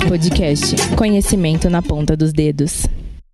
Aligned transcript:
Podcast. 0.00 0.74
Conhecimento 0.96 1.68
na 1.68 1.82
ponta 1.82 2.16
dos 2.16 2.32
dedos. 2.32 2.86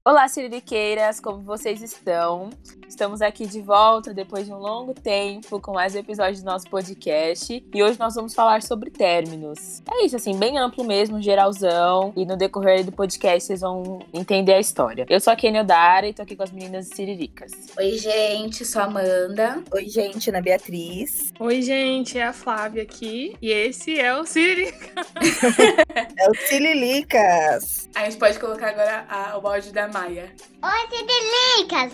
Olá, 0.05 0.27
Siririqueiras, 0.27 1.21
como 1.21 1.43
vocês 1.43 1.83
estão? 1.83 2.51
Estamos 2.99 3.23
aqui 3.23 3.47
de 3.47 3.63
volta 3.63 4.13
depois 4.13 4.45
de 4.45 4.53
um 4.53 4.59
longo 4.59 4.93
tempo 4.93 5.61
com 5.61 5.73
mais 5.73 5.95
um 5.95 5.99
episódio 6.01 6.43
do 6.43 6.45
nosso 6.45 6.69
podcast 6.69 7.65
e 7.73 7.81
hoje 7.81 7.97
nós 7.97 8.17
vamos 8.17 8.35
falar 8.35 8.61
sobre 8.61 8.91
términos. 8.91 9.81
É 9.89 10.05
isso, 10.05 10.17
assim, 10.17 10.37
bem 10.37 10.59
amplo 10.59 10.83
mesmo, 10.83 11.23
geralzão, 11.23 12.13
e 12.17 12.27
no 12.27 12.37
decorrer 12.37 12.85
do 12.85 12.91
podcast 12.91 13.47
vocês 13.47 13.61
vão 13.61 14.01
entender 14.13 14.55
a 14.55 14.59
história. 14.59 15.07
Eu 15.09 15.21
sou 15.21 15.33
a 15.33 15.37
Kenny 15.37 15.61
Odara 15.61 16.09
e 16.09 16.13
tô 16.13 16.23
aqui 16.23 16.35
com 16.35 16.43
as 16.43 16.51
meninas 16.51 16.89
Siriricas. 16.89 17.53
Oi, 17.79 17.93
gente, 17.99 18.65
sou 18.65 18.83
a 18.83 18.87
Amanda. 18.87 19.63
Oi, 19.73 19.89
gente, 19.89 20.31
Ana 20.31 20.43
Beatriz. 20.43 21.33
Oi, 21.39 21.63
gente, 21.63 22.19
é 22.19 22.25
a 22.25 22.33
Flávia 22.33 22.83
aqui 22.83 23.37
e 23.41 23.53
esse 23.53 23.97
é 23.97 24.13
o 24.19 24.27
Siririca. 24.27 25.07
é 25.95 26.29
o 26.29 26.35
Sirilicas. 26.35 27.89
A 27.95 28.07
gente 28.07 28.17
pode 28.17 28.41
colocar 28.41 28.71
agora 28.71 29.07
a, 29.09 29.39
o 29.39 29.41
balde 29.41 29.73
da 29.73 29.87
Maia. 29.87 30.35
Oi, 30.61 30.89
Sidelicas! 30.91 31.93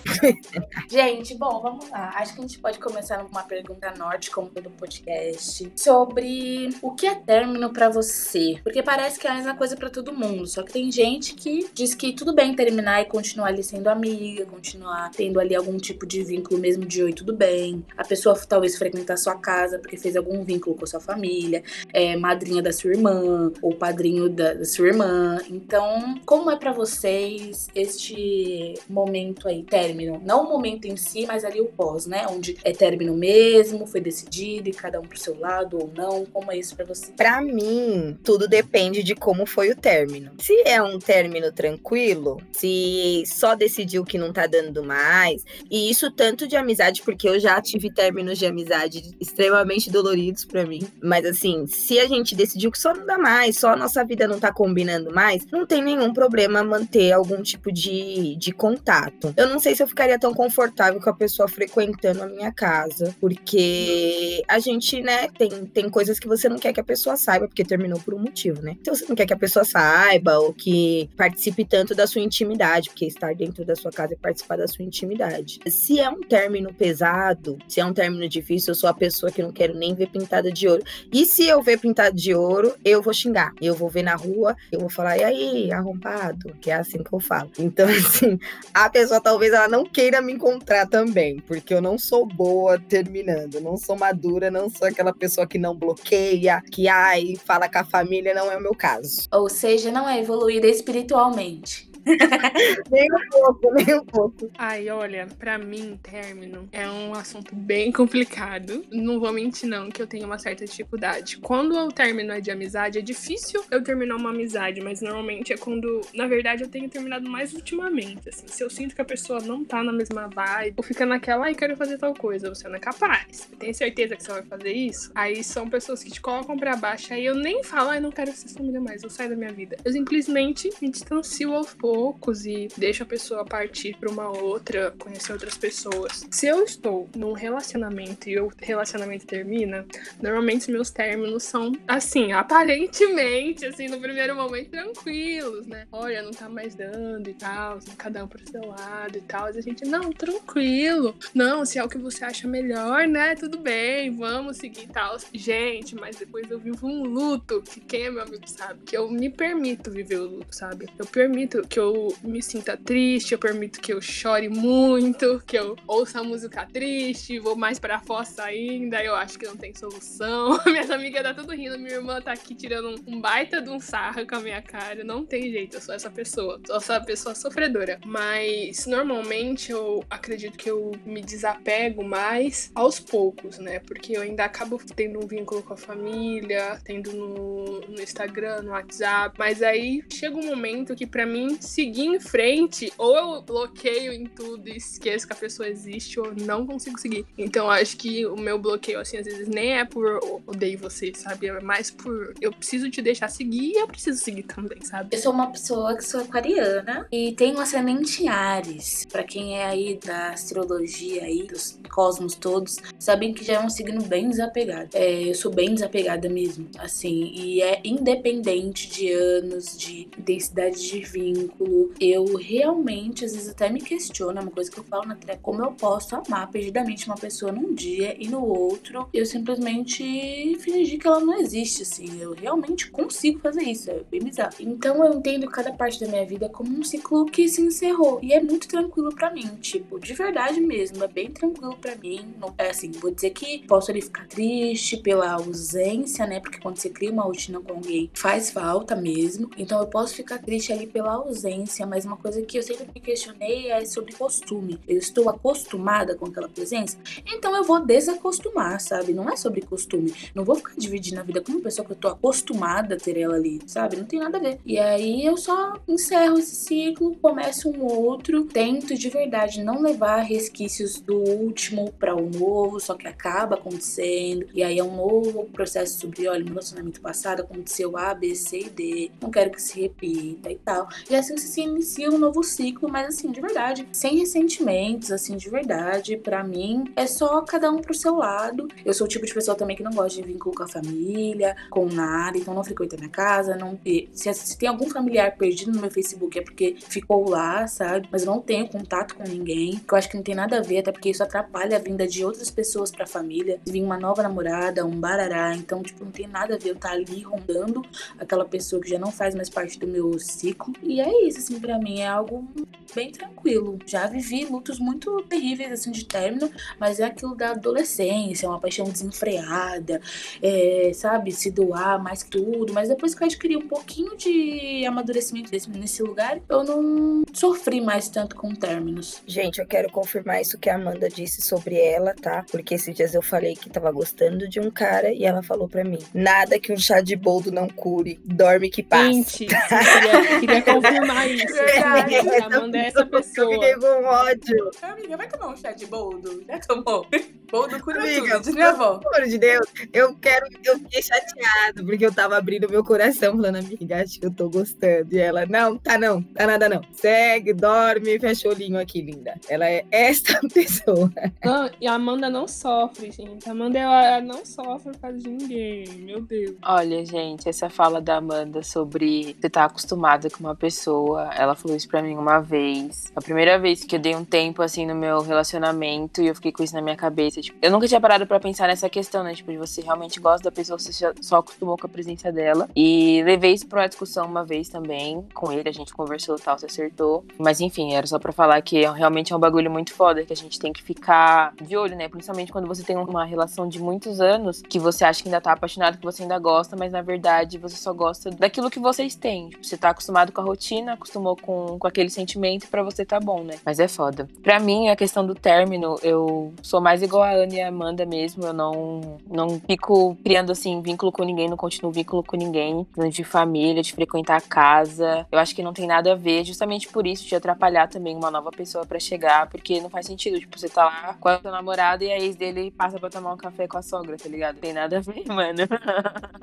gente, 0.94 1.34
bom, 1.34 1.60
vamos 1.60 1.90
lá. 1.90 2.12
Acho 2.14 2.34
que 2.34 2.38
a 2.38 2.42
gente 2.42 2.58
pode 2.60 2.78
começar 2.78 3.18
com 3.18 3.28
uma 3.28 3.42
pergunta 3.42 3.92
norte, 3.98 4.30
como 4.30 4.48
todo 4.48 4.70
podcast, 4.70 5.72
sobre 5.74 6.68
o 6.80 6.92
que 6.92 7.04
é 7.04 7.16
término 7.16 7.72
para 7.72 7.88
você. 7.88 8.60
Porque 8.62 8.80
parece 8.80 9.18
que 9.18 9.26
é 9.26 9.30
a 9.30 9.34
mesma 9.34 9.56
coisa 9.56 9.76
para 9.76 9.90
todo 9.90 10.12
mundo, 10.12 10.46
só 10.46 10.62
que 10.62 10.72
tem 10.72 10.92
gente 10.92 11.34
que 11.34 11.68
diz 11.74 11.94
que 11.94 12.12
tudo 12.12 12.32
bem 12.32 12.54
terminar 12.54 13.02
e 13.02 13.06
continuar 13.06 13.48
ali 13.48 13.64
sendo 13.64 13.88
amiga, 13.88 14.46
continuar 14.46 15.10
tendo 15.10 15.40
ali 15.40 15.54
algum 15.56 15.76
tipo 15.78 16.06
de 16.06 16.22
vínculo 16.22 16.60
mesmo 16.60 16.84
de 16.84 17.02
oi, 17.02 17.12
tudo 17.12 17.34
bem. 17.34 17.84
A 17.96 18.04
pessoa 18.04 18.38
talvez 18.48 18.78
frequentar 18.78 19.16
sua 19.16 19.34
casa 19.34 19.80
porque 19.80 19.96
fez 19.96 20.14
algum 20.14 20.44
vínculo 20.44 20.76
com 20.76 20.84
a 20.84 20.86
sua 20.86 21.00
família, 21.00 21.64
é 21.92 22.16
madrinha 22.16 22.62
da 22.62 22.72
sua 22.72 22.92
irmã 22.92 23.50
ou 23.60 23.74
padrinho 23.74 24.28
da, 24.28 24.54
da 24.54 24.64
sua 24.64 24.86
irmã. 24.86 25.38
Então, 25.50 26.20
como 26.24 26.52
é 26.52 26.56
para 26.56 26.70
vocês 26.70 27.68
este 27.74 28.74
momento 28.88 29.48
aí, 29.48 29.64
término. 29.64 30.22
Não 30.24 30.44
o 30.44 30.48
momento 30.48 30.83
em 30.84 30.96
si, 30.96 31.26
mas 31.26 31.44
ali 31.44 31.60
o 31.60 31.66
pós, 31.66 32.06
né? 32.06 32.26
Onde 32.28 32.56
é 32.64 32.72
término 32.72 33.14
mesmo, 33.14 33.86
foi 33.86 34.00
decidido 34.00 34.68
e 34.68 34.72
cada 34.72 35.00
um 35.00 35.04
pro 35.04 35.18
seu 35.18 35.38
lado 35.38 35.78
ou 35.80 35.90
não. 35.94 36.24
Como 36.26 36.50
é 36.52 36.58
isso 36.58 36.76
para 36.76 36.84
você? 36.84 37.12
Para 37.12 37.40
mim, 37.40 38.18
tudo 38.22 38.46
depende 38.46 39.02
de 39.02 39.14
como 39.14 39.46
foi 39.46 39.70
o 39.70 39.76
término. 39.76 40.32
Se 40.38 40.54
é 40.66 40.82
um 40.82 40.98
término 40.98 41.50
tranquilo, 41.52 42.40
se 42.52 43.22
só 43.26 43.54
decidiu 43.54 44.04
que 44.04 44.18
não 44.18 44.32
tá 44.32 44.46
dando 44.46 44.84
mais, 44.84 45.44
e 45.70 45.90
isso 45.90 46.10
tanto 46.10 46.46
de 46.46 46.56
amizade, 46.56 47.02
porque 47.02 47.28
eu 47.28 47.38
já 47.38 47.60
tive 47.60 47.92
términos 47.92 48.38
de 48.38 48.46
amizade 48.46 49.14
extremamente 49.20 49.90
doloridos 49.90 50.44
para 50.44 50.66
mim. 50.66 50.86
Mas 51.02 51.24
assim, 51.24 51.66
se 51.66 51.98
a 51.98 52.06
gente 52.06 52.34
decidiu 52.34 52.70
que 52.70 52.78
só 52.78 52.94
não 52.94 53.06
dá 53.06 53.18
mais, 53.18 53.58
só 53.58 53.70
a 53.70 53.76
nossa 53.76 54.04
vida 54.04 54.26
não 54.28 54.38
tá 54.38 54.52
combinando 54.52 55.12
mais, 55.12 55.46
não 55.50 55.66
tem 55.66 55.82
nenhum 55.82 56.12
problema 56.12 56.62
manter 56.62 57.12
algum 57.12 57.42
tipo 57.42 57.72
de, 57.72 58.36
de 58.36 58.52
contato. 58.52 59.32
Eu 59.36 59.48
não 59.48 59.58
sei 59.58 59.74
se 59.74 59.82
eu 59.82 59.88
ficaria 59.88 60.18
tão 60.18 60.34
confortável 60.34 60.73
com 61.00 61.10
a 61.10 61.14
pessoa 61.14 61.48
frequentando 61.48 62.22
a 62.22 62.26
minha 62.26 62.52
casa, 62.52 63.14
porque 63.20 64.42
a 64.48 64.58
gente, 64.58 65.00
né, 65.00 65.28
tem, 65.38 65.50
tem 65.66 65.88
coisas 65.88 66.18
que 66.18 66.26
você 66.26 66.48
não 66.48 66.58
quer 66.58 66.72
que 66.72 66.80
a 66.80 66.84
pessoa 66.84 67.16
saiba, 67.16 67.46
porque 67.46 67.64
terminou 67.64 68.00
por 68.00 68.14
um 68.14 68.18
motivo, 68.18 68.60
né? 68.62 68.76
Então 68.80 68.94
você 68.94 69.06
não 69.08 69.14
quer 69.14 69.26
que 69.26 69.32
a 69.32 69.38
pessoa 69.38 69.64
saiba 69.64 70.38
ou 70.38 70.52
que 70.52 71.08
participe 71.16 71.64
tanto 71.64 71.94
da 71.94 72.06
sua 72.06 72.20
intimidade, 72.20 72.90
porque 72.90 73.06
estar 73.06 73.34
dentro 73.34 73.64
da 73.64 73.76
sua 73.76 73.90
casa 73.90 74.14
é 74.14 74.16
participar 74.16 74.56
da 74.56 74.66
sua 74.66 74.84
intimidade. 74.84 75.60
Se 75.68 76.00
é 76.00 76.08
um 76.08 76.20
término 76.20 76.72
pesado, 76.74 77.58
se 77.68 77.80
é 77.80 77.84
um 77.84 77.92
término 77.92 78.28
difícil, 78.28 78.72
eu 78.72 78.74
sou 78.74 78.90
a 78.90 78.94
pessoa 78.94 79.30
que 79.30 79.42
não 79.42 79.52
quero 79.52 79.74
nem 79.74 79.94
ver 79.94 80.08
pintada 80.08 80.50
de 80.50 80.68
ouro. 80.68 80.82
E 81.12 81.24
se 81.24 81.46
eu 81.46 81.62
ver 81.62 81.78
pintada 81.78 82.12
de 82.12 82.34
ouro, 82.34 82.74
eu 82.84 83.00
vou 83.00 83.14
xingar. 83.14 83.52
Eu 83.60 83.74
vou 83.74 83.88
ver 83.88 84.02
na 84.02 84.14
rua, 84.14 84.56
eu 84.70 84.80
vou 84.80 84.90
falar, 84.90 85.18
e 85.18 85.24
aí, 85.24 85.72
arrombado? 85.72 86.54
Que 86.60 86.70
é 86.70 86.74
assim 86.74 87.02
que 87.02 87.12
eu 87.12 87.20
falo. 87.20 87.50
Então, 87.58 87.86
assim, 87.88 88.38
a 88.72 88.88
pessoa 88.88 89.20
talvez 89.20 89.52
ela 89.52 89.68
não 89.68 89.84
queira 89.84 90.20
me 90.20 90.32
encontrar 90.32 90.63
também, 90.86 91.40
porque 91.40 91.72
eu 91.72 91.80
não 91.80 91.98
sou 91.98 92.26
boa 92.26 92.78
terminando, 92.78 93.60
não 93.60 93.76
sou 93.76 93.96
madura, 93.96 94.50
não 94.50 94.68
sou 94.68 94.88
aquela 94.88 95.12
pessoa 95.12 95.46
que 95.46 95.58
não 95.58 95.74
bloqueia, 95.74 96.62
que 96.70 96.88
ai, 96.88 97.34
fala 97.44 97.68
com 97.68 97.78
a 97.78 97.84
família, 97.84 98.34
não 98.34 98.50
é 98.50 98.56
o 98.56 98.62
meu 98.62 98.74
caso. 98.74 99.28
Ou 99.32 99.48
seja, 99.48 99.90
não 99.90 100.08
é 100.08 100.20
evoluída 100.20 100.66
espiritualmente. 100.66 101.93
nem 102.90 103.08
um 103.12 103.28
pouco, 103.30 103.74
nem 103.74 103.94
um 103.94 104.04
pouco. 104.04 104.50
Ai, 104.58 104.90
olha, 104.90 105.26
pra 105.38 105.56
mim, 105.58 105.98
término 106.02 106.68
é 106.70 106.88
um 106.88 107.14
assunto 107.14 107.54
bem 107.54 107.90
complicado. 107.90 108.84
Não 108.92 109.18
vou 109.18 109.32
mentir, 109.32 109.68
não, 109.68 109.90
que 109.90 110.02
eu 110.02 110.06
tenho 110.06 110.26
uma 110.26 110.38
certa 110.38 110.64
dificuldade. 110.64 111.38
Quando 111.38 111.74
o 111.76 111.90
término 111.90 112.32
é 112.32 112.40
de 112.40 112.50
amizade, 112.50 112.98
é 112.98 113.02
difícil 113.02 113.64
eu 113.70 113.82
terminar 113.82 114.16
uma 114.16 114.30
amizade, 114.30 114.80
mas 114.80 115.00
normalmente 115.00 115.52
é 115.52 115.56
quando, 115.56 116.02
na 116.14 116.26
verdade, 116.26 116.62
eu 116.62 116.68
tenho 116.68 116.88
terminado 116.88 117.28
mais 117.28 117.54
ultimamente. 117.54 118.28
Assim, 118.28 118.46
se 118.46 118.62
eu 118.62 118.68
sinto 118.68 118.94
que 118.94 119.00
a 119.00 119.04
pessoa 119.04 119.40
não 119.40 119.64
tá 119.64 119.82
na 119.82 119.92
mesma 119.92 120.28
vibe, 120.28 120.74
ou 120.76 120.84
fica 120.84 121.06
naquela, 121.06 121.46
ai, 121.46 121.54
quero 121.54 121.76
fazer 121.76 121.96
tal 121.98 122.14
coisa, 122.14 122.50
você 122.50 122.68
não 122.68 122.76
é 122.76 122.80
capaz. 122.80 123.48
Tem 123.58 123.72
certeza 123.72 124.16
que 124.16 124.22
você 124.22 124.32
vai 124.32 124.42
fazer 124.42 124.72
isso? 124.72 125.10
Aí 125.14 125.42
são 125.42 125.68
pessoas 125.70 126.02
que 126.04 126.10
te 126.10 126.20
colocam 126.20 126.56
pra 126.56 126.76
baixo, 126.76 127.14
aí 127.14 127.24
eu 127.24 127.34
nem 127.34 127.62
falo, 127.64 127.90
ai, 127.90 128.00
não 128.00 128.10
quero 128.10 128.32
ser 128.32 128.48
família 128.48 128.80
mais, 128.80 129.02
eu 129.02 129.10
saio 129.10 129.30
da 129.30 129.36
minha 129.36 129.52
vida. 129.52 129.76
Eu 129.84 129.92
simplesmente 129.92 130.70
me 130.82 130.90
distancio 130.90 131.54
aos 131.54 131.72
poucos 131.74 131.93
poucos 131.94 132.44
e 132.44 132.66
deixa 132.76 133.04
a 133.04 133.06
pessoa 133.06 133.44
partir 133.44 133.96
para 133.96 134.10
uma 134.10 134.28
outra, 134.28 134.90
conhecer 134.98 135.32
outras 135.32 135.56
pessoas. 135.56 136.26
Se 136.28 136.48
eu 136.48 136.64
estou 136.64 137.08
num 137.14 137.32
relacionamento 137.32 138.28
e 138.28 138.36
o 138.40 138.50
relacionamento 138.58 139.24
termina, 139.24 139.86
normalmente 140.20 140.72
meus 140.72 140.90
términos 140.90 141.44
são 141.44 141.70
assim, 141.86 142.32
aparentemente, 142.32 143.64
assim, 143.64 143.86
no 143.86 144.00
primeiro 144.00 144.34
momento 144.34 144.70
tranquilos, 144.70 145.68
né? 145.68 145.86
Olha, 145.92 146.20
não 146.22 146.32
tá 146.32 146.48
mais 146.48 146.74
dando 146.74 147.28
e 147.30 147.34
tal, 147.34 147.78
cada 147.96 148.24
um 148.24 148.26
pro 148.26 148.50
seu 148.50 148.66
lado 148.66 149.16
e 149.16 149.20
tal. 149.20 149.52
E 149.52 149.58
a 149.58 149.60
gente, 149.60 149.84
não, 149.84 150.10
tranquilo. 150.12 151.14
Não, 151.32 151.64
se 151.64 151.78
é 151.78 151.84
o 151.84 151.88
que 151.88 151.98
você 151.98 152.24
acha 152.24 152.48
melhor, 152.48 153.06
né? 153.06 153.36
Tudo 153.36 153.58
bem, 153.58 154.10
vamos 154.16 154.56
seguir 154.56 154.84
e 154.84 154.88
tal. 154.88 155.16
Gente, 155.32 155.94
mas 155.94 156.16
depois 156.16 156.50
eu 156.50 156.58
vivo 156.58 156.88
um 156.88 157.04
luto, 157.04 157.62
que 157.62 157.80
quem 157.80 158.06
é 158.06 158.10
meu 158.10 158.22
amigo 158.22 158.48
sabe, 158.48 158.80
que 158.84 158.96
eu 158.96 159.08
me 159.08 159.30
permito 159.30 159.92
viver 159.92 160.18
o 160.18 160.26
luto, 160.26 160.54
sabe? 160.54 160.88
Eu 160.98 161.06
permito 161.06 161.62
que 161.68 161.78
eu 161.78 161.83
eu 161.84 162.14
me 162.22 162.42
sinta 162.42 162.76
triste, 162.76 163.32
eu 163.32 163.38
permito 163.38 163.80
que 163.80 163.92
eu 163.92 164.00
chore 164.00 164.48
muito, 164.48 165.42
que 165.46 165.56
eu 165.58 165.76
ouça 165.86 166.22
música 166.22 166.66
triste, 166.66 167.38
vou 167.38 167.56
mais 167.56 167.78
pra 167.78 168.00
fossa 168.00 168.44
ainda, 168.44 169.02
eu 169.02 169.14
acho 169.14 169.38
que 169.38 169.46
não 169.46 169.56
tem 169.56 169.74
solução. 169.74 170.58
Minhas 170.66 170.90
amigas 170.90 171.22
tá 171.22 171.34
tudo 171.34 171.52
rindo, 171.52 171.78
minha 171.78 171.94
irmã 171.94 172.20
tá 172.20 172.32
aqui 172.32 172.54
tirando 172.54 172.94
um 173.06 173.20
baita 173.20 173.60
de 173.60 173.70
um 173.70 173.80
sarro 173.80 174.26
com 174.26 174.36
a 174.36 174.40
minha 174.40 174.62
cara. 174.62 175.04
Não 175.04 175.24
tem 175.24 175.50
jeito, 175.50 175.76
eu 175.76 175.80
sou 175.80 175.94
essa 175.94 176.10
pessoa. 176.10 176.60
Sou 176.66 176.76
essa 176.76 177.00
pessoa 177.00 177.34
sofredora. 177.34 177.98
Mas 178.04 178.86
normalmente 178.86 179.72
eu 179.72 180.04
acredito 180.10 180.56
que 180.56 180.70
eu 180.70 180.92
me 181.04 181.22
desapego 181.22 182.04
mais 182.04 182.70
aos 182.74 182.98
poucos, 183.00 183.58
né? 183.58 183.78
Porque 183.80 184.16
eu 184.16 184.22
ainda 184.22 184.44
acabo 184.44 184.80
tendo 184.94 185.22
um 185.22 185.26
vínculo 185.26 185.62
com 185.62 185.74
a 185.74 185.76
família, 185.76 186.78
tendo 186.84 187.12
no, 187.12 187.80
no 187.80 188.00
Instagram, 188.00 188.62
no 188.62 188.70
WhatsApp. 188.70 189.36
Mas 189.38 189.62
aí 189.62 190.02
chega 190.12 190.36
um 190.36 190.46
momento 190.46 190.94
que 190.94 191.06
para 191.06 191.26
mim 191.26 191.60
seguir 191.74 192.06
em 192.06 192.20
frente, 192.20 192.92
ou 192.96 193.16
eu 193.16 193.42
bloqueio 193.42 194.12
em 194.12 194.26
tudo 194.26 194.68
e 194.68 194.76
esqueço 194.76 195.26
que 195.26 195.32
a 195.32 195.36
pessoa 195.36 195.68
existe, 195.68 196.20
ou 196.20 196.32
não 196.32 196.64
consigo 196.64 196.98
seguir. 197.00 197.26
Então 197.36 197.68
acho 197.68 197.96
que 197.96 198.24
o 198.26 198.36
meu 198.36 198.58
bloqueio, 198.60 199.00
assim, 199.00 199.16
às 199.16 199.24
vezes 199.24 199.48
nem 199.48 199.78
é 199.78 199.84
por 199.84 200.20
odeio 200.46 200.78
você, 200.78 201.12
sabe? 201.14 201.48
É 201.48 201.60
mais 201.60 201.90
por 201.90 202.32
eu 202.40 202.52
preciso 202.52 202.88
te 202.88 203.02
deixar 203.02 203.28
seguir 203.28 203.72
e 203.72 203.78
eu 203.78 203.88
preciso 203.88 204.22
seguir 204.22 204.44
também, 204.44 204.80
sabe? 204.82 205.16
Eu 205.16 205.20
sou 205.20 205.32
uma 205.32 205.50
pessoa 205.50 205.96
que 205.96 206.04
sou 206.04 206.20
aquariana 206.20 207.08
e 207.10 207.32
tenho 207.32 207.58
ascendente 207.58 208.28
Ares. 208.28 209.04
Para 209.10 209.24
quem 209.24 209.58
é 209.58 209.64
aí 209.64 209.98
da 210.04 210.28
astrologia 210.28 211.24
aí, 211.24 211.44
dos 211.44 211.80
cosmos 211.92 212.36
todos, 212.36 212.76
sabem 212.98 213.34
que 213.34 213.44
já 213.44 213.54
é 213.54 213.60
um 213.60 213.70
signo 213.70 214.02
bem 214.02 214.28
desapegado. 214.28 214.90
É, 214.94 215.30
eu 215.30 215.34
sou 215.34 215.52
bem 215.52 215.74
desapegada 215.74 216.28
mesmo, 216.28 216.68
assim, 216.78 217.32
e 217.34 217.60
é 217.62 217.80
independente 217.84 218.88
de 218.88 219.10
anos, 219.10 219.76
de 219.76 220.08
intensidade 220.16 220.80
de 220.80 221.00
vínculo 221.00 221.63
eu 222.00 222.36
realmente, 222.36 223.24
às 223.24 223.32
vezes, 223.32 223.48
até 223.48 223.68
me 223.68 223.80
questiono, 223.80 224.38
é 224.38 224.42
uma 224.42 224.50
coisa 224.50 224.70
que 224.70 224.78
eu 224.78 224.84
falo 224.84 225.06
na 225.06 225.16
trap, 225.16 225.40
como 225.40 225.62
eu 225.62 225.72
posso 225.72 226.16
amar 226.16 226.50
perdidamente 226.50 227.06
uma 227.06 227.16
pessoa 227.16 227.52
num 227.52 227.74
dia 227.74 228.16
e 228.18 228.28
no 228.28 228.44
outro 228.44 229.08
eu 229.12 229.24
simplesmente 229.26 230.56
fingir 230.58 230.98
que 230.98 231.06
ela 231.06 231.20
não 231.20 231.38
existe, 231.38 231.82
assim. 231.82 232.20
Eu 232.20 232.34
realmente 232.34 232.90
consigo 232.90 233.38
fazer 233.40 233.62
isso, 233.62 233.90
é 233.90 234.02
bem 234.10 234.22
bizarro. 234.22 234.54
Então 234.60 235.04
eu 235.04 235.14
entendo 235.14 235.46
cada 235.48 235.72
parte 235.72 236.00
da 236.00 236.08
minha 236.08 236.26
vida 236.26 236.48
como 236.48 236.76
um 236.76 236.82
ciclo 236.82 237.26
que 237.26 237.48
se 237.48 237.60
encerrou 237.60 238.18
e 238.22 238.32
é 238.32 238.42
muito 238.42 238.68
tranquilo 238.68 239.14
para 239.14 239.32
mim, 239.32 239.46
tipo, 239.60 239.98
de 239.98 240.12
verdade 240.14 240.60
mesmo, 240.60 241.02
é 241.02 241.08
bem 241.08 241.30
tranquilo 241.30 241.76
para 241.76 241.96
mim. 241.96 242.34
É 242.58 242.70
assim, 242.70 242.90
vou 242.92 243.10
dizer 243.10 243.30
que 243.30 243.66
posso 243.66 243.90
ali 243.90 244.00
ficar 244.00 244.26
triste 244.26 244.96
pela 244.96 245.32
ausência, 245.32 246.26
né? 246.26 246.40
Porque 246.40 246.58
quando 246.60 246.76
você 246.76 246.90
cria 246.90 247.10
uma 247.10 247.22
rotina 247.22 247.60
com 247.60 247.74
alguém, 247.74 248.10
faz 248.14 248.50
falta 248.50 248.94
mesmo. 248.94 249.50
Então 249.56 249.80
eu 249.80 249.86
posso 249.86 250.14
ficar 250.14 250.38
triste 250.38 250.72
ali 250.72 250.86
pela 250.86 251.12
ausência 251.12 251.53
frequência, 251.54 251.86
mas 251.86 252.04
uma 252.04 252.16
coisa 252.16 252.42
que 252.42 252.58
eu 252.58 252.62
sempre 252.62 252.86
me 252.92 253.00
questionei 253.00 253.70
é 253.70 253.84
sobre 253.84 254.12
costume. 254.12 254.80
Eu 254.88 254.98
estou 254.98 255.28
acostumada 255.28 256.14
com 256.14 256.26
aquela 256.26 256.48
presença, 256.48 256.98
então 257.26 257.54
eu 257.54 257.62
vou 257.62 257.84
desacostumar, 257.84 258.80
sabe? 258.80 259.14
Não 259.14 259.30
é 259.30 259.36
sobre 259.36 259.60
costume. 259.60 260.12
Não 260.34 260.44
vou 260.44 260.56
ficar 260.56 260.74
dividindo 260.76 261.20
a 261.20 261.22
vida 261.22 261.40
com 261.40 261.52
uma 261.52 261.60
pessoa 261.60 261.86
que 261.86 261.92
eu 261.92 261.96
tô 261.96 262.08
acostumada 262.08 262.94
a 262.96 262.98
ter 262.98 263.18
ela 263.18 263.36
ali, 263.36 263.60
sabe? 263.66 263.96
Não 263.96 264.04
tem 264.04 264.18
nada 264.18 264.38
a 264.38 264.40
ver. 264.40 264.58
E 264.64 264.78
aí 264.78 265.24
eu 265.24 265.36
só 265.36 265.74
encerro 265.86 266.38
esse 266.38 266.56
ciclo, 266.56 267.16
começo 267.16 267.70
um 267.70 267.84
outro, 267.84 268.44
tento 268.44 268.94
de 268.94 269.08
verdade 269.08 269.62
não 269.62 269.80
levar 269.80 270.22
resquícios 270.22 271.00
do 271.00 271.16
último 271.16 271.92
para 271.92 272.14
o 272.14 272.28
novo, 272.28 272.80
só 272.80 272.94
que 272.94 273.06
acaba 273.06 273.54
acontecendo. 273.54 274.46
E 274.52 274.62
aí 274.62 274.78
é 274.78 274.84
um 274.84 274.96
novo 274.96 275.44
processo 275.52 276.00
sobre, 276.00 276.26
olha, 276.26 276.42
meu 276.42 276.54
relacionamento 276.54 277.00
passado 277.00 277.42
aconteceu 277.42 277.96
A, 277.96 278.14
B, 278.14 278.34
C 278.34 278.60
e 278.60 278.70
D. 278.70 279.10
Não 279.20 279.30
quero 279.30 279.50
que 279.50 279.60
se 279.60 279.80
repita 279.80 280.50
e 280.50 280.56
tal. 280.56 280.88
E 281.08 281.14
assim 281.14 281.33
se 281.40 281.62
inicia 281.62 282.10
um 282.10 282.18
novo 282.18 282.42
ciclo, 282.42 282.88
mas 282.90 283.08
assim, 283.08 283.30
de 283.30 283.40
verdade, 283.40 283.86
sem 283.92 284.18
ressentimentos, 284.18 285.10
assim, 285.10 285.36
de 285.36 285.48
verdade, 285.48 286.16
para 286.16 286.42
mim 286.42 286.92
é 286.96 287.06
só 287.06 287.42
cada 287.42 287.70
um 287.70 287.78
pro 287.78 287.94
seu 287.94 288.16
lado. 288.16 288.68
Eu 288.84 288.94
sou 288.94 289.06
o 289.06 289.08
tipo 289.08 289.26
de 289.26 289.34
pessoa 289.34 289.56
também 289.56 289.76
que 289.76 289.82
não 289.82 289.92
gosta 289.92 290.20
de 290.20 290.26
vínculo 290.26 290.54
com 290.54 290.62
a 290.62 290.68
família, 290.68 291.56
com 291.70 291.86
nada, 291.86 292.38
então 292.38 292.54
não 292.54 292.64
frequenta 292.64 292.96
minha 292.96 293.08
casa, 293.08 293.56
não 293.56 293.78
se, 294.12 294.34
se 294.34 294.58
tem 294.58 294.68
algum 294.68 294.88
familiar 294.88 295.36
perdido 295.36 295.72
no 295.72 295.80
meu 295.80 295.90
Facebook 295.90 296.38
é 296.38 296.42
porque 296.42 296.76
ficou 296.88 297.28
lá, 297.28 297.66
sabe? 297.66 298.08
Mas 298.10 298.24
eu 298.24 298.32
não 298.32 298.40
tenho 298.40 298.68
contato 298.68 299.14
com 299.14 299.22
ninguém, 299.22 299.78
que 299.78 299.92
eu 299.92 299.98
acho 299.98 300.08
que 300.08 300.16
não 300.16 300.22
tem 300.22 300.34
nada 300.34 300.58
a 300.58 300.62
ver, 300.62 300.78
até 300.78 300.92
porque 300.92 301.10
isso 301.10 301.22
atrapalha 301.22 301.76
a 301.76 301.80
vinda 301.80 302.06
de 302.06 302.24
outras 302.24 302.50
pessoas 302.50 302.90
pra 302.90 303.06
família. 303.06 303.60
Se 303.64 303.72
vir 303.72 303.82
uma 303.82 303.98
nova 303.98 304.22
namorada, 304.22 304.84
um 304.84 304.98
barará, 304.98 305.54
então, 305.54 305.82
tipo, 305.82 306.04
não 306.04 306.10
tem 306.10 306.26
nada 306.26 306.54
a 306.54 306.58
ver 306.58 306.70
eu 306.70 306.74
estar 306.74 306.90
tá 306.90 306.94
ali 306.94 307.22
rondando 307.22 307.82
aquela 308.18 308.44
pessoa 308.44 308.80
que 308.80 308.88
já 308.88 308.98
não 308.98 309.12
faz 309.12 309.34
mais 309.34 309.48
parte 309.48 309.78
do 309.78 309.86
meu 309.86 310.18
ciclo. 310.18 310.72
E 310.82 311.00
é 311.00 311.23
isso, 311.28 311.38
assim, 311.38 311.60
pra 311.60 311.78
mim 311.78 312.00
é 312.00 312.06
algo 312.06 312.46
bem 312.94 313.10
tranquilo. 313.10 313.78
Já 313.86 314.06
vivi 314.06 314.44
lutos 314.44 314.78
muito 314.78 315.22
terríveis, 315.22 315.72
assim, 315.72 315.90
de 315.90 316.04
término, 316.04 316.50
mas 316.78 317.00
é 317.00 317.04
aquilo 317.04 317.34
da 317.34 317.50
adolescência, 317.50 318.48
uma 318.48 318.60
paixão 318.60 318.86
desenfreada, 318.86 320.00
é, 320.42 320.92
sabe, 320.94 321.32
se 321.32 321.50
doar 321.50 322.02
mais 322.02 322.22
tudo. 322.22 322.72
Mas 322.72 322.88
depois 322.88 323.14
que 323.14 323.22
eu 323.22 323.26
adquiri 323.26 323.56
um 323.56 323.66
pouquinho 323.66 324.16
de 324.16 324.84
amadurecimento 324.86 325.50
desse, 325.50 325.70
nesse 325.70 326.02
lugar, 326.02 326.40
eu 326.48 326.64
não 326.64 327.22
sofri 327.32 327.80
mais 327.80 328.08
tanto 328.08 328.36
com 328.36 328.54
términos. 328.54 329.22
Gente, 329.26 329.58
eu 329.58 329.66
quero 329.66 329.90
confirmar 329.90 330.40
isso 330.40 330.58
que 330.58 330.70
a 330.70 330.76
Amanda 330.76 331.08
disse 331.08 331.42
sobre 331.42 331.76
ela, 331.76 332.14
tá? 332.14 332.44
Porque 332.50 332.74
esses 332.74 332.94
dias 332.94 333.14
eu 333.14 333.22
falei 333.22 333.56
que 333.56 333.70
tava 333.70 333.90
gostando 333.90 334.48
de 334.48 334.60
um 334.60 334.70
cara 334.70 335.12
e 335.12 335.24
ela 335.24 335.42
falou 335.42 335.68
para 335.68 335.84
mim: 335.84 335.98
nada 336.12 336.58
que 336.58 336.72
um 336.72 336.76
chá 336.76 337.00
de 337.00 337.16
boldo 337.16 337.50
não 337.50 337.68
cure, 337.68 338.20
dorme 338.24 338.70
que 338.70 338.82
passa. 338.82 339.04
Gente, 339.04 339.46
queria, 339.46 340.40
queria 340.40 340.62
confirmar 340.74 341.13
isso. 341.26 341.54
Verdade. 341.54 342.16
A 342.16 342.46
Amanda 342.46 342.78
é 342.78 342.86
essa 342.86 343.06
pessoa. 343.06 343.52
Eu 343.52 343.60
fiquei 343.60 343.74
com 343.76 344.04
ódio. 344.04 344.70
Amiga, 344.82 345.16
vai 345.16 345.28
tomar 345.28 345.48
um 345.48 345.56
chá 345.56 345.72
de 345.72 345.86
boldo? 345.86 346.44
Já 346.46 346.58
tomou? 346.60 347.06
Boldo 347.54 347.78
cura 347.84 348.00
Amiga, 348.00 348.40
tudo, 348.40 348.54
minha 348.54 348.70
avó. 348.70 348.98
Pelo 348.98 349.14
amor 349.14 349.28
de 349.28 349.38
Deus, 349.38 349.66
eu 349.92 350.12
quero. 350.16 350.46
Eu 350.64 350.76
fiquei 350.76 351.00
chateado, 351.00 351.86
porque 351.86 352.04
eu 352.04 352.12
tava 352.12 352.36
abrindo 352.36 352.68
meu 352.68 352.82
coração, 352.82 353.36
falando, 353.36 353.58
amiga, 353.58 354.02
acho 354.02 354.18
que 354.18 354.26
eu 354.26 354.30
tô 354.32 354.48
gostando. 354.50 355.14
E 355.14 355.18
ela, 355.20 355.46
não, 355.46 355.78
tá 355.78 355.96
não, 355.96 356.20
tá 356.20 356.48
nada 356.48 356.68
não. 356.68 356.82
Segue, 356.94 357.52
dorme, 357.52 358.18
fecha 358.18 358.48
o 358.48 358.50
olhinho 358.50 358.76
aqui, 358.76 359.00
linda. 359.00 359.34
Ela 359.48 359.68
é 359.68 359.84
esta 359.92 360.40
pessoa. 360.52 361.12
Não, 361.44 361.70
e 361.80 361.86
a 361.86 361.94
Amanda 361.94 362.28
não 362.28 362.48
sofre, 362.48 363.12
gente. 363.12 363.48
A 363.48 363.52
Amanda 363.52 363.78
ela 363.78 364.20
não 364.20 364.44
sofre 364.44 364.90
por 364.90 365.00
causa 365.00 365.18
de 365.18 365.28
ninguém. 365.28 365.86
Meu 365.98 366.22
Deus. 366.22 366.56
Olha, 366.60 367.06
gente, 367.06 367.48
essa 367.48 367.70
fala 367.70 368.00
da 368.00 368.16
Amanda 368.16 368.64
sobre 368.64 369.36
você 369.40 369.46
estar 369.46 369.60
tá 369.60 369.64
acostumada 369.66 370.28
com 370.28 370.40
uma 370.40 370.56
pessoa, 370.56 371.03
ela 371.36 371.54
falou 371.54 371.76
isso 371.76 371.88
pra 371.88 372.02
mim 372.02 372.16
uma 372.16 372.40
vez. 372.40 373.12
A 373.14 373.20
primeira 373.20 373.58
vez 373.58 373.84
que 373.84 373.96
eu 373.96 374.00
dei 374.00 374.14
um 374.14 374.24
tempo 374.24 374.62
assim 374.62 374.86
no 374.86 374.94
meu 374.94 375.20
relacionamento 375.20 376.22
e 376.22 376.28
eu 376.28 376.34
fiquei 376.34 376.52
com 376.52 376.62
isso 376.62 376.74
na 376.74 376.82
minha 376.82 376.96
cabeça. 376.96 377.40
Tipo, 377.40 377.58
eu 377.60 377.70
nunca 377.70 377.86
tinha 377.86 378.00
parado 378.00 378.26
pra 378.26 378.40
pensar 378.40 378.68
nessa 378.68 378.88
questão, 378.88 379.22
né? 379.22 379.34
Tipo, 379.34 379.52
de 379.52 379.58
você 379.58 379.80
realmente 379.80 380.20
gosta 380.20 380.44
da 380.44 380.52
pessoa, 380.52 380.78
você 380.78 380.92
só 381.20 381.36
acostumou 381.36 381.76
com 381.76 381.86
a 381.86 381.90
presença 381.90 382.30
dela. 382.32 382.68
E 382.74 383.22
levei 383.24 383.52
isso 383.52 383.66
pra 383.66 383.82
uma 383.82 383.88
discussão 383.88 384.26
uma 384.26 384.44
vez 384.44 384.68
também 384.68 385.26
com 385.34 385.52
ele, 385.52 385.68
a 385.68 385.72
gente 385.72 385.92
conversou 385.92 386.36
tal, 386.38 386.58
se 386.58 386.66
acertou. 386.66 387.24
Mas 387.38 387.60
enfim, 387.60 387.94
era 387.94 388.06
só 388.06 388.18
pra 388.18 388.32
falar 388.32 388.60
que 388.62 388.84
realmente 388.86 389.32
é 389.32 389.36
um 389.36 389.40
bagulho 389.40 389.70
muito 389.70 389.92
foda 389.94 390.24
que 390.24 390.32
a 390.32 390.36
gente 390.36 390.58
tem 390.58 390.72
que 390.72 390.82
ficar 390.82 391.54
de 391.60 391.76
olho, 391.76 391.96
né? 391.96 392.08
Principalmente 392.08 392.52
quando 392.52 392.66
você 392.66 392.82
tem 392.82 392.96
uma 392.96 393.24
relação 393.24 393.68
de 393.68 393.80
muitos 393.80 394.20
anos 394.20 394.62
que 394.62 394.78
você 394.78 395.04
acha 395.04 395.22
que 395.22 395.28
ainda 395.28 395.40
tá 395.40 395.52
apaixonado, 395.52 395.98
que 395.98 396.04
você 396.04 396.22
ainda 396.22 396.38
gosta, 396.38 396.76
mas 396.76 396.92
na 396.92 397.02
verdade 397.02 397.58
você 397.58 397.76
só 397.76 397.92
gosta 397.92 398.30
daquilo 398.30 398.70
que 398.70 398.78
vocês 398.78 399.14
têm. 399.14 399.48
Tipo, 399.50 399.64
você 399.64 399.76
tá 399.76 399.90
acostumado 399.90 400.32
com 400.32 400.40
a 400.40 400.44
rotina, 400.44 400.93
acostumou 400.94 401.36
com, 401.36 401.78
com 401.78 401.86
aquele 401.86 402.10
sentimento 402.10 402.68
pra 402.68 402.82
você 402.82 403.04
tá 403.04 403.20
bom, 403.20 403.42
né? 403.42 403.56
Mas 403.64 403.78
é 403.78 403.88
foda. 403.88 404.28
Pra 404.42 404.58
mim, 404.58 404.88
a 404.88 404.96
questão 404.96 405.26
do 405.26 405.34
término, 405.34 405.96
eu 406.02 406.52
sou 406.62 406.80
mais 406.80 407.02
igual 407.02 407.22
a 407.22 407.30
Ana 407.30 407.54
e 407.54 407.60
a 407.60 407.68
Amanda 407.68 408.04
mesmo. 408.06 408.44
Eu 408.44 408.52
não, 408.52 409.18
não 409.26 409.60
fico 409.60 410.16
criando 410.24 410.52
assim 410.52 410.80
vínculo 410.82 411.12
com 411.12 411.24
ninguém, 411.24 411.48
não 411.48 411.56
continuo 411.56 411.92
vínculo 411.92 412.22
com 412.22 412.36
ninguém. 412.36 412.86
De 413.10 413.24
família, 413.24 413.82
de 413.82 413.92
frequentar 413.92 414.36
a 414.36 414.40
casa. 414.40 415.26
Eu 415.30 415.38
acho 415.38 415.54
que 415.54 415.62
não 415.62 415.72
tem 415.72 415.86
nada 415.86 416.12
a 416.12 416.16
ver, 416.16 416.44
justamente 416.44 416.88
por 416.88 417.06
isso, 417.06 417.26
de 417.26 417.34
atrapalhar 417.34 417.88
também 417.88 418.16
uma 418.16 418.30
nova 418.30 418.50
pessoa 418.50 418.86
para 418.86 418.98
chegar, 418.98 419.48
porque 419.48 419.80
não 419.80 419.90
faz 419.90 420.06
sentido. 420.06 420.38
Tipo, 420.38 420.58
você 420.58 420.68
tá 420.68 420.84
lá 420.84 421.16
com 421.18 421.28
a 421.28 421.40
sua 421.40 421.50
namorada 421.50 422.04
e 422.04 422.12
a 422.12 422.18
ex 422.18 422.36
dele 422.36 422.70
passa 422.70 422.98
pra 422.98 423.10
tomar 423.10 423.32
um 423.32 423.36
café 423.36 423.66
com 423.66 423.78
a 423.78 423.82
sogra, 423.82 424.16
tá 424.16 424.28
ligado? 424.28 424.54
Não 424.54 424.60
tem 424.60 424.72
nada 424.72 424.98
a 424.98 425.00
ver, 425.00 425.24
mano. 425.28 425.60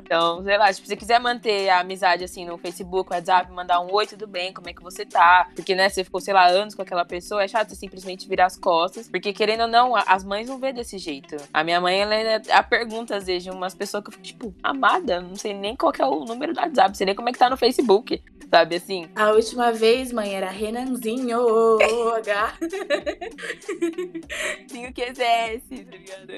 então, 0.03 0.43
sei 0.43 0.57
lá, 0.57 0.73
tipo, 0.73 0.87
se 0.87 0.87
você 0.87 0.95
quiser 0.95 1.19
manter 1.19 1.69
a 1.69 1.79
amizade 1.79 2.23
assim 2.23 2.45
no 2.45 2.57
Facebook, 2.57 3.11
WhatsApp, 3.11 3.51
mandar 3.51 3.79
um 3.81 3.91
oi, 3.93 4.07
tudo 4.07 4.27
bem, 4.27 4.40
como 4.53 4.69
é 4.69 4.73
que 4.73 4.81
você 4.81 5.05
tá? 5.05 5.49
Porque, 5.55 5.75
né, 5.75 5.89
você 5.89 6.03
ficou, 6.03 6.21
sei 6.21 6.33
lá, 6.33 6.47
anos 6.47 6.73
com 6.73 6.81
aquela 6.81 7.03
pessoa, 7.03 7.43
é 7.43 7.47
chato 7.47 7.69
você 7.69 7.75
simplesmente 7.75 8.27
virar 8.27 8.45
as 8.45 8.57
costas. 8.57 9.09
Porque, 9.09 9.33
querendo 9.33 9.61
ou 9.61 9.67
não, 9.67 9.95
as 9.95 10.23
mães 10.23 10.47
não 10.47 10.57
vê 10.57 10.71
desse 10.71 10.97
jeito. 10.97 11.35
A 11.53 11.63
minha 11.63 11.81
mãe, 11.81 11.99
ela 11.99 12.15
é 12.15 12.41
a 12.49 12.63
pergunta, 12.63 13.17
às 13.17 13.25
vezes, 13.25 13.43
de 13.43 13.49
umas 13.51 13.75
pessoas 13.75 14.03
que 14.03 14.09
eu 14.09 14.13
fico, 14.13 14.23
tipo, 14.23 14.55
amada, 14.63 15.19
não 15.19 15.35
sei 15.35 15.53
nem 15.53 15.75
qual 15.75 15.91
é 15.97 16.05
o 16.05 16.23
número 16.23 16.53
do 16.53 16.59
WhatsApp, 16.59 16.89
não 16.89 16.95
sei 16.95 17.05
nem 17.05 17.15
como 17.15 17.29
é 17.29 17.31
que 17.33 17.39
tá 17.39 17.49
no 17.49 17.57
Facebook, 17.57 18.23
sabe 18.49 18.75
assim? 18.75 19.09
A 19.15 19.31
última 19.31 19.71
vez, 19.71 20.11
mãe, 20.11 20.33
era 20.33 20.49
Renanzinho 20.49 21.77
H. 22.15 22.53
Que 24.67 24.91
QZS, 24.91 25.69
tá 25.69 25.97
ligado? 25.97 26.33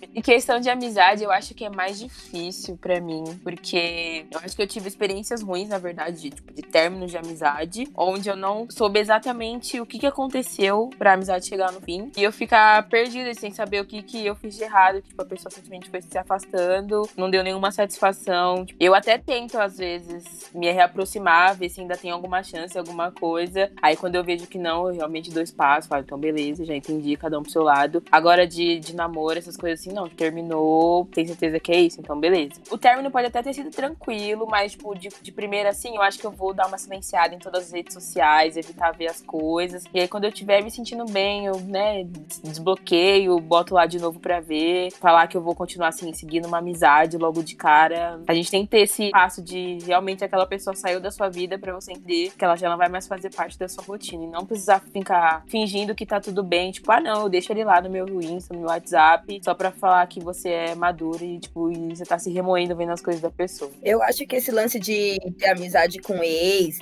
e 0.14 0.22
questão 0.22 0.60
de 0.60 0.68
amizade, 0.68 1.22
eu 1.22 1.30
acho 1.30 1.54
que 1.54 1.64
é 1.64 1.70
mais 1.70 1.98
difícil 1.98 2.76
para 2.76 3.00
mim, 3.00 3.24
porque 3.42 4.26
eu 4.30 4.38
acho 4.40 4.54
que 4.56 4.62
eu 4.62 4.66
tive 4.66 4.88
experiências 4.88 5.42
ruins, 5.42 5.68
na 5.68 5.78
verdade, 5.78 6.20
de, 6.20 6.30
tipo, 6.30 6.52
de 6.52 6.59
términos 6.62 7.10
de 7.10 7.16
amizade, 7.16 7.88
onde 7.96 8.28
eu 8.28 8.36
não 8.36 8.66
soube 8.70 8.98
exatamente 8.98 9.80
o 9.80 9.86
que, 9.86 9.98
que 9.98 10.06
aconteceu 10.06 10.90
pra 10.98 11.14
amizade 11.14 11.46
chegar 11.46 11.72
no 11.72 11.80
fim. 11.80 12.10
E 12.16 12.22
eu 12.22 12.32
ficar 12.32 12.88
perdida, 12.88 13.32
sem 13.34 13.50
saber 13.50 13.80
o 13.80 13.84
que, 13.84 14.02
que 14.02 14.26
eu 14.26 14.34
fiz 14.34 14.56
de 14.56 14.64
errado. 14.64 15.00
Tipo, 15.02 15.22
a 15.22 15.24
pessoa 15.24 15.50
simplesmente 15.50 15.90
foi 15.90 16.02
se 16.02 16.18
afastando, 16.18 17.08
não 17.16 17.30
deu 17.30 17.42
nenhuma 17.42 17.70
satisfação. 17.70 18.64
Tipo, 18.64 18.82
eu 18.82 18.94
até 18.94 19.18
tento, 19.18 19.58
às 19.58 19.78
vezes, 19.78 20.50
me 20.54 20.70
reaproximar, 20.70 21.56
ver 21.56 21.68
se 21.68 21.80
ainda 21.80 21.96
tem 21.96 22.10
alguma 22.10 22.42
chance, 22.42 22.78
alguma 22.78 23.10
coisa. 23.10 23.70
Aí 23.80 23.96
quando 23.96 24.14
eu 24.14 24.24
vejo 24.24 24.46
que 24.46 24.58
não, 24.58 24.88
eu 24.88 24.94
realmente 24.94 25.30
dou 25.30 25.42
espaço, 25.42 25.88
falo, 25.88 26.02
então 26.02 26.18
beleza, 26.18 26.64
já 26.64 26.74
entendi, 26.74 27.16
cada 27.16 27.38
um 27.38 27.42
pro 27.42 27.52
seu 27.52 27.62
lado. 27.62 28.02
Agora 28.10 28.46
de, 28.46 28.78
de 28.78 28.94
namoro, 28.94 29.38
essas 29.38 29.56
coisas 29.56 29.80
assim, 29.80 29.92
não, 29.92 30.08
terminou, 30.08 31.06
tem 31.06 31.26
certeza 31.26 31.60
que 31.60 31.72
é 31.72 31.80
isso, 31.80 32.00
então 32.00 32.18
beleza. 32.18 32.60
O 32.70 32.78
término 32.78 33.10
pode 33.10 33.26
até 33.26 33.42
ter 33.42 33.52
sido 33.52 33.70
tranquilo, 33.70 34.46
mas, 34.48 34.72
tipo, 34.72 34.94
de, 34.94 35.08
de 35.22 35.32
primeira, 35.32 35.70
assim, 35.70 35.94
eu 35.96 36.02
acho 36.02 36.18
que 36.18 36.26
eu 36.26 36.30
vou 36.30 36.49
dar 36.52 36.66
uma 36.66 36.78
silenciada 36.78 37.34
em 37.34 37.38
todas 37.38 37.64
as 37.66 37.72
redes 37.72 37.94
sociais, 37.94 38.56
evitar 38.56 38.92
ver 38.92 39.08
as 39.08 39.20
coisas. 39.20 39.84
E 39.92 40.00
aí, 40.00 40.08
quando 40.08 40.24
eu 40.24 40.30
estiver 40.30 40.62
me 40.62 40.70
sentindo 40.70 41.04
bem, 41.06 41.46
eu, 41.46 41.60
né, 41.60 42.04
desbloqueio, 42.42 43.38
boto 43.40 43.74
lá 43.74 43.86
de 43.86 43.98
novo 43.98 44.20
pra 44.20 44.40
ver, 44.40 44.90
falar 44.92 45.26
que 45.26 45.36
eu 45.36 45.42
vou 45.42 45.54
continuar, 45.54 45.88
assim, 45.88 46.12
seguindo 46.12 46.46
uma 46.46 46.58
amizade 46.58 47.16
logo 47.16 47.42
de 47.42 47.54
cara. 47.54 48.20
A 48.26 48.34
gente 48.34 48.50
tem 48.50 48.64
que 48.64 48.70
ter 48.70 48.80
esse 48.80 49.10
passo 49.10 49.42
de 49.42 49.78
realmente 49.84 50.24
aquela 50.24 50.46
pessoa 50.46 50.74
saiu 50.74 51.00
da 51.00 51.10
sua 51.10 51.28
vida 51.28 51.58
para 51.58 51.72
você 51.72 51.92
entender 51.92 52.32
que 52.36 52.44
ela 52.44 52.56
já 52.56 52.68
não 52.68 52.76
vai 52.76 52.88
mais 52.88 53.06
fazer 53.06 53.30
parte 53.30 53.58
da 53.58 53.68
sua 53.68 53.84
rotina. 53.84 54.24
E 54.24 54.26
não 54.28 54.44
precisar 54.44 54.80
ficar 54.80 55.44
fingindo 55.46 55.94
que 55.94 56.06
tá 56.06 56.20
tudo 56.20 56.42
bem, 56.42 56.70
tipo, 56.70 56.90
ah, 56.90 57.00
não, 57.00 57.22
eu 57.22 57.28
deixo 57.28 57.52
ele 57.52 57.64
lá 57.64 57.80
no 57.80 57.90
meu 57.90 58.06
Insta, 58.20 58.54
no 58.54 58.60
meu 58.60 58.68
WhatsApp, 58.68 59.40
só 59.42 59.54
pra 59.54 59.70
falar 59.70 60.06
que 60.06 60.20
você 60.20 60.48
é 60.48 60.74
maduro 60.74 61.24
e, 61.24 61.38
tipo, 61.38 61.70
e 61.70 61.94
você 61.94 62.04
tá 62.04 62.18
se 62.18 62.30
remoendo 62.30 62.76
vendo 62.76 62.92
as 62.92 63.00
coisas 63.00 63.22
da 63.22 63.30
pessoa. 63.30 63.70
Eu 63.82 64.02
acho 64.02 64.26
que 64.26 64.36
esse 64.36 64.50
lance 64.50 64.78
de 64.78 65.18
ter 65.38 65.50
amizade 65.50 66.00
com 66.00 66.22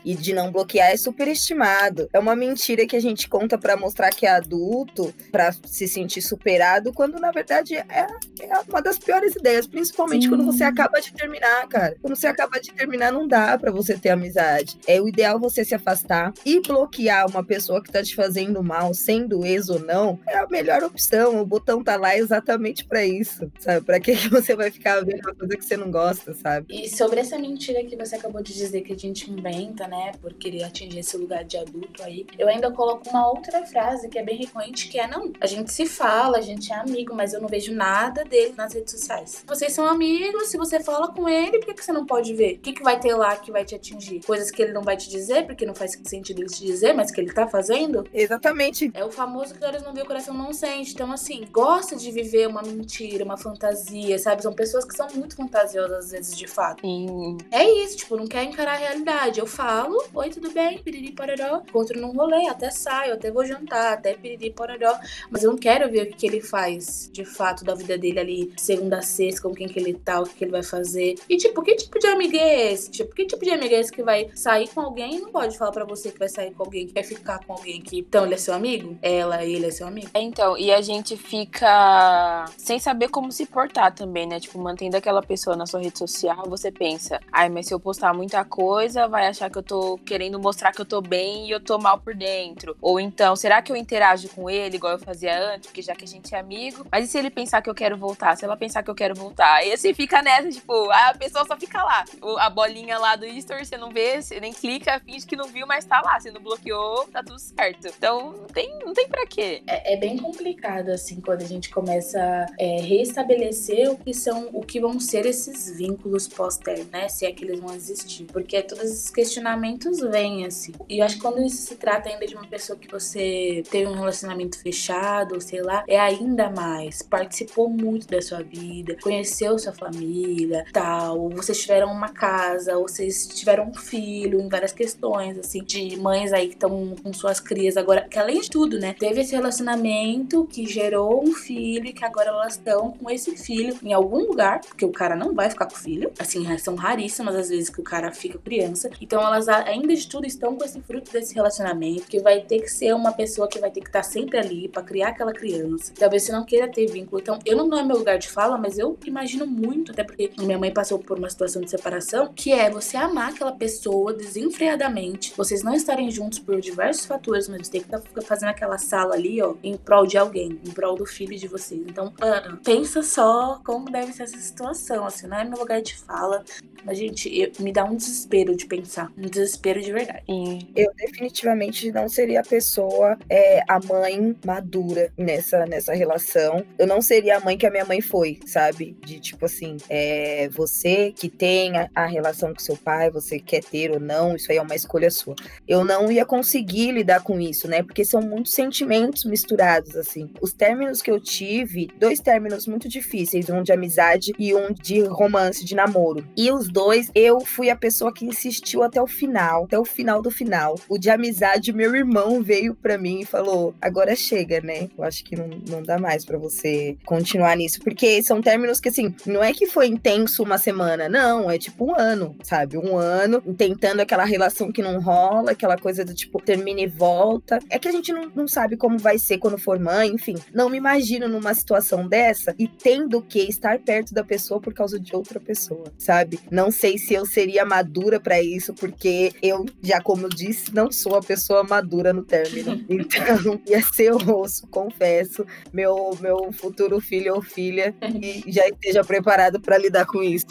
e 0.04 0.14
de 0.14 0.32
não 0.32 0.52
bloquear 0.52 0.90
é 0.90 0.96
superestimado. 0.96 2.08
É 2.12 2.18
uma 2.18 2.36
mentira 2.36 2.86
que 2.86 2.96
a 2.96 3.00
gente 3.00 3.28
conta 3.28 3.58
para 3.58 3.76
mostrar 3.76 4.10
que 4.10 4.26
é 4.26 4.30
adulto, 4.30 5.14
para 5.30 5.52
se 5.52 5.86
sentir 5.86 6.22
superado, 6.22 6.92
quando 6.92 7.18
na 7.18 7.30
verdade 7.30 7.74
é 7.74 8.06
é 8.40 8.58
uma 8.68 8.80
das 8.80 8.98
piores 8.98 9.34
ideias, 9.34 9.66
principalmente 9.66 10.24
Sim. 10.24 10.28
quando 10.30 10.44
você 10.44 10.64
acaba 10.64 11.00
de 11.00 11.12
terminar, 11.12 11.66
cara. 11.68 11.96
Quando 12.00 12.16
você 12.16 12.26
acaba 12.26 12.60
de 12.60 12.72
terminar, 12.72 13.12
não 13.12 13.26
dá 13.26 13.58
pra 13.58 13.70
você 13.70 13.96
ter 13.98 14.10
amizade. 14.10 14.78
É 14.86 15.00
o 15.00 15.08
ideal 15.08 15.38
você 15.38 15.64
se 15.64 15.74
afastar 15.74 16.32
e 16.44 16.60
bloquear 16.60 17.28
uma 17.28 17.44
pessoa 17.44 17.82
que 17.82 17.90
tá 17.90 18.02
te 18.02 18.14
fazendo 18.14 18.62
mal, 18.62 18.94
sendo 18.94 19.44
ex 19.44 19.68
ou 19.68 19.80
não, 19.80 20.18
é 20.26 20.38
a 20.38 20.46
melhor 20.46 20.82
opção. 20.82 21.40
O 21.40 21.46
botão 21.46 21.82
tá 21.82 21.96
lá 21.96 22.16
exatamente 22.16 22.84
pra 22.84 23.04
isso, 23.04 23.50
sabe? 23.58 23.84
Pra 23.84 24.00
que 24.00 24.16
que 24.16 24.28
você 24.30 24.54
vai 24.54 24.70
ficar 24.70 25.04
vendo 25.04 25.20
uma 25.20 25.34
coisa 25.34 25.56
que 25.56 25.64
você 25.64 25.76
não 25.76 25.90
gosta, 25.90 26.34
sabe? 26.34 26.66
E 26.70 26.88
sobre 26.88 27.20
essa 27.20 27.38
mentira 27.38 27.84
que 27.84 27.96
você 27.96 28.16
acabou 28.16 28.42
de 28.42 28.54
dizer 28.54 28.82
que 28.82 28.92
a 28.92 28.96
gente 28.96 29.30
inventa, 29.38 29.86
né, 29.86 30.12
por 30.20 30.34
querer 30.34 30.64
atingir 30.64 30.98
esse 30.98 31.16
lugar 31.16 31.44
de 31.44 31.56
adulto 31.56 32.02
aí, 32.02 32.26
eu 32.38 32.48
ainda 32.48 32.70
coloco 32.70 33.08
uma 33.08 33.28
outra 33.28 33.64
frase 33.66 34.08
que 34.08 34.18
é 34.18 34.22
bem 34.22 34.36
recorrente, 34.36 34.88
que 34.88 34.98
é 34.98 35.06
não, 35.06 35.32
a 35.40 35.46
gente 35.46 35.72
se 35.72 35.86
fala, 35.86 36.38
a 36.38 36.42
gente 36.42 36.72
é 36.72 36.76
amigo, 36.76 37.14
mas 37.14 37.32
eu 37.32 37.40
não 37.40 37.48
vejo 37.48 37.72
nada 37.74 38.24
dele 38.24 38.54
nas 38.56 38.74
redes 38.74 38.92
sociais. 38.92 39.44
Vocês 39.46 39.72
são 39.72 39.86
amigos, 39.86 40.48
se 40.48 40.56
você 40.56 40.80
fala 40.80 41.08
com 41.08 41.28
ele, 41.28 41.58
por 41.58 41.66
que, 41.66 41.74
que 41.74 41.84
você 41.84 41.92
não 41.92 42.06
pode 42.06 42.34
ver? 42.34 42.54
O 42.56 42.58
que, 42.60 42.72
que 42.72 42.82
vai 42.82 42.98
ter 42.98 43.14
lá 43.14 43.36
que 43.36 43.50
vai 43.50 43.64
te 43.64 43.74
atingir? 43.74 44.20
Coisas 44.24 44.50
que 44.50 44.62
ele 44.62 44.72
não 44.72 44.82
vai 44.82 44.96
te 44.96 45.08
dizer, 45.08 45.46
porque 45.46 45.66
não 45.66 45.74
faz 45.74 45.98
sentido 46.04 46.40
ele 46.40 46.48
te 46.48 46.64
dizer, 46.64 46.92
mas 46.92 47.10
que 47.10 47.20
ele 47.20 47.32
tá 47.32 47.46
fazendo? 47.46 48.06
Exatamente. 48.12 48.90
É 48.94 49.04
o 49.04 49.10
famoso 49.10 49.54
que 49.54 49.64
olhos 49.64 49.82
não 49.82 49.92
vê, 49.92 50.02
o 50.02 50.06
coração 50.06 50.34
não 50.34 50.52
sente. 50.52 50.92
Então, 50.92 51.10
assim, 51.12 51.46
gosta 51.50 51.96
de 51.96 52.10
viver 52.10 52.46
uma 52.48 52.62
mentira, 52.62 53.24
uma 53.24 53.36
fantasia, 53.36 54.18
sabe? 54.18 54.42
São 54.42 54.52
pessoas 54.52 54.84
que 54.84 54.94
são 54.94 55.06
muito 55.14 55.36
fantasiosas, 55.36 56.06
às 56.06 56.10
vezes, 56.10 56.36
de 56.36 56.46
fato. 56.46 56.80
Sim. 56.80 57.38
É 57.50 57.68
isso, 57.82 57.98
tipo, 57.98 58.16
não 58.16 58.26
quer 58.26 58.44
encarar 58.44 58.72
a 58.72 58.76
realidade. 58.76 59.27
Eu 59.36 59.46
falo, 59.46 60.02
oi, 60.14 60.30
tudo 60.30 60.50
bem, 60.50 60.78
piriri 60.78 61.12
pororó. 61.12 61.62
Encontro 61.68 62.00
num 62.00 62.12
rolê, 62.12 62.48
até 62.48 62.70
saio, 62.70 63.14
até 63.14 63.30
vou 63.30 63.44
jantar, 63.44 63.94
até 63.94 64.14
piriri 64.14 64.50
pororó. 64.50 64.98
Mas 65.30 65.44
eu 65.44 65.50
não 65.50 65.58
quero 65.58 65.90
ver 65.90 66.04
o 66.04 66.06
que, 66.06 66.16
que 66.16 66.26
ele 66.26 66.40
faz, 66.40 67.10
de 67.12 67.24
fato, 67.24 67.64
da 67.64 67.74
vida 67.74 67.98
dele 67.98 68.18
ali, 68.18 68.52
segunda 68.56 68.98
a 68.98 69.02
sexta, 69.02 69.42
com 69.42 69.54
quem 69.54 69.68
que 69.68 69.78
ele 69.78 69.94
tá, 69.94 70.20
o 70.20 70.24
que, 70.24 70.34
que 70.34 70.44
ele 70.44 70.52
vai 70.52 70.62
fazer. 70.62 71.16
E, 71.28 71.36
tipo, 71.36 71.62
que 71.62 71.74
tipo 71.76 71.98
de 71.98 72.06
amigo 72.06 72.36
é 72.36 72.72
esse? 72.72 72.90
Tipo, 72.90 73.14
que 73.14 73.26
tipo 73.26 73.44
de 73.44 73.50
amigo 73.50 73.74
é 73.74 73.80
esse 73.80 73.92
que 73.92 74.02
vai 74.02 74.28
sair 74.34 74.68
com 74.68 74.80
alguém 74.80 75.16
e 75.16 75.20
não 75.20 75.30
pode 75.30 75.56
falar 75.58 75.72
pra 75.72 75.84
você 75.84 76.10
que 76.10 76.18
vai 76.18 76.28
sair 76.28 76.52
com 76.52 76.62
alguém, 76.64 76.86
que 76.86 76.94
vai 76.94 77.04
ficar 77.04 77.44
com 77.44 77.52
alguém 77.52 77.80
que, 77.80 77.98
então, 77.98 78.24
ele 78.24 78.34
é 78.34 78.38
seu 78.38 78.54
amigo? 78.54 78.96
Ela, 79.02 79.44
ele 79.44 79.66
é 79.66 79.70
seu 79.70 79.86
amigo? 79.86 80.08
É, 80.14 80.20
Então, 80.20 80.56
e 80.56 80.72
a 80.72 80.80
gente 80.80 81.16
fica 81.16 82.44
sem 82.56 82.78
saber 82.78 83.08
como 83.08 83.30
se 83.32 83.46
portar 83.46 83.94
também, 83.94 84.26
né? 84.26 84.40
Tipo, 84.40 84.58
mantendo 84.58 84.96
aquela 84.96 85.22
pessoa 85.22 85.56
na 85.56 85.66
sua 85.66 85.80
rede 85.80 85.98
social, 85.98 86.44
você 86.48 86.70
pensa, 86.70 87.20
ai, 87.32 87.48
mas 87.48 87.66
se 87.66 87.74
eu 87.74 87.80
postar 87.80 88.12
muita 88.14 88.44
coisa, 88.44 89.08
vai 89.08 89.17
achar 89.26 89.50
que 89.50 89.58
eu 89.58 89.62
tô 89.62 89.98
querendo 89.98 90.38
mostrar 90.38 90.72
que 90.72 90.80
eu 90.80 90.86
tô 90.86 91.00
bem 91.00 91.46
e 91.46 91.50
eu 91.50 91.60
tô 91.60 91.78
mal 91.78 91.98
por 91.98 92.14
dentro. 92.14 92.76
Ou 92.80 92.98
então, 93.00 93.34
será 93.36 93.60
que 93.60 93.72
eu 93.72 93.76
interajo 93.76 94.28
com 94.30 94.48
ele 94.48 94.76
igual 94.76 94.92
eu 94.92 94.98
fazia 94.98 95.54
antes, 95.54 95.66
porque 95.68 95.82
já 95.82 95.94
que 95.94 96.04
a 96.04 96.08
gente 96.08 96.34
é 96.34 96.38
amigo? 96.38 96.86
Mas 96.90 97.04
e 97.04 97.08
se 97.08 97.18
ele 97.18 97.30
pensar 97.30 97.62
que 97.62 97.70
eu 97.70 97.74
quero 97.74 97.96
voltar? 97.96 98.36
Se 98.36 98.44
ela 98.44 98.56
pensar 98.56 98.82
que 98.82 98.90
eu 98.90 98.94
quero 98.94 99.14
voltar? 99.14 99.64
E 99.66 99.72
assim 99.72 99.92
fica 99.94 100.22
nessa, 100.22 100.48
tipo, 100.48 100.90
a 100.90 101.14
pessoa 101.14 101.44
só 101.44 101.56
fica 101.56 101.82
lá. 101.82 102.04
A 102.38 102.50
bolinha 102.50 102.98
lá 102.98 103.16
do 103.16 103.26
History, 103.26 103.64
você 103.64 103.76
não 103.76 103.90
vê, 103.90 104.20
você 104.20 104.40
nem 104.40 104.52
clica, 104.52 105.00
finge 105.00 105.26
que 105.26 105.36
não 105.36 105.48
viu, 105.48 105.66
mas 105.66 105.84
tá 105.84 106.00
lá. 106.00 106.18
Você 106.18 106.30
não 106.30 106.40
bloqueou, 106.40 107.06
tá 107.08 107.22
tudo 107.22 107.38
certo. 107.38 107.88
Então, 107.88 108.32
não 108.32 108.46
tem, 108.46 108.78
não 108.84 108.92
tem 108.92 109.08
pra 109.08 109.26
quê. 109.26 109.62
É, 109.66 109.94
é 109.94 109.96
bem 109.96 110.16
complicado, 110.16 110.90
assim, 110.90 111.20
quando 111.20 111.42
a 111.42 111.46
gente 111.46 111.70
começa 111.70 112.18
a 112.20 112.46
é, 112.58 112.80
reestabelecer 112.80 113.90
o 113.90 113.96
que 113.96 114.14
são, 114.14 114.48
o 114.52 114.60
que 114.60 114.80
vão 114.80 114.98
ser 115.00 115.26
esses 115.26 115.76
vínculos 115.76 116.28
pós-término, 116.28 116.90
né? 116.90 117.08
Se 117.08 117.26
é 117.26 117.32
que 117.32 117.44
eles 117.44 117.60
vão 117.60 117.74
existir. 117.74 118.24
Porque 118.24 118.62
todos 118.62 119.07
esses 119.08 119.10
questionamentos 119.10 120.00
vêm, 120.00 120.44
assim. 120.44 120.72
E 120.88 120.98
eu 120.98 121.04
acho 121.04 121.16
que 121.16 121.22
quando 121.22 121.42
isso 121.42 121.56
se 121.56 121.76
trata 121.76 122.08
ainda 122.08 122.26
de 122.26 122.34
uma 122.34 122.46
pessoa 122.46 122.78
que 122.78 122.90
você 122.90 123.62
teve 123.70 123.86
um 123.86 123.94
relacionamento 123.94 124.60
fechado, 124.60 125.40
sei 125.40 125.62
lá, 125.62 125.84
é 125.88 125.98
ainda 125.98 126.50
mais. 126.50 127.02
Participou 127.02 127.68
muito 127.68 128.06
da 128.06 128.20
sua 128.20 128.42
vida, 128.42 128.96
conheceu 129.02 129.58
sua 129.58 129.72
família, 129.72 130.64
tal. 130.72 131.28
Vocês 131.30 131.60
tiveram 131.60 131.90
uma 131.90 132.10
casa, 132.10 132.76
ou 132.76 132.88
vocês 132.88 133.26
tiveram 133.26 133.68
um 133.68 133.74
filho, 133.74 134.40
em 134.40 134.48
várias 134.48 134.72
questões, 134.72 135.38
assim, 135.38 135.62
de 135.62 135.96
mães 135.96 136.32
aí 136.32 136.48
que 136.48 136.54
estão 136.54 136.94
com 137.02 137.12
suas 137.12 137.40
crias 137.40 137.76
agora, 137.76 138.06
que 138.08 138.18
além 138.18 138.40
de 138.40 138.50
tudo, 138.50 138.78
né, 138.78 138.94
teve 138.98 139.20
esse 139.20 139.34
relacionamento 139.34 140.46
que 140.46 140.66
gerou 140.66 141.22
um 141.22 141.32
filho 141.32 141.86
e 141.86 141.92
que 141.92 142.04
agora 142.04 142.28
elas 142.28 142.54
estão 142.54 142.92
com 142.92 143.10
esse 143.10 143.36
filho 143.36 143.76
em 143.82 143.92
algum 143.92 144.26
lugar, 144.26 144.60
porque 144.60 144.84
o 144.84 144.92
cara 144.92 145.16
não 145.16 145.34
vai 145.34 145.50
ficar 145.50 145.66
com 145.66 145.74
o 145.74 145.78
filho, 145.78 146.10
assim, 146.18 146.46
são 146.58 146.74
raríssimas 146.74 147.34
as 147.34 147.48
vezes 147.48 147.70
que 147.70 147.80
o 147.80 147.84
cara 147.84 148.12
fica 148.12 148.38
criança, 148.38 148.88
então 149.00 149.20
elas 149.22 149.48
ainda 149.48 149.94
de 149.94 150.08
tudo 150.08 150.26
estão 150.26 150.56
com 150.56 150.64
esse 150.64 150.80
fruto 150.82 151.10
desse 151.12 151.34
relacionamento, 151.34 152.04
que 152.06 152.20
vai 152.20 152.40
ter 152.40 152.60
que 152.60 152.68
ser 152.68 152.94
uma 152.94 153.12
pessoa 153.12 153.48
que 153.48 153.58
vai 153.58 153.70
ter 153.70 153.80
que 153.80 153.88
estar 153.88 154.02
sempre 154.02 154.38
ali 154.38 154.68
pra 154.68 154.82
criar 154.82 155.08
aquela 155.08 155.32
criança. 155.32 155.92
Talvez 155.98 156.22
você 156.24 156.32
não 156.32 156.44
queira 156.44 156.68
ter 156.68 156.86
vínculo. 156.86 157.20
Então, 157.20 157.38
eu 157.44 157.56
não 157.66 157.78
é 157.78 157.82
meu 157.84 157.96
lugar 157.98 158.18
de 158.18 158.28
fala, 158.28 158.56
mas 158.56 158.78
eu 158.78 158.96
imagino 159.04 159.46
muito, 159.46 159.92
até 159.92 160.02
porque 160.04 160.30
minha 160.38 160.58
mãe 160.58 160.72
passou 160.72 160.98
por 160.98 161.18
uma 161.18 161.28
situação 161.30 161.62
de 161.62 161.70
separação, 161.70 162.32
que 162.34 162.52
é 162.52 162.70
você 162.70 162.96
amar 162.96 163.30
aquela 163.30 163.52
pessoa 163.52 164.12
desenfreadamente, 164.12 165.32
vocês 165.36 165.62
não 165.62 165.74
estarem 165.74 166.10
juntos 166.10 166.38
por 166.38 166.60
diversos 166.60 167.04
fatores, 167.06 167.48
mas 167.48 167.66
você 167.66 167.72
tem 167.72 167.80
que 167.82 167.94
estar 167.94 168.22
fazendo 168.22 168.48
aquela 168.48 168.78
sala 168.78 169.14
ali, 169.14 169.40
ó, 169.42 169.54
em 169.62 169.76
prol 169.76 170.06
de 170.06 170.16
alguém, 170.18 170.58
em 170.64 170.70
prol 170.70 170.96
do 170.96 171.06
filho 171.06 171.36
de 171.38 171.46
vocês. 171.46 171.80
Então, 171.86 172.12
mano, 172.20 172.58
pensa 172.64 173.02
só 173.02 173.60
como 173.64 173.90
deve 173.90 174.12
ser 174.12 174.24
essa 174.24 174.38
situação, 174.38 175.06
assim, 175.06 175.26
não 175.26 175.38
é 175.38 175.44
meu 175.44 175.58
lugar 175.58 175.80
de 175.80 175.94
fala, 175.96 176.44
mas, 176.84 176.98
gente, 176.98 177.28
eu- 177.38 177.52
me 177.60 177.72
dá 177.72 177.84
um 177.84 177.94
desespero 177.96 178.56
de 178.56 178.66
pensar, 178.66 178.87
um 179.16 179.22
desespero 179.22 179.80
de 179.80 179.92
verdade. 179.92 180.22
Sim. 180.26 180.68
Eu 180.74 180.92
definitivamente 180.94 181.90
não 181.92 182.08
seria 182.08 182.40
a 182.40 182.44
pessoa, 182.44 183.18
é, 183.28 183.62
a 183.68 183.78
mãe 183.80 184.36
madura 184.44 185.12
nessa, 185.16 185.66
nessa 185.66 185.94
relação. 185.94 186.64
Eu 186.78 186.86
não 186.86 187.00
seria 187.00 187.36
a 187.36 187.40
mãe 187.40 187.56
que 187.56 187.66
a 187.66 187.70
minha 187.70 187.84
mãe 187.84 188.00
foi, 188.00 188.38
sabe? 188.46 188.96
De 189.04 189.20
tipo 189.20 189.46
assim, 189.46 189.76
é, 189.88 190.48
você 190.50 191.12
que 191.12 191.28
tem 191.28 191.76
a, 191.76 191.90
a 191.94 192.06
relação 192.06 192.52
com 192.52 192.60
seu 192.60 192.76
pai, 192.76 193.10
você 193.10 193.38
quer 193.38 193.62
ter 193.62 193.90
ou 193.90 194.00
não, 194.00 194.36
isso 194.36 194.50
aí 194.50 194.58
é 194.58 194.62
uma 194.62 194.74
escolha 194.74 195.10
sua. 195.10 195.34
Eu 195.66 195.84
não 195.84 196.10
ia 196.10 196.24
conseguir 196.24 196.92
lidar 196.92 197.22
com 197.22 197.40
isso, 197.40 197.68
né? 197.68 197.82
Porque 197.82 198.04
são 198.04 198.20
muitos 198.20 198.52
sentimentos 198.52 199.24
misturados, 199.24 199.96
assim. 199.96 200.30
Os 200.40 200.52
términos 200.52 201.02
que 201.02 201.10
eu 201.10 201.20
tive, 201.20 201.88
dois 201.98 202.20
términos 202.20 202.66
muito 202.66 202.88
difíceis, 202.88 203.48
um 203.50 203.62
de 203.62 203.72
amizade 203.72 204.32
e 204.38 204.54
um 204.54 204.72
de 204.72 205.00
romance, 205.02 205.64
de 205.64 205.74
namoro. 205.74 206.26
E 206.36 206.50
os 206.50 206.68
dois, 206.68 207.10
eu 207.14 207.40
fui 207.40 207.70
a 207.70 207.76
pessoa 207.76 208.12
que 208.12 208.24
insistiu 208.24 208.77
até 208.82 209.00
o 209.00 209.06
final, 209.06 209.64
até 209.64 209.78
o 209.78 209.84
final 209.84 210.22
do 210.22 210.30
final. 210.30 210.78
O 210.88 210.98
de 210.98 211.10
amizade, 211.10 211.72
meu 211.72 211.94
irmão 211.94 212.42
veio 212.42 212.74
pra 212.74 212.98
mim 212.98 213.20
e 213.20 213.24
falou: 213.24 213.74
agora 213.80 214.14
chega, 214.14 214.60
né? 214.60 214.88
Eu 214.96 215.04
acho 215.04 215.24
que 215.24 215.36
não, 215.36 215.48
não 215.68 215.82
dá 215.82 215.98
mais 215.98 216.24
pra 216.24 216.38
você 216.38 216.96
continuar 217.04 217.56
nisso. 217.56 217.80
Porque 217.80 218.22
são 218.22 218.40
términos 218.40 218.80
que, 218.80 218.88
assim, 218.88 219.14
não 219.26 219.42
é 219.42 219.52
que 219.52 219.66
foi 219.66 219.86
intenso 219.86 220.42
uma 220.42 220.58
semana, 220.58 221.08
não, 221.08 221.50
é 221.50 221.58
tipo 221.58 221.84
um 221.84 221.94
ano, 221.98 222.36
sabe? 222.42 222.76
Um 222.76 222.96
ano 222.96 223.40
tentando 223.56 224.00
aquela 224.00 224.24
relação 224.24 224.72
que 224.72 224.82
não 224.82 225.00
rola, 225.00 225.52
aquela 225.52 225.76
coisa 225.76 226.04
do 226.04 226.14
tipo, 226.14 226.40
termina 226.42 226.80
e 226.80 226.86
volta. 226.86 227.58
É 227.70 227.78
que 227.78 227.88
a 227.88 227.92
gente 227.92 228.12
não, 228.12 228.30
não 228.34 228.48
sabe 228.48 228.76
como 228.76 228.98
vai 228.98 229.18
ser 229.18 229.38
quando 229.38 229.58
for 229.58 229.78
mãe, 229.78 230.08
enfim. 230.08 230.34
Não 230.52 230.68
me 230.68 230.76
imagino 230.76 231.28
numa 231.28 231.54
situação 231.54 232.08
dessa 232.08 232.54
e 232.58 232.68
tendo 232.68 233.22
que 233.22 233.40
estar 233.40 233.78
perto 233.78 234.14
da 234.14 234.24
pessoa 234.24 234.60
por 234.60 234.74
causa 234.74 234.98
de 234.98 235.14
outra 235.14 235.40
pessoa, 235.40 235.92
sabe? 235.98 236.38
Não 236.50 236.70
sei 236.70 236.98
se 236.98 237.14
eu 237.14 237.24
seria 237.26 237.64
madura 237.64 238.20
pra 238.20 238.42
isso, 238.42 238.67
porque 238.74 239.32
eu, 239.42 239.64
já 239.82 240.00
como 240.00 240.26
eu 240.26 240.28
disse, 240.28 240.74
não 240.74 240.90
sou 240.90 241.16
a 241.16 241.22
pessoa 241.22 241.62
madura 241.62 242.12
no 242.12 242.22
término. 242.22 242.78
Então, 242.88 243.60
ia 243.66 243.82
ser 243.82 244.12
osso, 244.12 244.66
confesso. 244.68 245.46
Meu, 245.72 246.16
meu 246.20 246.52
futuro 246.52 247.00
filho 247.00 247.34
ou 247.34 247.42
filha 247.42 247.94
e 248.02 248.42
já 248.50 248.66
esteja 248.66 249.04
preparado 249.04 249.60
pra 249.60 249.78
lidar 249.78 250.06
com 250.06 250.22
isso. 250.22 250.46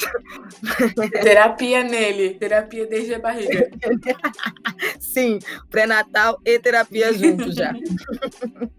Terapia 1.12 1.84
nele, 1.84 2.36
terapia 2.36 2.86
desde 2.86 3.16
a 3.16 3.20
barriga. 3.20 3.70
Sim, 5.00 5.40
pré-natal 5.70 6.40
e 6.46 6.60
terapia 6.60 7.14
junto 7.14 7.52
já. 7.52 7.74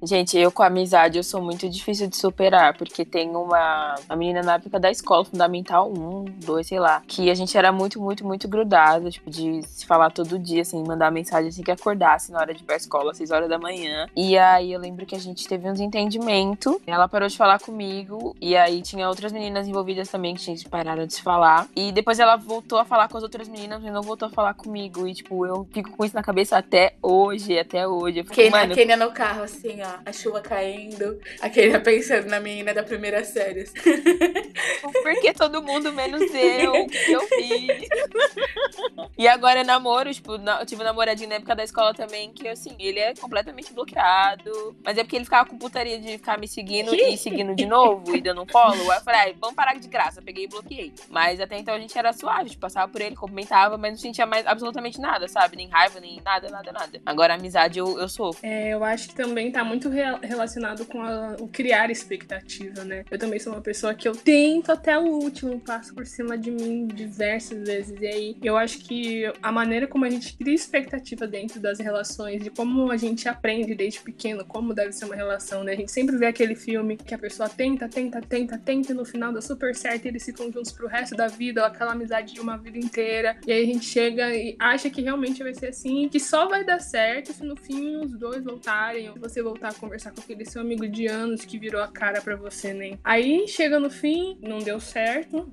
Gente, 0.03 0.39
eu 0.39 0.51
com 0.51 0.63
a 0.63 0.67
amizade, 0.67 1.19
eu 1.19 1.25
sou 1.25 1.43
muito 1.43 1.69
difícil 1.69 2.07
de 2.07 2.17
superar, 2.17 2.77
porque 2.77 3.05
tem 3.05 3.31
uma, 3.31 3.95
uma 4.09 4.17
menina 4.17 4.43
na 4.43 4.55
época 4.55 4.79
da 4.79 4.91
escola, 4.91 5.25
fundamental 5.25 5.93
1, 5.93 6.25
2, 6.45 6.67
sei 6.67 6.81
lá, 6.81 7.03
que 7.07 7.31
a 7.31 7.35
gente 7.35 7.57
era 7.57 7.73
muito, 7.73 8.01
muito, 8.01 8.25
muito 8.25 8.49
grudada, 8.49 9.11
tipo, 9.19 9.31
de 9.31 9.63
se 9.67 9.87
falar 9.87 10.11
todo 10.11 10.39
dia, 10.39 10.63
assim, 10.63 10.83
mandar 10.87 11.11
mensagem 11.11 11.49
assim 11.49 11.63
que 11.63 11.71
acordasse 11.71 12.33
na 12.33 12.41
hora 12.41 12.55
de 12.55 12.63
ir 12.63 12.65
pra 12.65 12.77
escola, 12.77 13.15
6 13.15 13.31
horas 13.31 13.49
da 13.49 13.59
manhã. 13.59 14.09
E 14.17 14.37
aí 14.39 14.73
eu 14.73 14.81
lembro 14.81 15.05
que 15.07 15.15
a 15.15 15.19
gente 15.19 15.47
teve 15.47 15.69
uns 15.69 15.81
entendimentos, 15.81 16.77
ela 16.87 17.09
parou 17.09 17.29
de 17.29 17.37
falar 17.37 17.59
comigo, 17.59 18.37
e 18.41 18.57
aí 18.57 18.83
tinha 18.83 19.09
outras 19.09 19.33
meninas 19.33 19.67
envolvidas 19.67 20.09
também 20.09 20.35
que 20.35 20.41
tinham 20.41 20.59
pararam 20.69 21.07
de 21.07 21.15
se 21.15 21.23
falar. 21.23 21.69
E 21.75 21.93
depois 21.93 22.19
ela 22.19 22.37
voltou 22.37 22.79
a 22.79 22.85
falar 22.85 23.09
com 23.09 23.17
as 23.17 23.23
outras 23.23 23.49
meninas, 23.49 23.83
mas 23.83 23.93
não 23.93 24.03
voltou 24.03 24.29
a 24.29 24.31
falar 24.31 24.55
comigo. 24.55 25.07
E, 25.07 25.15
tipo, 25.15 25.47
eu 25.47 25.67
fico 25.73 25.91
com 25.91 26.05
isso 26.05 26.15
na 26.15 26.23
cabeça 26.23 26.59
até 26.59 26.95
hoje, 27.03 27.59
até 27.59 27.87
hoje. 27.87 28.19
Eu 28.19 28.25
fico, 28.25 28.37
Kenia, 28.37 28.51
mano, 28.51 28.73
a 28.73 28.77
Kenia 28.77 28.97
no 28.97 29.13
carro, 29.13 29.43
assim, 29.43 29.81
ó, 29.83 29.99
a 30.05 30.13
chuva 30.13 30.41
caindo, 30.41 31.19
a 31.41 31.49
Kenia 31.49 31.81
pensando 31.81 32.27
na 32.27 32.41
menina 32.41 32.75
da 32.75 32.83
primeira 32.83 33.25
série. 33.25 33.61
assim. 33.61 33.75
Por 34.83 35.21
que 35.21 35.33
todo 35.33 35.63
mundo 35.63 35.93
menos 35.93 36.23
eu? 36.35 36.73
O 36.73 36.87
que 36.87 37.13
eu 37.13 37.21
fiz? 37.27 37.89
E 39.17 39.27
agora 39.27 39.65
namoro, 39.65 40.13
tipo, 40.13 40.39
na- 40.39 40.61
eu 40.61 40.67
tive 40.67 40.83
um 40.83 40.85
namoradinho 40.85 41.29
na 41.29 41.37
época 41.37 41.55
da 41.57 41.65
escola 41.65 41.93
também, 41.95 42.33
que 42.33 42.47
assim, 42.49 42.75
ele 42.79 42.99
é 43.01 43.15
completamente 43.15 43.73
bloqueado. 43.73 44.77
Mas 44.85 44.97
é 44.99 45.03
porque 45.03 45.17
ele 45.17 45.25
ficava 45.25 45.49
com 45.49 45.59
putaria 45.59 45.99
de 45.99 46.13
ficar 46.19 46.39
me 46.39 46.47
seguindo 46.49 46.95
e 46.95 47.17
seguindo 47.17 47.55
de 47.55 47.67
novo. 47.67 48.15
e 48.15 48.21
dando 48.21 48.43
um 48.43 48.47
follow, 48.47 48.91
aí 48.91 48.99
eu 48.99 49.03
falei, 49.05 49.21
ah, 49.33 49.35
vamos 49.41 49.55
parar 49.57 49.75
de 49.75 49.89
graça. 49.89 50.21
Peguei 50.23 50.45
e 50.45 50.49
bloqueei. 50.49 50.93
Mas 51.09 51.41
até 51.41 51.59
então 51.59 51.75
a 51.75 51.79
gente 51.81 51.97
era 51.99 52.13
suave, 52.13 52.51
tipo, 52.51 52.61
passava 52.61 52.91
por 52.91 53.01
ele, 53.01 53.15
cumprimentava, 53.17 53.77
mas 53.77 53.93
não 53.93 53.99
sentia 53.99 54.27
mais 54.27 54.47
absolutamente 54.47 55.01
nada, 55.01 55.29
sabe? 55.29 55.57
Nem 55.57 55.69
raiva, 55.69 56.01
nem 56.01 56.21
nada, 56.25 56.49
nada, 56.49 56.73
nada. 56.73 57.01
Agora 57.05 57.35
a 57.35 57.37
amizade 57.37 57.79
eu, 57.79 57.99
eu 57.99 58.09
sou. 58.09 58.35
É, 58.43 58.69
eu 58.73 58.83
acho 58.85 59.09
que 59.09 59.15
também 59.15 59.51
tá 59.51 59.63
muito 59.65 59.89
re- 59.89 60.19
relacionado 60.23 60.85
com 60.87 61.01
a- 61.03 61.37
o 61.41 61.49
criar 61.49 61.91
expectativa, 61.91 62.85
né? 62.85 63.05
Eu 63.11 63.19
também 63.19 63.39
sou 63.39 63.53
uma 63.53 63.63
pessoa 63.63 63.95
que 63.95 64.09
eu 64.09 64.15
tento 64.17 64.71
até 64.73 64.99
o 64.99 65.03
último, 65.07 65.61
passo 65.61 65.95
por 65.95 66.07
cima 66.07 66.37
de 66.39 66.51
mim 66.51 66.87
diversas 66.87 67.67
vezes. 67.67 68.01
E 68.01 68.07
aí, 68.07 68.37
eu 68.43 68.57
acho 68.57 68.79
que 68.81 68.98
a 69.43 69.53
maneira 69.53 69.87
como 69.87 70.05
a 70.05 70.11
gente 70.11 70.37
cria 70.37 70.55
expectativa 70.55 71.27
dentro 71.27 71.61
das 71.61 71.79
relações, 71.79 72.43
de 72.43 72.51
como 72.51 72.91
a 72.91 72.97
gente 72.97 73.29
aprende 73.29 73.75
desde 73.75 74.01
pequeno 74.01 74.45
como 74.45 74.75
deve 74.75 74.93
ser 74.93 75.05
uma 75.05 75.15
relação, 75.15 75.65
né? 75.65 75.73
A 75.73 75.77
gente 75.77 75.93
sempre 75.93 76.17
vê 76.17 76.27
aquele 76.27 76.55
filme 76.55 76.97
que 76.97 77.15
a 77.15 77.19
pessoa 77.19 77.49
tenta, 77.49 77.89
tenta, 77.89 78.21
tenta, 78.21 78.59
tenta 78.59 78.93
e 78.93 78.95
no 78.95 79.05
final 79.05 79.33
dá 79.33 79.41
super 79.41 79.75
certo 79.75 80.05
e 80.05 80.09
eles 80.09 80.25
ficam 80.25 80.51
juntos 80.51 80.73
pro 80.73 80.87
resto 80.87 81.15
da 81.15 81.29
vida, 81.29 81.65
aquela 81.67 81.93
amizade 81.93 82.35
de 82.35 82.41
uma 82.41 82.57
vida 82.57 82.79
inteira. 82.79 83.39
E 83.47 83.53
aí 83.53 83.63
a 83.63 83.67
gente 83.67 83.85
chega 83.85 84.35
e 84.35 84.57
acha 84.59 84.91
que 84.91 85.03
realmente 85.03 85.43
vai 85.43 85.55
ser 85.55 85.69
assim, 85.69 86.09
que 86.09 86.21
só 86.21 86.49
vai 86.49 86.65
dar 86.65 86.81
certo 86.81 87.33
se 87.33 87.45
no 87.45 87.57
fim 87.57 87.97
os 87.97 88.13
dois 88.13 88.43
voltarem, 88.45 89.11
ou 89.11 89.17
você 89.17 89.43
voltar 89.43 89.69
a 89.69 89.75
conversar 89.75 90.13
com 90.13 90.21
aquele 90.21 90.45
seu 90.45 90.61
amigo 90.61 90.89
de 90.89 91.07
anos 91.07 91.45
que 91.45 91.59
virou 91.59 91.83
a 91.83 91.89
cara 91.89 92.21
pra 92.21 92.37
você, 92.37 92.73
né? 92.73 92.99
Aí 93.05 93.47
chega 93.49 93.79
no 93.79 93.91
fim, 93.91 94.39
não 94.43 94.59
deu 94.59 94.81
certo, 94.81 95.53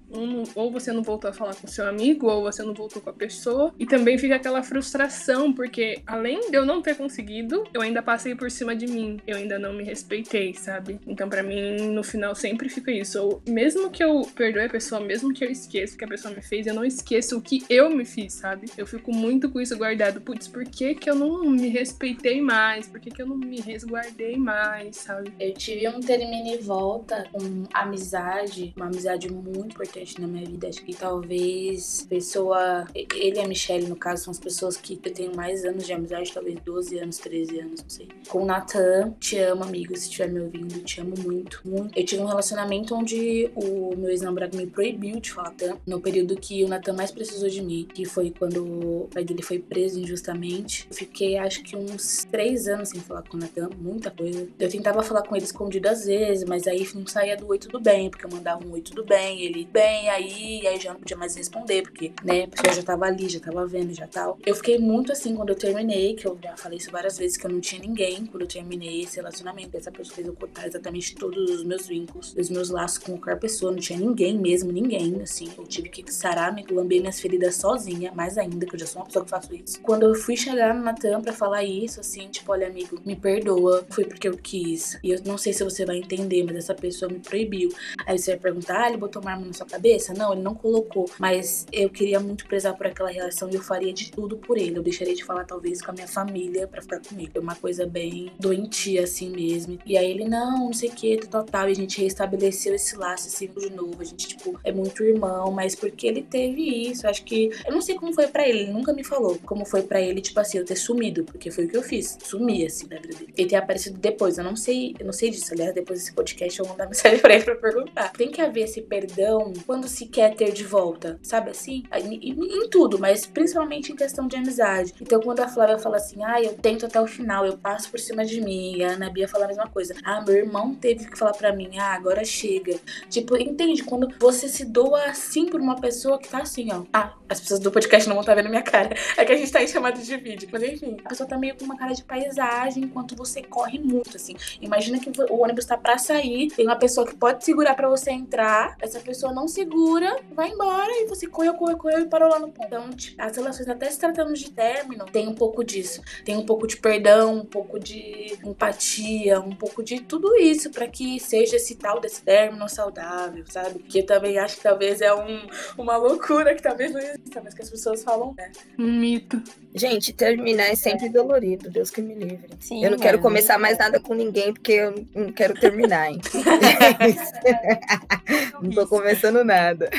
ou 0.55 0.71
você 0.71 0.91
não 0.91 1.03
voltou 1.03 1.29
a 1.29 1.33
falar 1.33 1.55
com 1.55 1.67
seu 1.67 1.87
amigo, 1.87 2.27
ou 2.27 2.43
você 2.43 2.63
não 2.63 2.73
voltou 2.73 3.01
com 3.01 3.09
a 3.09 3.13
pessoa, 3.13 3.35
e 3.80 3.86
também 3.86 4.18
fica 4.18 4.36
aquela 4.36 4.63
frustração, 4.63 5.54
porque 5.54 6.01
além 6.06 6.50
de 6.50 6.58
eu 6.58 6.65
não 6.65 6.82
ter 6.82 6.96
conseguido, 6.96 7.63
eu 7.74 7.82
ainda 7.82 8.01
passei 8.01 8.36
por 8.36 8.50
cima 8.50 8.75
de 8.75 8.88
mim, 8.88 9.20
eu 9.27 9.38
ainda 9.38 9.58
não 9.60 9.74
me 9.74 9.84
respeitei, 9.84 10.54
sabe? 10.54 11.00
Então 11.06 11.30
pra 11.30 11.44
mim, 11.44 11.89
no 11.89 12.04
final 12.04 12.36
sempre 12.36 12.70
fica 12.70 12.92
isso, 12.92 13.22
ou 13.22 13.42
mesmo 13.48 13.89
que 13.89 14.04
eu 14.04 14.22
perdoe 14.36 14.65
a 14.65 14.70
pessoa, 14.70 15.01
mesmo 15.01 15.34
que 15.34 15.44
eu 15.44 15.51
esqueça 15.51 15.96
o 15.96 15.98
que 15.98 16.06
a 16.06 16.08
pessoa 16.08 16.34
me 16.34 16.42
fez, 16.42 16.68
eu 16.68 16.74
não 16.74 16.86
esqueço 16.86 17.38
o 17.38 17.42
que 17.42 17.63
eu 17.70 17.89
me 17.89 18.06
fiz, 18.06 18.34
sabe? 18.34 18.70
Eu 18.77 18.86
fico 18.86 19.12
muito 19.13 19.50
com 19.50 19.60
isso 19.60 19.77
guardado, 19.77 20.22
putz, 20.22 20.48
por 20.48 20.63
que 20.65 20.96
que 20.96 21.10
eu 21.10 21.15
não 21.15 21.50
me 21.50 21.70
respeitei 21.70 22.42
mais? 22.42 22.88
Por 22.88 23.00
que 23.00 23.10
que 23.10 23.22
eu 23.22 23.27
não 23.27 23.38
me 23.38 23.60
resguardei 23.60 24.38
mais, 24.38 24.98
sabe? 24.98 25.32
Eu 25.39 25.54
tive 25.54 25.88
um 25.88 26.00
termine 26.00 26.56
e 26.56 26.58
volta 26.58 27.27
com 27.32 27.63
amizade, 27.74 28.74
uma 28.75 28.88
amizade 28.88 29.32
muito 29.32 29.74
importante 29.74 30.20
na 30.20 30.27
minha 30.27 30.46
vida. 30.46 30.68
Acho 30.68 30.84
que 30.84 30.94
talvez 30.94 32.06
pessoa. 32.10 32.88
Ele 33.25 33.39
e 33.39 33.41
a 33.41 33.48
Michelle, 33.48 33.88
no 33.88 33.96
caso, 33.96 34.25
são 34.25 34.32
as 34.32 34.39
pessoas 34.39 34.77
que 34.77 35.00
eu 35.03 35.13
tenho 35.13 35.36
mais 35.36 35.65
anos 35.65 35.86
de 35.86 35.94
amizade, 35.94 36.32
talvez 36.34 36.60
12 36.63 37.00
anos, 37.00 37.17
13 37.17 37.60
anos, 37.60 37.82
não 37.82 37.89
sei. 37.89 38.08
Com 38.27 38.44
o 38.44 38.46
Natan, 38.46 39.15
te 39.20 39.38
amo, 39.39 39.63
amigo, 39.63 39.96
se 39.96 40.03
estiver 40.03 40.29
me 40.29 40.41
ouvindo, 40.41 40.84
te 40.84 41.01
amo 41.01 41.13
muito, 41.17 41.62
muito. 41.65 41.98
Eu 41.98 42.05
tive 42.05 42.22
um 42.22 42.27
relacionamento 42.27 42.94
onde 42.96 43.50
o 43.55 43.96
meu 43.96 44.10
ex-namorado 44.10 44.58
me 44.58 44.67
proibiu 44.67 45.20
de 45.20 45.32
falar 45.32 45.55
Natan 45.55 45.77
no 45.88 46.01
período 46.01 46.36
que 46.36 46.63
o 46.63 46.67
Natan 46.67 46.94
mais 46.94 47.12
precisou 47.12 47.50
de 47.50 47.62
mim, 47.62 47.88
que 47.94 48.05
foi 48.05 48.34
quando 48.38 48.63
o 48.63 49.10
pai 49.13 49.24
dele 49.24 49.41
foi 49.41 49.60
preso 49.60 50.00
injustamente. 50.00 50.88
Eu 50.89 50.96
fiquei, 50.96 51.38
acho 51.38 51.63
que 51.63 51.75
uns 51.75 52.25
três 52.29 52.67
anos 52.67 52.89
sem 52.89 53.00
falar 53.00 53.24
com 53.24 53.38
o 53.38 53.39
Natan, 53.39 53.70
muita 53.77 54.12
coisa. 54.12 54.48
Eu 54.60 54.70
tentava 54.70 55.01
falar 55.01 55.24
com 55.24 55.36
ele 55.36 55.46
escondido 55.46 55.88
às 55.88 56.05
vezes, 56.05 56.44
mas 56.46 56.67
aí 56.67 56.88
não 56.94 57.08
saía 57.08 57.38
do 57.38 57.48
oi 57.48 57.58
tudo 57.58 57.79
bem, 57.79 58.10
porque 58.10 58.25
eu 58.25 58.29
mandava 58.29 58.65
um 58.65 58.72
oi 58.72 58.82
tudo 58.82 59.03
bem, 59.03 59.41
ele 59.41 59.65
bem, 59.72 60.10
aí, 60.10 60.65
aí 60.67 60.79
já 60.79 60.94
não 60.94 61.00
podia 61.00 61.17
mais 61.17 61.36
responder, 61.36 61.84
porque, 61.84 62.12
né, 62.24 62.44
a 62.44 62.48
pessoa 62.48 62.74
já 62.74 62.84
tava 62.84 63.05
ali, 63.05 63.14
já 63.27 63.39
tava 63.39 63.65
vendo, 63.65 63.93
já 63.93 64.07
tal. 64.07 64.38
Eu 64.45 64.55
fiquei 64.55 64.77
muito 64.77 65.12
assim 65.12 65.36
quando 65.36 65.50
eu 65.50 65.55
terminei, 65.55 66.15
que 66.15 66.27
eu 66.27 66.38
já 66.41 66.55
falei 66.57 66.77
isso 66.77 66.91
várias 66.91 67.17
vezes, 67.17 67.38
que 67.38 67.45
eu 67.45 67.51
não 67.51 67.60
tinha 67.60 67.81
ninguém 67.81 68.25
quando 68.25 68.41
eu 68.41 68.48
terminei 68.48 69.01
esse 69.01 69.17
relacionamento. 69.17 69.75
Essa 69.77 69.91
pessoa 69.91 70.15
fez 70.15 70.27
eu 70.27 70.34
cortar 70.34 70.67
exatamente 70.67 71.15
todos 71.15 71.50
os 71.50 71.63
meus 71.63 71.88
vínculos, 71.88 72.36
os 72.38 72.50
meus 72.50 72.69
laços 72.69 72.98
com 72.98 73.17
qualquer 73.17 73.39
pessoa, 73.39 73.72
não 73.72 73.79
tinha 73.79 74.00
ninguém 74.00 74.38
mesmo, 74.38 74.72
ninguém, 74.72 75.22
assim. 75.22 75.50
Eu 75.57 75.65
tive 75.65 75.89
que 75.89 76.12
sarar, 76.12 76.53
me 76.53 76.65
lamber 76.69 77.00
minhas 77.00 77.19
feridas 77.19 77.55
sozinha, 77.55 78.12
mais 78.13 78.38
ainda, 78.38 78.65
que 78.65 78.75
eu 78.75 78.79
já 78.79 78.86
sou 78.86 79.01
uma 79.01 79.05
pessoa 79.05 79.25
que 79.25 79.31
faço 79.31 79.55
isso. 79.55 79.79
Quando 79.81 80.03
eu 80.03 80.15
fui 80.15 80.36
chegar 80.36 80.74
no 80.74 80.84
Natan 80.84 81.22
pra 81.22 81.34
falar 81.34 81.63
isso, 81.63 82.00
assim, 82.00 82.27
tipo, 82.29 82.51
olha, 82.51 82.67
amigo, 82.67 83.00
me 83.05 83.15
perdoa, 83.15 83.86
foi 83.89 84.05
porque 84.05 84.27
eu 84.27 84.38
quis. 84.38 84.98
E 85.03 85.12
eu 85.12 85.22
não 85.25 85.38
sei 85.38 85.53
se 85.53 85.63
você 85.63 85.86
vai 85.86 85.98
entender, 85.98 86.43
mas 86.43 86.55
essa 86.57 86.74
pessoa 86.74 87.12
me 87.12 87.19
proibiu. 87.19 87.69
Aí 88.05 88.17
você 88.17 88.31
vai 88.31 88.39
perguntar, 88.39 88.84
ah, 88.84 88.88
ele 88.88 88.97
botou 88.97 89.21
uma 89.21 89.32
arma 89.32 89.45
na 89.45 89.54
sua 89.54 89.65
cabeça? 89.65 90.13
Não, 90.13 90.34
ele 90.34 90.41
não 90.41 90.56
colocou. 90.56 91.10
Mas 91.19 91.65
eu 91.71 91.89
queria 91.89 92.19
muito 92.19 92.45
prezar 92.47 92.75
por 92.75 92.88
aquela 92.88 93.05
relação 93.12 93.50
e 93.50 93.56
eu 93.56 93.62
faria 93.62 93.94
de 93.94 94.12
tudo 94.12 94.38
por 94.38 94.58
ele. 94.58 94.78
Eu 94.78 94.84
deixaria 94.84 95.15
de 95.15 95.24
falar, 95.24 95.44
talvez, 95.46 95.82
com 95.82 95.91
a 95.91 95.94
minha 95.94 96.08
família 96.08 96.68
pra 96.68 96.82
ficar 96.82 97.00
comigo. 97.02 97.32
É 97.36 97.39
uma 97.39 97.56
coisa 97.56 97.86
bem 97.86 98.32
doentia, 98.39 99.04
assim 99.04 99.30
mesmo. 99.30 99.78
E 99.86 99.98
aí 99.98 100.10
ele, 100.10 100.26
não, 100.26 100.65
não 100.65 100.74
sei 100.74 100.89
o 100.89 100.91
que, 100.94 101.18
tal, 101.28 101.44
tal. 101.44 101.68
E 101.70 101.72
a 101.72 101.76
gente 101.76 102.02
restabeleceu 102.02 102.74
esse 102.76 102.96
laço, 102.96 103.28
assim, 103.28 103.48
de 103.48 103.70
novo. 103.70 103.96
A 104.00 104.04
gente, 104.04 104.28
tipo, 104.28 104.60
é 104.63 104.72
muito 104.72 105.04
irmão, 105.04 105.52
mas 105.52 105.76
porque 105.76 106.08
ele 106.08 106.22
teve 106.22 106.62
isso. 106.89 107.08
Acho 107.08 107.24
que. 107.24 107.50
Eu 107.65 107.74
não 107.74 107.82
sei 107.82 107.96
como 107.96 108.13
foi 108.13 108.28
pra 108.28 108.48
ele, 108.48 108.60
ele 108.60 108.72
nunca 108.72 108.94
me 108.94 109.04
falou 109.04 109.38
como 109.46 109.65
foi 109.65 109.82
pra 109.84 110.02
ele, 110.02 110.22
tipo 110.22 110.39
assim, 110.39 110.58
eu 110.58 110.65
ter 110.65 110.76
sumido, 110.76 111.24
porque 111.24 111.52
foi 111.52 111.65
o 111.65 111.70
que 111.70 111.78
eu 111.78 111.84
fiz. 111.84 112.18
Sumi, 112.24 112.65
assim, 112.65 112.88
da 112.88 112.98
vida 112.98 113.13
dele. 113.15 113.34
Ele 113.38 113.48
ter 113.50 113.56
aparecido 113.56 113.98
depois. 114.00 114.38
Eu 114.38 114.44
não 114.44 114.56
sei, 114.56 114.96
eu 115.00 115.06
não 115.06 115.13
sei 115.13 115.30
disso. 115.30 115.54
Aliás, 115.54 115.74
depois 115.74 116.00
desse 116.00 116.13
podcast 116.13 116.60
eu 116.60 116.65
vou 116.65 116.74
mandar 116.74 116.88
mensagem 116.89 117.20
pra 117.20 117.36
ele 117.36 117.44
pra 117.44 117.56
perguntar. 117.56 118.12
Tem 118.13 118.30
que 118.32 118.41
haver 118.41 118.63
esse 118.65 118.82
perdão 118.82 119.54
quando 119.65 119.88
se 119.88 120.06
quer 120.08 120.36
ter 120.36 120.52
de 120.52 120.63
volta, 120.63 121.20
sabe 121.22 121.50
assim? 121.52 121.84
Em, 121.94 122.15
em- 122.30 122.63
em 122.63 122.70
tudo, 122.70 122.94
mas 122.99 123.25
principalmente 123.25 123.91
em 123.91 123.95
questão 123.95 124.27
de 124.27 124.36
amizade. 124.36 124.93
Então, 125.01 125.19
quando 125.19 125.39
a 125.39 125.47
Flávia 125.47 125.77
fala 125.77 125.97
assim, 125.97 126.23
ah, 126.23 126.41
eu 126.41 126.53
tento 126.53 126.86
até 126.86 126.99
o 126.99 127.08
final, 127.08 127.45
eu 127.45 127.58
passo 127.58 127.89
por 127.89 127.99
cima 127.99 128.25
de 128.25 128.41
mim, 128.41 128.77
e 128.77 128.84
a 128.84 128.91
Ana 128.91 129.10
Bia 129.10 129.27
fala 129.27 129.45
a 129.45 129.47
mesma 129.47 129.67
coisa. 129.67 129.95
Ah, 130.03 130.21
meu 130.21 130.36
irmão 130.36 130.73
teve 130.75 131.05
que 131.05 131.17
falar 131.17 131.34
pra 131.34 131.53
mim, 131.53 131.77
ah, 131.77 131.93
agora 131.93 132.23
chega. 132.23 132.79
Tipo, 133.10 133.38
entende? 133.38 133.84
Quando 133.84 134.08
você 134.19 134.47
se 134.47 134.65
doa 134.65 135.05
assim 135.05 135.47
por 135.47 135.60
uma 135.60 135.79
pessoa 135.79 136.19
que 136.19 136.27
tá 136.27 136.39
assim, 136.39 136.71
ó. 136.71 136.84
Ah, 136.93 137.13
as 137.27 137.39
pessoas 137.39 137.60
do 137.60 137.71
podcast 137.71 138.08
não 138.08 138.15
vão 138.15 138.21
estar 138.21 138.36
vendo 138.36 138.49
minha 138.49 138.62
cara. 138.62 138.95
É 139.17 139.25
que 139.25 139.31
a 139.31 139.38
gente 139.38 139.51
tá 139.51 139.63
em 139.63 139.67
chamada 139.67 139.99
de 139.99 140.17
vídeo. 140.17 140.47
Mas 140.51 140.63
enfim, 140.63 140.97
a 141.03 141.10
pessoa 141.10 141.27
tá 141.27 141.38
meio 141.38 141.55
com 141.55 141.65
uma 141.65 141.77
cara 141.77 141.93
de 141.93 142.03
paisagem 142.03 142.84
enquanto 142.84 143.15
você 143.15 143.41
corre 143.41 143.79
muito, 143.79 144.15
assim. 144.15 144.36
Imagina 144.62 144.99
que 144.99 145.12
o 145.29 145.41
ônibus 145.41 145.65
tá 145.65 145.77
pra 145.77 145.97
sair, 145.97 146.49
tem 146.49 146.65
uma 146.65 146.75
pessoa 146.75 147.05
que 147.05 147.15
pode 147.15 147.43
segurar 147.43 147.75
pra 147.75 147.89
você 147.89 148.12
entrar, 148.12 148.75
essa 148.79 148.99
pessoa 148.99 149.34
não 149.34 149.47
segura, 149.47 150.17
vai 150.34 150.49
embora 150.49 150.91
e 150.91 151.08
você 151.08 151.27
correu, 151.27 151.53
correu, 151.55 151.77
correu 151.77 151.99
e 152.01 152.05
parou 152.08 152.29
lá 152.29 152.39
no 152.39 152.49
ponto. 152.49 152.74
Então, 152.75 152.89
tipo, 152.89 153.21
as 153.21 153.38
relações, 153.38 153.69
até 153.69 153.89
se 153.89 153.97
tratando 153.97 154.33
de 154.33 154.51
término, 154.51 155.05
tem 155.05 155.29
um 155.29 155.33
pouco 155.33 155.63
disso. 155.63 156.01
Tem 156.25 156.35
um 156.35 156.45
pouco 156.45 156.67
de 156.67 156.75
perdão, 156.75 157.38
um 157.38 157.45
pouco 157.45 157.79
de 157.79 158.38
empatia, 158.43 159.39
um 159.39 159.55
pouco 159.55 159.81
de 159.81 160.01
tudo 160.01 160.35
isso 160.38 160.69
pra 160.69 160.85
que 160.85 161.17
seja 161.21 161.55
esse 161.55 161.75
tal 161.75 162.01
desse 162.01 162.21
término 162.21 162.67
saudável, 162.67 163.45
sabe? 163.47 163.79
Que 163.79 163.99
eu 163.99 164.05
também 164.05 164.38
acho 164.38 164.57
que 164.57 164.63
talvez 164.63 164.99
é 164.99 165.13
um, 165.15 165.47
uma 165.77 165.95
loucura 165.95 166.53
que 166.53 166.61
talvez 166.61 166.91
não 166.91 166.99
exista, 166.99 167.41
mas 167.41 167.53
que 167.53 167.61
as 167.61 167.69
pessoas 167.69 168.03
falam, 168.03 168.33
né? 168.38 168.51
Um 168.77 168.99
mito. 168.99 169.41
Gente, 169.73 170.11
terminar 170.11 170.65
é 170.65 170.75
sempre 170.75 171.09
dolorido, 171.09 171.69
Deus 171.69 171.89
que 171.89 172.01
me 172.01 172.13
livre. 172.13 172.49
Sim, 172.59 172.83
eu 172.83 172.91
não 172.91 172.97
quero 172.97 173.17
mas- 173.17 173.23
começar 173.23 173.57
mais 173.57 173.77
nada 173.77 173.99
com 173.99 174.13
ninguém, 174.13 174.53
porque 174.53 174.71
eu 174.73 175.05
não 175.13 175.31
quero 175.31 175.53
terminar, 175.53 176.11
hein? 176.11 176.19
não 178.61 178.69
tô 178.71 178.88
começando 178.88 179.43
nada. 179.43 179.89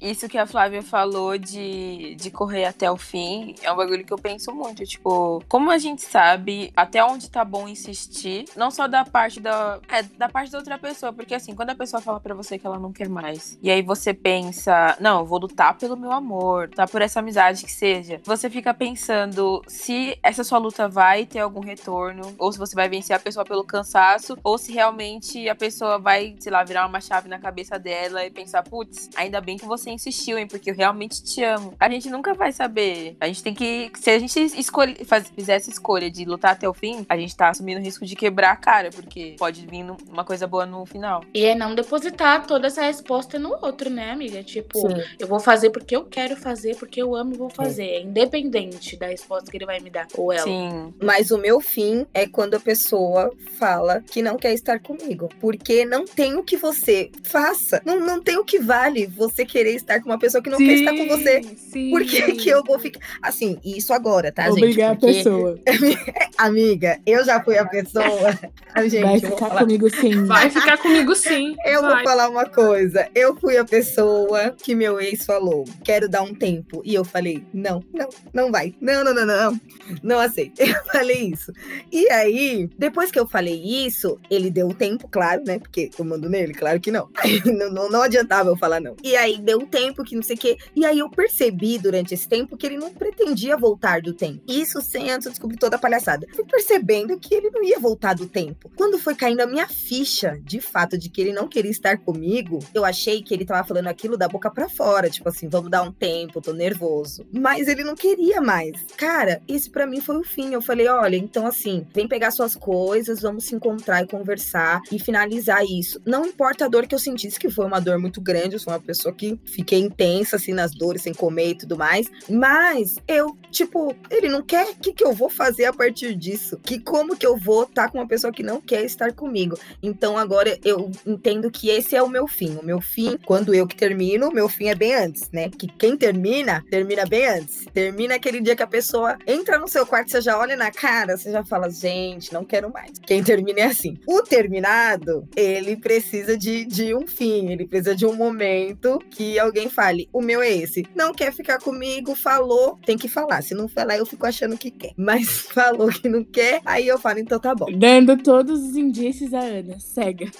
Isso 0.00 0.28
que 0.28 0.38
a 0.38 0.46
Flávia 0.46 0.82
falou 0.82 1.38
de, 1.38 2.05
de 2.14 2.30
correr 2.30 2.64
até 2.64 2.90
o 2.90 2.96
fim 2.96 3.54
é 3.62 3.72
um 3.72 3.76
bagulho 3.76 4.04
que 4.04 4.12
eu 4.12 4.18
penso 4.18 4.52
muito. 4.54 4.84
Tipo, 4.84 5.42
como 5.48 5.70
a 5.70 5.78
gente 5.78 6.02
sabe 6.02 6.72
até 6.76 7.04
onde 7.04 7.30
tá 7.30 7.44
bom 7.44 7.68
insistir, 7.68 8.44
não 8.56 8.70
só 8.70 8.86
da 8.86 9.04
parte 9.04 9.40
da. 9.40 9.80
É, 9.88 10.02
da 10.02 10.28
parte 10.28 10.50
da 10.50 10.58
outra 10.58 10.78
pessoa. 10.78 11.12
Porque 11.12 11.34
assim, 11.34 11.54
quando 11.54 11.70
a 11.70 11.74
pessoa 11.74 12.00
fala 12.00 12.20
pra 12.20 12.34
você 12.34 12.58
que 12.58 12.66
ela 12.66 12.78
não 12.78 12.92
quer 12.92 13.08
mais, 13.08 13.58
e 13.62 13.70
aí 13.70 13.82
você 13.82 14.12
pensa, 14.14 14.96
não, 15.00 15.20
eu 15.20 15.26
vou 15.26 15.38
lutar 15.38 15.76
pelo 15.76 15.96
meu 15.96 16.12
amor, 16.12 16.68
lutar 16.68 16.88
por 16.88 17.02
essa 17.02 17.20
amizade 17.20 17.64
que 17.64 17.72
seja. 17.72 18.20
Você 18.24 18.48
fica 18.50 18.72
pensando 18.72 19.62
se 19.66 20.18
essa 20.22 20.44
sua 20.44 20.58
luta 20.58 20.88
vai 20.88 21.26
ter 21.26 21.40
algum 21.40 21.60
retorno, 21.60 22.34
ou 22.38 22.52
se 22.52 22.58
você 22.58 22.74
vai 22.74 22.88
vencer 22.88 23.16
a 23.16 23.18
pessoa 23.18 23.44
pelo 23.44 23.64
cansaço, 23.64 24.36
ou 24.42 24.58
se 24.58 24.72
realmente 24.72 25.48
a 25.48 25.54
pessoa 25.54 25.98
vai, 25.98 26.36
sei 26.38 26.52
lá, 26.52 26.62
virar 26.64 26.86
uma 26.86 27.00
chave 27.00 27.28
na 27.28 27.38
cabeça 27.38 27.78
dela 27.78 28.24
e 28.24 28.30
pensar, 28.30 28.62
putz, 28.62 29.08
ainda 29.16 29.40
bem 29.40 29.56
que 29.56 29.64
você 29.64 29.90
insistiu, 29.90 30.38
hein, 30.38 30.46
porque 30.46 30.70
eu 30.70 30.74
realmente 30.74 31.22
te 31.22 31.42
amo. 31.42 31.74
A 31.78 31.88
gente 31.96 32.10
nunca 32.10 32.34
vai 32.34 32.52
saber. 32.52 33.16
A 33.20 33.26
gente 33.26 33.42
tem 33.42 33.54
que. 33.54 33.90
Se 33.94 34.10
a 34.10 34.18
gente 34.18 34.38
escolhe, 34.58 35.04
faz, 35.04 35.30
essa 35.48 35.70
escolha 35.70 36.10
de 36.10 36.24
lutar 36.24 36.52
até 36.52 36.68
o 36.68 36.74
fim, 36.74 37.04
a 37.08 37.16
gente 37.16 37.36
tá 37.36 37.50
assumindo 37.50 37.80
o 37.80 37.84
risco 37.84 38.04
de 38.06 38.14
quebrar 38.14 38.52
a 38.52 38.56
cara, 38.56 38.90
porque 38.90 39.36
pode 39.38 39.66
vir 39.66 39.84
uma 40.08 40.24
coisa 40.24 40.46
boa 40.46 40.64
no 40.64 40.86
final. 40.86 41.24
E 41.34 41.44
é 41.44 41.54
não 41.54 41.74
depositar 41.74 42.46
toda 42.46 42.66
essa 42.66 42.82
resposta 42.82 43.38
no 43.38 43.50
outro, 43.50 43.90
né, 43.90 44.10
amiga? 44.10 44.42
Tipo, 44.42 44.78
Sim. 44.80 45.02
eu 45.18 45.26
vou 45.26 45.40
fazer 45.40 45.70
porque 45.70 45.96
eu 45.96 46.04
quero 46.04 46.36
fazer, 46.36 46.76
porque 46.76 47.00
eu 47.00 47.14
amo 47.14 47.34
e 47.34 47.38
vou 47.38 47.50
fazer. 47.50 47.84
É 47.84 48.00
independente 48.00 48.96
da 48.96 49.06
resposta 49.06 49.50
que 49.50 49.56
ele 49.56 49.66
vai 49.66 49.80
me 49.80 49.90
dar. 49.90 50.06
Ou 50.14 50.32
ela. 50.32 50.44
Sim. 50.44 50.94
Mas 51.02 51.30
o 51.30 51.38
meu 51.38 51.60
fim 51.60 52.06
é 52.12 52.26
quando 52.26 52.54
a 52.54 52.60
pessoa 52.60 53.32
fala 53.58 54.02
que 54.02 54.22
não 54.22 54.36
quer 54.36 54.52
estar 54.52 54.80
comigo. 54.80 55.28
Porque 55.40 55.84
não 55.84 56.04
tem 56.04 56.34
o 56.34 56.42
que 56.42 56.56
você 56.56 57.10
faça. 57.22 57.80
Não, 57.84 58.00
não 58.00 58.22
tem 58.22 58.36
o 58.36 58.44
que 58.44 58.58
vale 58.58 59.06
você 59.06 59.44
querer 59.44 59.74
estar 59.74 60.00
com 60.00 60.08
uma 60.08 60.18
pessoa 60.18 60.42
que 60.42 60.50
não 60.50 60.58
quer 60.58 60.74
estar 60.74 60.96
com 60.96 61.06
você. 61.06 61.42
Sim. 61.56 61.85
Por 61.90 62.04
que, 62.04 62.32
que 62.34 62.48
eu 62.48 62.62
vou 62.64 62.78
ficar. 62.78 63.00
Assim, 63.22 63.58
isso 63.64 63.92
agora, 63.92 64.30
tá, 64.32 64.48
Obrigar 64.50 64.90
gente? 64.92 65.00
Porque, 65.00 65.18
a 65.18 65.22
pessoa. 65.22 65.58
amiga, 66.38 66.98
eu 67.06 67.24
já 67.24 67.42
fui 67.42 67.56
a 67.58 67.64
pessoa. 67.66 68.38
A 68.74 68.82
gente, 68.86 69.02
Vai 69.02 69.20
ficar 69.20 69.36
falar- 69.48 69.60
comigo 69.60 69.90
sim. 69.90 70.24
Vai 70.26 70.50
ficar 70.50 70.78
comigo 70.78 71.14
sim. 71.14 71.54
Eu 71.66 71.82
vai. 71.82 71.94
vou 71.96 72.04
falar 72.04 72.28
uma 72.28 72.44
coisa. 72.46 73.08
Eu 73.14 73.36
fui 73.36 73.56
a 73.56 73.64
pessoa 73.64 74.54
que 74.62 74.74
meu 74.74 75.00
ex 75.00 75.24
falou, 75.24 75.64
quero 75.84 76.08
dar 76.08 76.22
um 76.22 76.34
tempo. 76.34 76.82
E 76.84 76.94
eu 76.94 77.04
falei, 77.04 77.44
não, 77.52 77.82
não, 77.92 78.08
não 78.32 78.52
vai. 78.52 78.74
Não, 78.80 79.02
não, 79.04 79.14
não, 79.14 79.26
não. 79.26 79.60
Não 80.02 80.18
aceito. 80.18 80.60
Eu 80.60 80.84
falei 80.92 81.30
isso. 81.32 81.52
E 81.90 82.08
aí, 82.10 82.68
depois 82.78 83.10
que 83.10 83.18
eu 83.18 83.26
falei 83.26 83.54
isso, 83.86 84.18
ele 84.30 84.50
deu 84.50 84.68
um 84.68 84.72
tempo, 84.74 85.08
claro, 85.08 85.42
né? 85.44 85.58
Porque 85.58 85.90
eu 85.98 86.04
mando 86.04 86.28
nele, 86.28 86.52
claro 86.54 86.80
que 86.80 86.90
não. 86.90 87.08
Não, 87.44 87.70
não, 87.70 87.90
não 87.90 88.02
adiantava 88.02 88.50
eu 88.50 88.56
falar 88.56 88.80
não. 88.80 88.96
E 89.02 89.16
aí 89.16 89.38
deu 89.38 89.58
um 89.58 89.66
tempo 89.66 90.04
que 90.04 90.14
não 90.14 90.22
sei 90.22 90.36
o 90.36 90.38
quê. 90.38 90.56
E 90.74 90.84
aí 90.84 90.98
eu 90.98 91.08
percebi 91.08 91.75
durante 91.78 92.14
esse 92.14 92.28
tempo 92.28 92.56
que 92.56 92.66
ele 92.66 92.76
não 92.76 92.92
pretendia 92.92 93.56
voltar 93.56 94.00
do 94.00 94.12
tempo. 94.12 94.42
Isso 94.48 94.80
sem 94.80 95.10
antes 95.10 95.28
descobrir 95.28 95.56
toda 95.58 95.76
a 95.76 95.78
palhaçada. 95.78 96.26
Fui 96.34 96.44
percebendo 96.44 97.18
que 97.18 97.34
ele 97.34 97.50
não 97.50 97.62
ia 97.62 97.78
voltar 97.78 98.14
do 98.14 98.26
tempo. 98.26 98.70
Quando 98.76 98.98
foi 98.98 99.14
caindo 99.14 99.40
a 99.40 99.46
minha 99.46 99.66
ficha, 99.68 100.38
de 100.42 100.60
fato, 100.60 100.98
de 100.98 101.08
que 101.08 101.20
ele 101.20 101.32
não 101.32 101.48
queria 101.48 101.70
estar 101.70 101.98
comigo, 101.98 102.58
eu 102.74 102.84
achei 102.84 103.22
que 103.22 103.34
ele 103.34 103.44
tava 103.44 103.66
falando 103.66 103.88
aquilo 103.88 104.16
da 104.16 104.28
boca 104.28 104.50
pra 104.50 104.68
fora. 104.68 105.10
Tipo 105.10 105.28
assim, 105.28 105.48
vamos 105.48 105.70
dar 105.70 105.82
um 105.82 105.92
tempo, 105.92 106.40
tô 106.40 106.52
nervoso. 106.52 107.26
Mas 107.32 107.68
ele 107.68 107.84
não 107.84 107.94
queria 107.94 108.40
mais. 108.40 108.72
Cara, 108.96 109.42
esse 109.48 109.70
pra 109.70 109.86
mim 109.86 110.00
foi 110.00 110.16
o 110.16 110.24
fim. 110.24 110.52
Eu 110.52 110.62
falei, 110.62 110.88
olha, 110.88 111.16
então 111.16 111.46
assim, 111.46 111.86
vem 111.94 112.08
pegar 112.08 112.30
suas 112.30 112.54
coisas, 112.54 113.20
vamos 113.20 113.44
se 113.44 113.54
encontrar 113.54 114.02
e 114.02 114.06
conversar 114.06 114.80
e 114.90 114.98
finalizar 114.98 115.64
isso. 115.64 116.00
Não 116.04 116.26
importa 116.26 116.64
a 116.64 116.68
dor 116.68 116.86
que 116.86 116.94
eu 116.94 116.98
sentisse, 116.98 117.38
que 117.38 117.50
foi 117.50 117.66
uma 117.66 117.80
dor 117.80 117.98
muito 117.98 118.20
grande, 118.20 118.54
eu 118.54 118.60
sou 118.60 118.72
uma 118.72 118.80
pessoa 118.80 119.14
que 119.14 119.38
fiquei 119.44 119.78
intensa 119.78 120.36
assim 120.36 120.52
nas 120.52 120.72
dores, 120.72 121.02
sem 121.02 121.14
comer 121.14 121.54
tudo 121.66 121.76
mais. 121.76 122.06
Mas 122.30 122.96
eu, 123.08 123.36
tipo, 123.50 123.94
ele 124.10 124.28
não 124.28 124.42
quer, 124.42 124.68
o 124.70 124.76
que, 124.76 124.92
que 124.92 125.04
eu 125.04 125.12
vou 125.12 125.28
fazer 125.28 125.64
a 125.64 125.72
partir 125.72 126.14
disso? 126.14 126.58
Que 126.62 126.78
como 126.78 127.16
que 127.16 127.26
eu 127.26 127.36
vou 127.36 127.64
estar 127.64 127.90
com 127.90 127.98
uma 127.98 128.06
pessoa 128.06 128.32
que 128.32 128.42
não 128.42 128.60
quer 128.60 128.84
estar 128.84 129.12
comigo? 129.12 129.58
Então 129.82 130.16
agora 130.16 130.58
eu 130.64 130.90
entendo 131.06 131.50
que 131.50 131.68
esse 131.68 131.96
é 131.96 132.02
o 132.02 132.08
meu 132.08 132.26
fim. 132.26 132.56
O 132.56 132.64
meu 132.64 132.80
fim, 132.80 133.18
quando 133.26 133.54
eu 133.54 133.66
que 133.66 133.76
termino, 133.76 134.28
o 134.28 134.34
meu 134.34 134.48
fim 134.48 134.68
é 134.68 134.74
bem 134.74 134.94
antes, 134.94 135.30
né? 135.32 135.50
Que 135.50 135.66
quem 135.66 135.96
termina, 135.96 136.64
termina 136.70 137.04
bem 137.04 137.26
antes. 137.26 137.66
Termina 137.72 138.14
aquele 138.14 138.40
dia 138.40 138.56
que 138.56 138.62
a 138.62 138.66
pessoa 138.66 139.18
entra 139.26 139.58
no 139.58 139.68
seu 139.68 139.86
quarto, 139.86 140.10
você 140.10 140.20
já 140.20 140.38
olha 140.38 140.56
na 140.56 140.70
cara, 140.70 141.16
você 141.16 141.30
já 141.30 141.44
fala, 141.44 141.68
gente, 141.70 142.32
não 142.32 142.44
quero 142.44 142.72
mais. 142.72 142.92
Quem 143.06 143.22
termina 143.22 143.60
é 143.60 143.64
assim. 143.64 143.98
O 144.06 144.22
terminado, 144.22 145.28
ele 145.34 145.76
precisa 145.76 146.36
de, 146.36 146.64
de 146.64 146.94
um 146.94 147.06
fim, 147.06 147.50
ele 147.50 147.66
precisa 147.66 147.94
de 147.94 148.06
um 148.06 148.14
momento 148.14 148.98
que 149.10 149.38
alguém 149.38 149.68
fale, 149.68 150.08
o 150.12 150.20
meu 150.20 150.40
é 150.40 150.50
esse. 150.50 150.86
Não 150.94 151.12
quer 151.12 151.32
ficar 151.32 151.55
comigo, 151.58 152.14
falou, 152.14 152.78
tem 152.84 152.96
que 152.96 153.08
falar. 153.08 153.42
Se 153.42 153.54
não 153.54 153.68
falar, 153.68 153.96
eu 153.96 154.06
fico 154.06 154.26
achando 154.26 154.56
que 154.56 154.70
quer. 154.70 154.92
Mas 154.96 155.28
falou 155.52 155.88
que 155.88 156.08
não 156.08 156.24
quer, 156.24 156.60
aí 156.64 156.86
eu 156.86 156.98
falo, 156.98 157.18
então 157.18 157.38
tá 157.38 157.54
bom. 157.54 157.66
Dando 157.72 158.16
todos 158.16 158.60
os 158.60 158.76
indícios 158.76 159.32
a 159.34 159.40
Ana, 159.40 159.78
cega. 159.78 160.26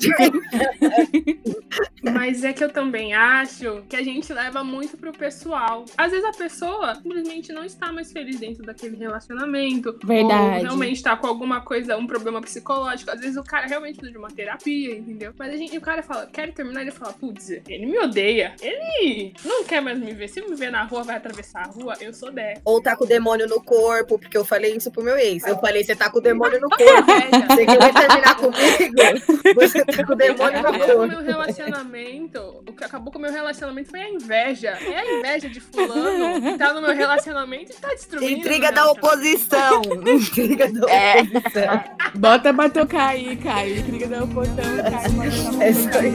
Mas 2.03 2.45
é 2.45 2.53
que 2.53 2.63
eu 2.63 2.71
também 2.71 3.15
acho 3.15 3.83
que 3.89 3.97
a 3.97 4.03
gente 4.03 4.33
leva 4.33 4.63
muito 4.63 4.97
pro 4.97 5.13
pessoal. 5.13 5.85
Às 5.97 6.13
vezes 6.13 6.25
a 6.25 6.33
pessoa 6.33 6.95
simplesmente 6.95 7.53
não 7.53 7.65
está 7.65 7.93
mais 7.93 8.13
feliz 8.13 8.39
dentro 8.39 8.65
daquele 8.65 8.97
relacionamento. 8.97 9.99
Verdade. 10.05 10.57
Ou 10.57 10.63
realmente 10.63 11.03
tá 11.03 11.17
com 11.17 11.27
alguma 11.27 11.61
coisa, 11.61 11.97
um 11.97 12.07
problema 12.07 12.41
psicológico. 12.41 13.11
Às 13.11 13.21
vezes 13.21 13.37
o 13.37 13.43
cara 13.43 13.67
realmente 13.67 13.97
precisa 13.97 14.13
de 14.13 14.19
uma 14.19 14.31
terapia, 14.31 14.97
entendeu? 14.97 15.33
Mas 15.39 15.53
a 15.53 15.57
gente, 15.57 15.77
o 15.77 15.81
cara 15.81 16.03
fala, 16.03 16.27
quero 16.27 16.53
terminar, 16.53 16.83
ele 16.83 16.91
fala, 16.91 17.13
putz, 17.13 17.51
ele 17.51 17.87
me 17.87 17.99
odeia. 17.99 18.55
Ele 18.61 19.33
não 19.45 19.65
quer 19.65 19.81
mais 19.81 19.99
me 19.99 20.13
ver. 20.13 20.29
Se 20.29 20.41
me 20.41 20.55
ver 20.55 20.71
na 20.71 20.85
rua, 20.85 21.05
vai 21.07 21.17
atravessar 21.17 21.61
a 21.63 21.67
rua, 21.67 21.95
eu 22.01 22.13
sou 22.13 22.31
dessa. 22.33 22.61
Ou 22.65 22.83
tá 22.83 22.97
com 22.97 23.05
o 23.05 23.07
demônio 23.07 23.47
no 23.49 23.61
corpo, 23.63 24.19
porque 24.19 24.37
eu 24.37 24.45
falei 24.45 24.75
isso 24.77 24.91
pro 24.91 25.03
meu 25.03 25.17
ex. 25.17 25.45
Eu 25.47 25.57
falei, 25.59 25.83
você 25.85 25.95
tá 25.97 26.11
com 26.11 26.19
o 26.19 26.21
demônio 26.21 26.61
no 26.61 26.69
corpo. 26.69 27.11
Inveja. 27.11 27.47
Você 27.49 27.67
quer 27.67 27.95
terminar 27.95 28.37
comigo? 28.37 29.55
Você 29.55 29.85
tá 29.85 30.05
com 30.05 30.13
o 30.13 30.17
demônio 30.17 30.53
no 30.63 30.69
Acabou 30.69 30.81
com 30.81 30.93
o 30.93 30.97
corpo. 30.97 31.07
meu 31.09 31.23
relacionamento. 31.23 32.41
O 32.69 32.73
que 32.73 32.85
acabou 32.85 33.13
com 33.13 33.19
o 33.19 33.23
meu 33.23 33.33
relacionamento 33.33 33.91
foi 33.91 34.01
a 34.01 34.11
inveja. 34.11 34.69
É 34.71 34.99
a 34.99 35.19
inveja 35.19 35.49
de 35.49 35.61
fulano 35.61 36.41
que 36.43 36.59
tá 36.59 36.73
no 36.75 36.83
meu 36.83 36.95
relacionamento 36.95 37.73
e 37.73 37.75
tá 37.77 37.89
destruindo. 37.89 38.31
Intriga 38.33 38.73
da 38.73 38.91
oposição. 38.91 39.83
Intriga 40.07 40.71
da 40.73 40.91
É. 40.91 41.21
oposição. 41.23 41.85
Bota 42.17 42.53
pra 42.53 42.69
tocar 42.69 43.09
aí, 43.11 43.37
Caio. 43.37 43.79
Intriga 43.79 44.07
da 44.09 44.25
oposição, 44.25 44.65
Caio. 44.65 45.63
É 45.63 45.71
isso 45.71 45.89
aí. 45.97 46.13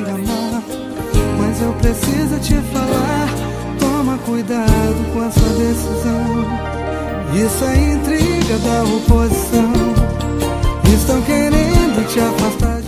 mas 1.38 1.62
eu 1.62 1.74
preciso 1.74 2.40
te 2.40 2.56
falar. 2.74 3.51
Toma 4.02 4.18
cuidado 4.26 5.14
com 5.14 5.20
a 5.20 5.30
sua 5.30 5.50
decisão. 5.50 6.44
Isso 7.36 7.64
é 7.64 7.94
intriga 7.94 8.58
da 8.58 8.84
oposição. 8.84 9.72
Estão 10.92 11.22
querendo 11.22 12.08
te 12.08 12.20
afastar. 12.20 12.81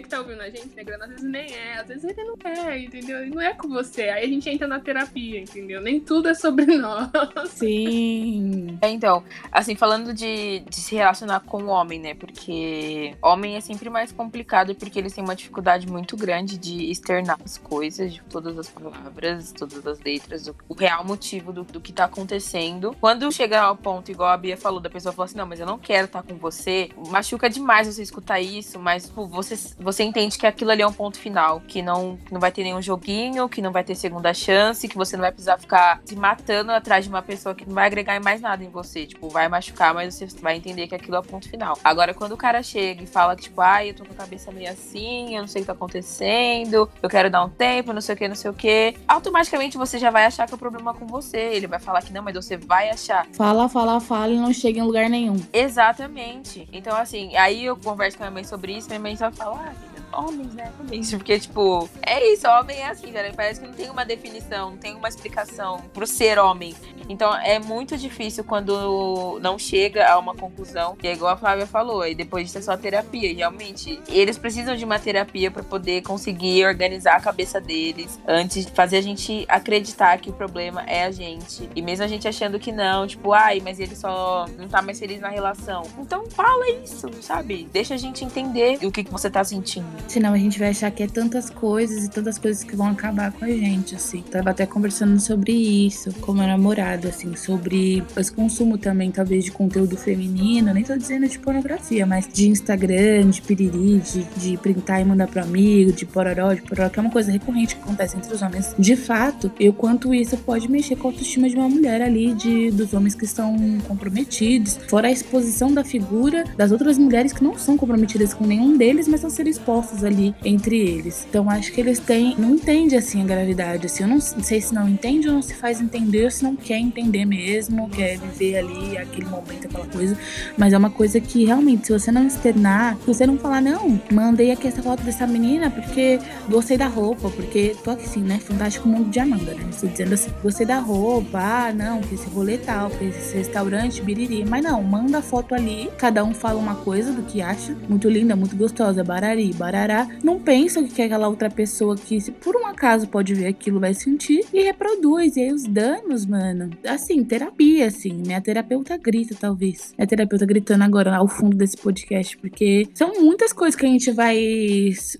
Você 0.00 0.02
que 0.02 0.08
tá 0.08 0.20
ouvindo 0.20 0.40
a 0.40 0.48
gente, 0.48 0.74
né, 0.74 0.82
Grana, 0.82 1.04
às 1.04 1.10
vezes 1.10 1.24
nem 1.24 1.52
é, 1.54 1.80
às 1.80 1.88
vezes 1.88 2.04
ele 2.04 2.24
não 2.24 2.36
é, 2.50 2.78
entendeu? 2.78 3.18
Ele 3.18 3.30
não 3.34 3.40
é 3.40 3.52
com 3.52 3.68
você. 3.68 4.02
Aí 4.04 4.24
a 4.24 4.28
gente 4.28 4.48
entra 4.48 4.66
na 4.66 4.80
terapia, 4.80 5.38
entendeu? 5.40 5.80
Nem 5.82 6.00
tudo 6.00 6.28
é 6.28 6.34
sobre 6.34 6.64
nós. 6.78 7.10
Sim. 7.50 8.78
É, 8.80 8.88
então, 8.88 9.22
assim, 9.52 9.74
falando 9.74 10.14
de, 10.14 10.60
de 10.60 10.76
se 10.76 10.94
relacionar 10.94 11.40
com 11.40 11.64
o 11.64 11.66
homem, 11.66 12.00
né? 12.00 12.14
Porque 12.14 13.14
homem 13.20 13.56
é 13.56 13.60
sempre 13.60 13.90
mais 13.90 14.10
complicado 14.10 14.74
porque 14.74 14.98
eles 14.98 15.12
têm 15.12 15.22
uma 15.22 15.36
dificuldade 15.36 15.86
muito 15.86 16.16
grande 16.16 16.56
de 16.56 16.90
externar 16.90 17.38
as 17.44 17.58
coisas, 17.58 18.14
de 18.14 18.22
todas 18.22 18.58
as 18.58 18.70
palavras, 18.70 19.52
todas 19.52 19.86
as 19.86 20.00
letras, 20.00 20.46
o, 20.46 20.56
o 20.68 20.74
real 20.74 21.04
motivo 21.04 21.52
do, 21.52 21.64
do 21.64 21.80
que 21.80 21.92
tá 21.92 22.04
acontecendo. 22.04 22.96
Quando 23.00 23.30
chega 23.30 23.60
ao 23.60 23.76
ponto, 23.76 24.10
igual 24.10 24.30
a 24.30 24.36
Bia 24.36 24.56
falou, 24.56 24.80
da 24.80 24.88
pessoa 24.88 25.12
falar 25.12 25.26
assim, 25.26 25.36
não, 25.36 25.46
mas 25.46 25.60
eu 25.60 25.66
não 25.66 25.78
quero 25.78 26.06
estar 26.06 26.22
com 26.22 26.36
você, 26.36 26.90
machuca 27.08 27.50
demais 27.50 27.86
você 27.86 28.02
escutar 28.02 28.40
isso, 28.40 28.78
mas 28.78 29.10
tipo, 29.10 29.26
você, 29.26 29.56
você 29.78 29.89
entende 29.98 30.38
que 30.38 30.46
aquilo 30.46 30.70
ali 30.70 30.82
é 30.82 30.86
um 30.86 30.92
ponto 30.92 31.18
final, 31.18 31.60
que 31.60 31.82
não, 31.82 32.16
que 32.16 32.32
não 32.32 32.40
vai 32.40 32.52
ter 32.52 32.62
nenhum 32.62 32.80
joguinho, 32.80 33.48
que 33.48 33.60
não 33.60 33.72
vai 33.72 33.82
ter 33.82 33.94
segunda 33.94 34.32
chance, 34.32 34.86
que 34.88 34.96
você 34.96 35.16
não 35.16 35.22
vai 35.22 35.32
precisar 35.32 35.58
ficar 35.58 36.00
se 36.04 36.14
matando 36.16 36.72
atrás 36.72 37.04
de 37.04 37.10
uma 37.10 37.22
pessoa 37.22 37.54
que 37.54 37.66
não 37.66 37.74
vai 37.74 37.86
agregar 37.86 38.20
mais 38.20 38.40
nada 38.40 38.62
em 38.64 38.68
você. 38.68 39.06
Tipo, 39.06 39.28
vai 39.28 39.48
machucar, 39.48 39.94
mas 39.94 40.14
você 40.14 40.26
vai 40.40 40.56
entender 40.56 40.86
que 40.86 40.94
aquilo 40.94 41.16
é 41.16 41.18
o 41.20 41.22
ponto 41.22 41.48
final. 41.48 41.78
Agora, 41.82 42.14
quando 42.14 42.32
o 42.32 42.36
cara 42.36 42.62
chega 42.62 43.02
e 43.02 43.06
fala 43.06 43.34
que, 43.36 43.42
tipo, 43.42 43.60
ai, 43.60 43.90
eu 43.90 43.94
tô 43.94 44.04
com 44.04 44.12
a 44.12 44.16
cabeça 44.16 44.50
meio 44.50 44.70
assim, 44.70 45.34
eu 45.34 45.42
não 45.42 45.48
sei 45.48 45.62
o 45.62 45.64
que 45.64 45.66
tá 45.66 45.72
acontecendo, 45.72 46.90
eu 47.02 47.08
quero 47.08 47.30
dar 47.30 47.44
um 47.44 47.48
tempo, 47.48 47.92
não 47.92 48.00
sei 48.00 48.14
o 48.14 48.18
que, 48.18 48.28
não 48.28 48.34
sei 48.34 48.50
o 48.50 48.54
que, 48.54 48.94
automaticamente 49.06 49.76
você 49.76 49.98
já 49.98 50.10
vai 50.10 50.24
achar 50.24 50.46
que 50.46 50.54
o 50.54 50.58
problema 50.58 50.90
é 50.92 50.94
com 50.94 51.06
você. 51.06 51.38
Ele 51.38 51.66
vai 51.66 51.78
falar 51.78 52.02
que 52.02 52.12
não, 52.12 52.22
mas 52.22 52.34
você 52.34 52.56
vai 52.56 52.90
achar. 52.90 53.26
Fala, 53.32 53.68
fala, 53.68 54.00
fala 54.00 54.32
e 54.32 54.38
não 54.38 54.52
chega 54.52 54.80
em 54.80 54.82
lugar 54.82 55.08
nenhum. 55.08 55.36
Exatamente. 55.52 56.68
Então, 56.72 56.96
assim, 56.96 57.36
aí 57.36 57.64
eu 57.64 57.76
converso 57.76 58.16
com 58.16 58.24
a 58.24 58.26
minha 58.26 58.34
mãe 58.34 58.44
sobre 58.44 58.76
isso, 58.76 58.88
minha 58.88 59.00
mãe 59.00 59.16
só 59.16 59.30
fala, 59.30 59.60
ah, 59.66 59.79
homens, 60.12 60.54
né? 60.54 60.72
Porque, 61.10 61.38
tipo, 61.38 61.88
é 62.02 62.32
isso, 62.32 62.46
homem 62.48 62.78
é 62.78 62.88
assim, 62.88 63.10
né? 63.10 63.32
Parece 63.32 63.60
que 63.60 63.66
não 63.66 63.74
tem 63.74 63.90
uma 63.90 64.04
definição, 64.04 64.70
não 64.70 64.76
tem 64.76 64.94
uma 64.94 65.08
explicação 65.08 65.82
pro 65.92 66.06
ser 66.06 66.38
homem. 66.38 66.74
Então, 67.08 67.34
é 67.34 67.58
muito 67.58 67.96
difícil 67.96 68.44
quando 68.44 69.38
não 69.40 69.58
chega 69.58 70.08
a 70.08 70.18
uma 70.18 70.34
conclusão. 70.34 70.96
E 71.02 71.08
é 71.08 71.12
igual 71.12 71.32
a 71.32 71.36
Flávia 71.36 71.66
falou, 71.66 72.06
e 72.06 72.14
depois 72.14 72.46
disso 72.46 72.58
é 72.58 72.62
só 72.62 72.76
terapia. 72.76 73.34
Realmente, 73.34 74.00
eles 74.08 74.38
precisam 74.38 74.76
de 74.76 74.84
uma 74.84 74.98
terapia 74.98 75.50
pra 75.50 75.62
poder 75.62 76.02
conseguir 76.02 76.64
organizar 76.66 77.16
a 77.16 77.20
cabeça 77.20 77.60
deles 77.60 78.18
antes 78.26 78.66
de 78.66 78.72
fazer 78.72 78.98
a 78.98 79.02
gente 79.02 79.44
acreditar 79.48 80.18
que 80.18 80.30
o 80.30 80.32
problema 80.32 80.82
é 80.86 81.04
a 81.04 81.10
gente. 81.10 81.68
E 81.74 81.82
mesmo 81.82 82.04
a 82.04 82.08
gente 82.08 82.26
achando 82.26 82.58
que 82.58 82.72
não, 82.72 83.06
tipo, 83.06 83.32
ai, 83.32 83.60
mas 83.62 83.80
ele 83.80 83.96
só 83.96 84.46
não 84.58 84.68
tá 84.68 84.80
mais 84.82 84.98
feliz 84.98 85.20
na 85.20 85.28
relação. 85.28 85.82
Então 85.98 86.26
fala 86.30 86.68
isso, 86.70 87.10
sabe? 87.22 87.68
Deixa 87.72 87.94
a 87.94 87.96
gente 87.96 88.24
entender 88.24 88.78
o 88.84 88.90
que, 88.90 89.04
que 89.04 89.10
você 89.10 89.30
tá 89.30 89.42
sentindo. 89.44 89.99
Senão 90.08 90.32
a 90.32 90.38
gente 90.38 90.58
vai 90.58 90.70
achar 90.70 90.90
que 90.90 91.02
é 91.02 91.06
tantas 91.06 91.50
coisas 91.50 92.04
e 92.04 92.10
tantas 92.10 92.38
coisas 92.38 92.64
que 92.64 92.76
vão 92.76 92.88
acabar 92.88 93.32
com 93.32 93.44
a 93.44 93.48
gente, 93.48 93.94
assim. 93.94 94.22
Tava 94.22 94.50
até 94.50 94.66
conversando 94.66 95.18
sobre 95.20 95.52
isso 95.52 96.12
com 96.20 96.32
meu 96.32 96.46
namorado, 96.46 97.08
assim, 97.08 97.34
sobre 97.36 98.02
esse 98.16 98.32
consumo 98.32 98.78
também, 98.78 99.10
talvez, 99.10 99.44
de 99.44 99.52
conteúdo 99.52 99.96
feminino. 99.96 100.72
Nem 100.72 100.84
tô 100.84 100.96
dizendo 100.96 101.28
de 101.28 101.38
pornografia, 101.38 102.06
mas 102.06 102.28
de 102.32 102.48
Instagram, 102.48 103.30
de 103.30 103.42
piriri, 103.42 103.98
de, 103.98 104.24
de 104.36 104.56
printar 104.56 105.00
e 105.00 105.04
mandar 105.04 105.26
pro 105.28 105.42
amigo, 105.42 105.92
de 105.92 106.06
pororó, 106.06 106.52
de 106.52 106.62
pororó, 106.62 106.88
que 106.88 106.98
é 106.98 107.02
uma 107.02 107.10
coisa 107.10 107.30
recorrente 107.30 107.76
que 107.76 107.82
acontece 107.82 108.16
entre 108.16 108.32
os 108.34 108.42
homens. 108.42 108.74
De 108.78 108.96
fato, 108.96 109.50
e 109.58 109.68
o 109.68 109.72
quanto 109.72 110.14
isso 110.14 110.36
pode 110.36 110.70
mexer 110.70 110.96
com 110.96 111.08
a 111.08 111.10
autoestima 111.10 111.48
de 111.48 111.56
uma 111.56 111.68
mulher 111.68 112.02
ali, 112.02 112.34
de, 112.34 112.70
dos 112.70 112.92
homens 112.94 113.14
que 113.14 113.24
estão 113.24 113.56
comprometidos. 113.86 114.78
Fora 114.88 115.08
a 115.08 115.10
exposição 115.10 115.72
da 115.72 115.84
figura 115.84 116.44
das 116.56 116.70
outras 116.72 116.98
mulheres 116.98 117.32
que 117.32 117.42
não 117.42 117.58
são 117.58 117.76
comprometidas 117.76 118.32
com 118.34 118.46
nenhum 118.46 118.76
deles, 118.76 119.06
mas 119.06 119.16
estão 119.16 119.30
sendo 119.30 119.48
expostas 119.48 119.89
ali 120.02 120.34
entre 120.44 120.78
eles. 120.78 121.26
Então 121.28 121.48
acho 121.50 121.72
que 121.72 121.80
eles 121.80 121.98
têm. 121.98 122.34
Não 122.38 122.54
entende 122.54 122.96
assim 122.96 123.22
a 123.22 123.24
gravidade. 123.24 123.86
Assim, 123.86 124.02
eu 124.04 124.08
não 124.08 124.20
sei 124.20 124.60
se 124.60 124.74
não 124.74 124.88
entende 124.88 125.28
ou 125.28 125.34
não 125.34 125.42
se 125.42 125.54
faz 125.54 125.80
entender, 125.80 126.24
ou 126.24 126.30
se 126.30 126.42
não 126.42 126.56
quer 126.56 126.78
entender 126.78 127.24
mesmo, 127.24 127.88
quer 127.88 128.18
viver 128.18 128.58
ali 128.58 128.96
aquele 128.96 129.26
momento, 129.26 129.66
aquela 129.66 129.86
coisa. 129.86 130.16
Mas 130.56 130.72
é 130.72 130.78
uma 130.78 130.90
coisa 130.90 131.20
que 131.20 131.44
realmente, 131.44 131.86
se 131.86 131.92
você 131.92 132.12
não 132.12 132.26
externar, 132.26 132.96
se 132.96 133.06
você 133.06 133.26
não 133.26 133.38
falar, 133.38 133.60
não, 133.60 134.00
mandei 134.10 134.50
aqui 134.50 134.68
essa 134.68 134.82
foto 134.82 135.02
dessa 135.02 135.26
menina 135.26 135.70
porque 135.70 136.18
gostei 136.48 136.76
da 136.76 136.86
roupa, 136.86 137.30
porque 137.30 137.76
tô 137.82 137.90
aqui 137.90 138.04
assim, 138.04 138.22
né? 138.22 138.38
Fantástico 138.38 138.88
mundo 138.88 139.10
de 139.10 139.18
Amanda, 139.18 139.54
né? 139.54 139.66
Estou 139.70 139.88
dizendo 139.88 140.14
assim, 140.14 140.30
gostei 140.42 140.66
da 140.66 140.78
roupa, 140.78 141.38
ah, 141.38 141.72
não, 141.72 142.00
que 142.00 142.14
esse 142.14 142.28
rolê 142.28 142.58
tal, 142.58 142.90
que 142.90 143.04
esse 143.04 143.36
restaurante, 143.36 144.02
biriri. 144.02 144.44
Mas 144.44 144.62
não, 144.62 144.82
manda 144.82 145.18
a 145.18 145.22
foto 145.22 145.54
ali, 145.54 145.90
cada 145.98 146.24
um 146.24 146.32
fala 146.32 146.58
uma 146.58 146.76
coisa 146.76 147.12
do 147.12 147.22
que 147.22 147.42
acha. 147.42 147.76
Muito 147.88 148.08
linda, 148.08 148.36
muito 148.36 148.56
gostosa, 148.56 149.02
barari, 149.02 149.52
barari 149.52 149.79
não 150.22 150.38
pensa 150.38 150.80
o 150.80 150.88
que 150.88 151.02
aquela 151.02 151.28
outra 151.28 151.50
pessoa 151.50 151.96
que, 151.96 152.20
se 152.20 152.30
por 152.30 152.56
um 152.56 152.66
acaso 152.66 153.08
pode 153.08 153.34
ver 153.34 153.46
aquilo, 153.46 153.80
vai 153.80 153.94
sentir 153.94 154.44
e 154.52 154.62
reproduz. 154.62 155.36
E 155.36 155.40
aí 155.40 155.52
os 155.52 155.64
danos, 155.64 156.26
mano, 156.26 156.70
assim, 156.86 157.24
terapia, 157.24 157.86
assim. 157.86 158.12
Minha 158.12 158.40
terapeuta 158.40 158.96
grita, 158.96 159.34
talvez. 159.38 159.94
Minha 159.96 160.06
terapeuta 160.06 160.46
gritando 160.46 160.84
agora 160.84 161.16
ao 161.16 161.28
fundo 161.28 161.56
desse 161.56 161.76
podcast, 161.76 162.36
porque 162.38 162.88
são 162.94 163.12
muitas 163.20 163.52
coisas 163.52 163.78
que 163.78 163.86
a 163.86 163.88
gente 163.88 164.10
vai, 164.10 164.38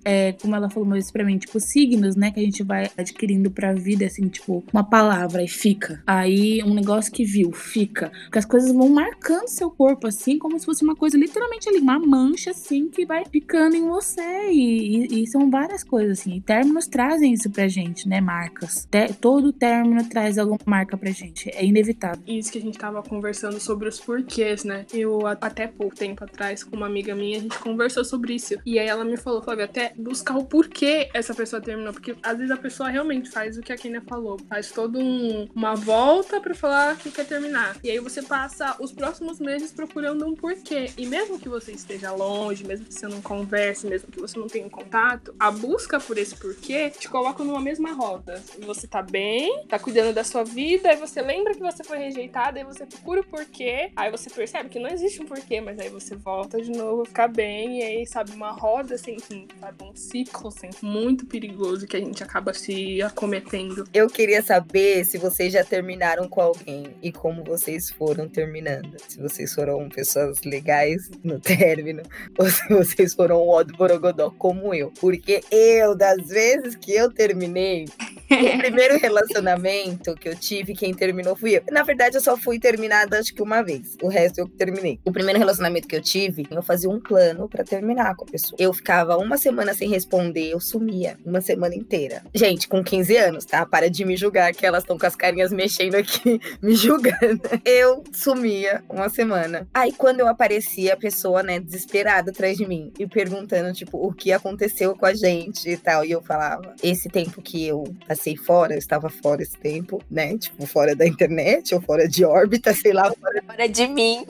é, 0.04 0.32
como 0.40 0.54
ela 0.54 0.68
falou 0.68 0.90
vez 0.90 1.10
pra 1.10 1.24
mim, 1.24 1.38
tipo, 1.38 1.58
signos, 1.58 2.16
né, 2.16 2.30
que 2.30 2.40
a 2.40 2.42
gente 2.42 2.62
vai 2.62 2.90
adquirindo 2.96 3.50
pra 3.50 3.72
vida, 3.72 4.04
assim, 4.04 4.28
tipo, 4.28 4.64
uma 4.72 4.84
palavra 4.84 5.42
e 5.42 5.48
fica. 5.48 6.02
Aí 6.06 6.62
um 6.62 6.74
negócio 6.74 7.12
que 7.12 7.24
viu, 7.24 7.52
fica. 7.52 8.10
Porque 8.24 8.38
as 8.38 8.44
coisas 8.44 8.72
vão 8.72 8.88
marcando 8.88 9.48
seu 9.48 9.70
corpo, 9.70 10.06
assim, 10.06 10.38
como 10.38 10.58
se 10.58 10.66
fosse 10.66 10.84
uma 10.84 10.94
coisa 10.94 11.16
literalmente 11.16 11.68
ali, 11.68 11.78
uma 11.78 11.98
mancha, 11.98 12.50
assim, 12.50 12.88
que 12.88 13.06
vai 13.06 13.24
ficando 13.24 13.76
em 13.76 13.88
você. 13.88 14.49
E, 14.50 15.22
e, 15.22 15.26
são 15.26 15.50
várias 15.50 15.84
coisas, 15.84 16.20
assim. 16.20 16.36
E 16.36 16.40
términos 16.40 16.86
trazem 16.86 17.32
isso 17.32 17.50
pra 17.50 17.68
gente, 17.68 18.08
né? 18.08 18.20
Marcas. 18.20 18.86
Te, 18.90 19.12
todo 19.14 19.52
término 19.52 20.08
traz 20.08 20.38
alguma 20.38 20.58
marca 20.66 20.96
pra 20.96 21.10
gente. 21.10 21.50
É 21.54 21.64
inevitável. 21.64 22.22
Isso 22.26 22.50
que 22.52 22.58
a 22.58 22.60
gente 22.60 22.78
tava 22.78 23.02
conversando 23.02 23.60
sobre 23.60 23.88
os 23.88 24.00
porquês, 24.00 24.64
né? 24.64 24.86
Eu, 24.92 25.26
até 25.26 25.66
pouco 25.66 25.94
tempo 25.94 26.24
atrás, 26.24 26.64
com 26.64 26.76
uma 26.76 26.86
amiga 26.86 27.14
minha, 27.14 27.38
a 27.38 27.40
gente 27.40 27.58
conversou 27.58 28.04
sobre 28.04 28.34
isso. 28.34 28.54
E 28.64 28.78
aí 28.78 28.86
ela 28.86 29.04
me 29.04 29.16
falou, 29.16 29.42
Flávia, 29.42 29.64
até 29.64 29.92
buscar 29.96 30.36
o 30.36 30.44
porquê 30.44 31.08
essa 31.14 31.34
pessoa 31.34 31.60
terminou. 31.62 31.92
Porque 31.92 32.14
às 32.22 32.36
vezes 32.36 32.50
a 32.50 32.56
pessoa 32.56 32.88
realmente 32.88 33.30
faz 33.30 33.56
o 33.56 33.60
que 33.60 33.72
a 33.72 33.76
Kenia 33.76 34.02
falou. 34.02 34.38
Faz 34.48 34.70
toda 34.70 34.98
um, 34.98 35.48
uma 35.54 35.74
volta 35.74 36.40
pra 36.40 36.54
falar 36.54 36.96
que 36.96 37.10
quer 37.10 37.26
terminar. 37.26 37.76
E 37.82 37.90
aí 37.90 37.98
você 37.98 38.22
passa 38.22 38.76
os 38.80 38.92
próximos 38.92 39.38
meses 39.38 39.72
procurando 39.72 40.26
um 40.26 40.34
porquê. 40.34 40.90
E 40.96 41.06
mesmo 41.06 41.38
que 41.38 41.48
você 41.48 41.72
esteja 41.72 42.12
longe, 42.12 42.66
mesmo 42.66 42.86
que 42.86 42.94
você 42.94 43.06
não 43.06 43.20
converse, 43.20 43.86
mesmo 43.86 44.10
que 44.10 44.20
você 44.20 44.38
não 44.40 44.48
tenha 44.48 44.68
contato, 44.68 45.34
a 45.38 45.50
busca 45.50 46.00
por 46.00 46.18
esse 46.18 46.34
porquê 46.34 46.90
te 46.90 47.08
coloca 47.08 47.44
numa 47.44 47.60
mesma 47.60 47.92
roda. 47.92 48.42
Você 48.60 48.86
tá 48.86 49.02
bem, 49.02 49.66
tá 49.66 49.78
cuidando 49.78 50.14
da 50.14 50.24
sua 50.24 50.42
vida, 50.42 50.90
aí 50.90 50.96
você 50.96 51.20
lembra 51.20 51.54
que 51.54 51.60
você 51.60 51.84
foi 51.84 51.98
rejeitada, 51.98 52.58
aí 52.58 52.64
você 52.64 52.86
procura 52.86 53.20
o 53.20 53.24
porquê, 53.24 53.90
aí 53.94 54.10
você 54.10 54.30
percebe 54.30 54.68
que 54.68 54.78
não 54.78 54.88
existe 54.88 55.22
um 55.22 55.26
porquê, 55.26 55.60
mas 55.60 55.78
aí 55.78 55.88
você 55.88 56.16
volta 56.16 56.60
de 56.60 56.70
novo 56.70 57.02
a 57.02 57.06
ficar 57.06 57.28
bem, 57.28 57.80
e 57.80 57.82
aí, 57.82 58.06
sabe, 58.06 58.32
uma 58.32 58.52
roda 58.52 58.96
sem 58.96 59.18
fim, 59.18 59.46
sabe, 59.60 59.84
um 59.84 59.94
ciclo 59.94 60.48
assim, 60.48 60.70
muito 60.82 61.26
perigoso 61.26 61.86
que 61.86 61.96
a 61.96 62.00
gente 62.00 62.22
acaba 62.22 62.54
se 62.54 63.02
acometendo. 63.02 63.84
Eu 63.92 64.08
queria 64.08 64.42
saber 64.42 65.04
se 65.04 65.18
vocês 65.18 65.52
já 65.52 65.64
terminaram 65.64 66.28
com 66.28 66.40
alguém 66.40 66.94
e 67.02 67.12
como 67.12 67.44
vocês 67.44 67.90
foram 67.90 68.28
terminando. 68.28 68.96
Se 69.08 69.20
vocês 69.20 69.54
foram 69.54 69.88
pessoas 69.88 70.42
legais 70.42 71.10
no 71.22 71.38
término 71.38 72.02
ou 72.38 72.46
se 72.48 72.68
vocês 72.68 73.14
foram 73.14 73.36
o 73.36 73.50
Odo 73.50 73.76
Borogodó 73.76 74.29
como 74.30 74.74
eu. 74.74 74.92
Porque 75.00 75.42
eu, 75.50 75.94
das 75.94 76.28
vezes 76.28 76.74
que 76.74 76.92
eu 76.92 77.12
terminei, 77.12 77.86
o 78.30 78.58
primeiro 78.58 78.98
relacionamento 78.98 80.14
que 80.14 80.28
eu 80.28 80.36
tive, 80.36 80.74
quem 80.74 80.94
terminou 80.94 81.36
fui 81.36 81.56
eu. 81.56 81.62
Na 81.70 81.82
verdade, 81.82 82.16
eu 82.16 82.20
só 82.20 82.36
fui 82.36 82.58
terminada 82.58 83.18
acho 83.18 83.34
que 83.34 83.42
uma 83.42 83.62
vez. 83.62 83.96
O 84.02 84.08
resto 84.08 84.38
eu 84.38 84.48
terminei. 84.48 85.00
O 85.04 85.12
primeiro 85.12 85.38
relacionamento 85.38 85.88
que 85.88 85.96
eu 85.96 86.02
tive, 86.02 86.46
eu 86.50 86.62
fazia 86.62 86.88
um 86.88 87.00
plano 87.00 87.48
para 87.48 87.64
terminar 87.64 88.14
com 88.14 88.24
a 88.24 88.28
pessoa. 88.28 88.56
Eu 88.58 88.72
ficava 88.72 89.16
uma 89.16 89.36
semana 89.36 89.74
sem 89.74 89.88
responder, 89.88 90.50
eu 90.50 90.60
sumia 90.60 91.18
uma 91.24 91.40
semana 91.40 91.74
inteira. 91.74 92.22
Gente, 92.34 92.68
com 92.68 92.82
15 92.82 93.16
anos, 93.16 93.44
tá? 93.44 93.66
Para 93.66 93.90
de 93.90 94.04
me 94.04 94.16
julgar 94.16 94.52
que 94.52 94.64
elas 94.64 94.82
estão 94.82 94.98
com 94.98 95.06
as 95.06 95.16
carinhas 95.16 95.52
mexendo 95.52 95.94
aqui, 95.94 96.40
me 96.62 96.74
julgando. 96.74 97.40
Eu 97.64 98.04
sumia 98.12 98.82
uma 98.88 99.08
semana. 99.08 99.68
Aí 99.74 99.92
quando 99.92 100.20
eu 100.20 100.28
aparecia, 100.28 100.94
a 100.94 100.96
pessoa, 100.96 101.42
né, 101.42 101.58
desesperada 101.58 102.30
atrás 102.30 102.56
de 102.56 102.66
mim 102.66 102.92
e 102.98 103.06
perguntando, 103.06 103.72
tipo, 103.72 103.98
o 103.98 104.12
que 104.20 104.32
aconteceu 104.32 104.94
com 104.94 105.06
a 105.06 105.14
gente 105.14 105.70
e 105.70 105.76
tal. 105.78 106.04
E 106.04 106.10
eu 106.10 106.20
falava, 106.20 106.74
esse 106.82 107.08
tempo 107.08 107.40
que 107.40 107.66
eu 107.66 107.84
passei 108.06 108.36
fora, 108.36 108.74
eu 108.74 108.78
estava 108.78 109.08
fora 109.08 109.42
esse 109.42 109.56
tempo, 109.56 110.00
né? 110.10 110.36
Tipo, 110.36 110.66
fora 110.66 110.94
da 110.94 111.06
internet 111.06 111.74
ou 111.74 111.80
fora 111.80 112.06
de 112.06 112.22
órbita, 112.24 112.74
sei 112.74 112.92
lá. 112.92 113.10
Fora, 113.14 113.40
Fora 113.50 113.68
de 113.68 113.88
mim. 113.88 114.26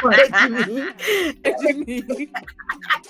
fora 0.00 0.28
de 0.28 0.66
mim. 0.66 0.82
de 1.44 1.74
mim. 2.16 2.30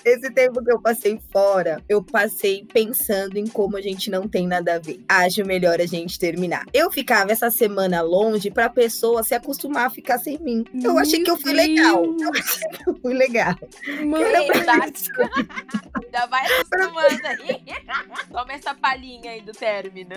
Esse 0.05 0.31
tempo 0.33 0.63
que 0.63 0.73
eu 0.73 0.81
passei 0.81 1.19
fora, 1.33 1.83
eu 1.89 2.03
passei 2.03 2.67
pensando 2.73 3.37
em 3.39 3.47
como 3.47 3.77
a 3.77 3.81
gente 3.81 4.11
não 4.11 4.27
tem 4.29 4.47
nada 4.47 4.75
a 4.75 4.79
ver. 4.79 5.01
Acho 5.09 5.45
melhor 5.45 5.81
a 5.81 5.87
gente 5.87 6.19
terminar. 6.19 6.65
Eu 6.73 6.91
ficava 6.91 7.31
essa 7.33 7.51
semana 7.51 8.03
longe 8.03 8.51
pra 8.51 8.69
pessoa 8.69 9.23
se 9.23 9.35
acostumar 9.35 9.87
a 9.87 9.91
ficar 9.91 10.19
sem 10.19 10.39
mim. 10.39 10.65
Eu 10.75 10.95
Meu 10.95 10.99
achei 10.99 11.23
que 11.23 11.31
eu 11.31 11.37
fui 11.37 11.53
legal. 11.53 12.03
Deus. 12.03 12.23
Eu 12.23 12.31
achei 12.31 12.69
que 12.71 12.91
eu 12.91 12.97
fui 13.01 13.15
legal. 13.15 13.55
Mano, 14.05 14.25
Já 16.13 16.27
vai 16.27 16.45
acostumando 16.47 17.27
aí. 17.27 17.63
Toma 18.31 18.53
essa 18.53 18.75
palhinha 18.75 19.33
aí 19.33 19.41
do 19.41 19.53
término. 19.53 20.17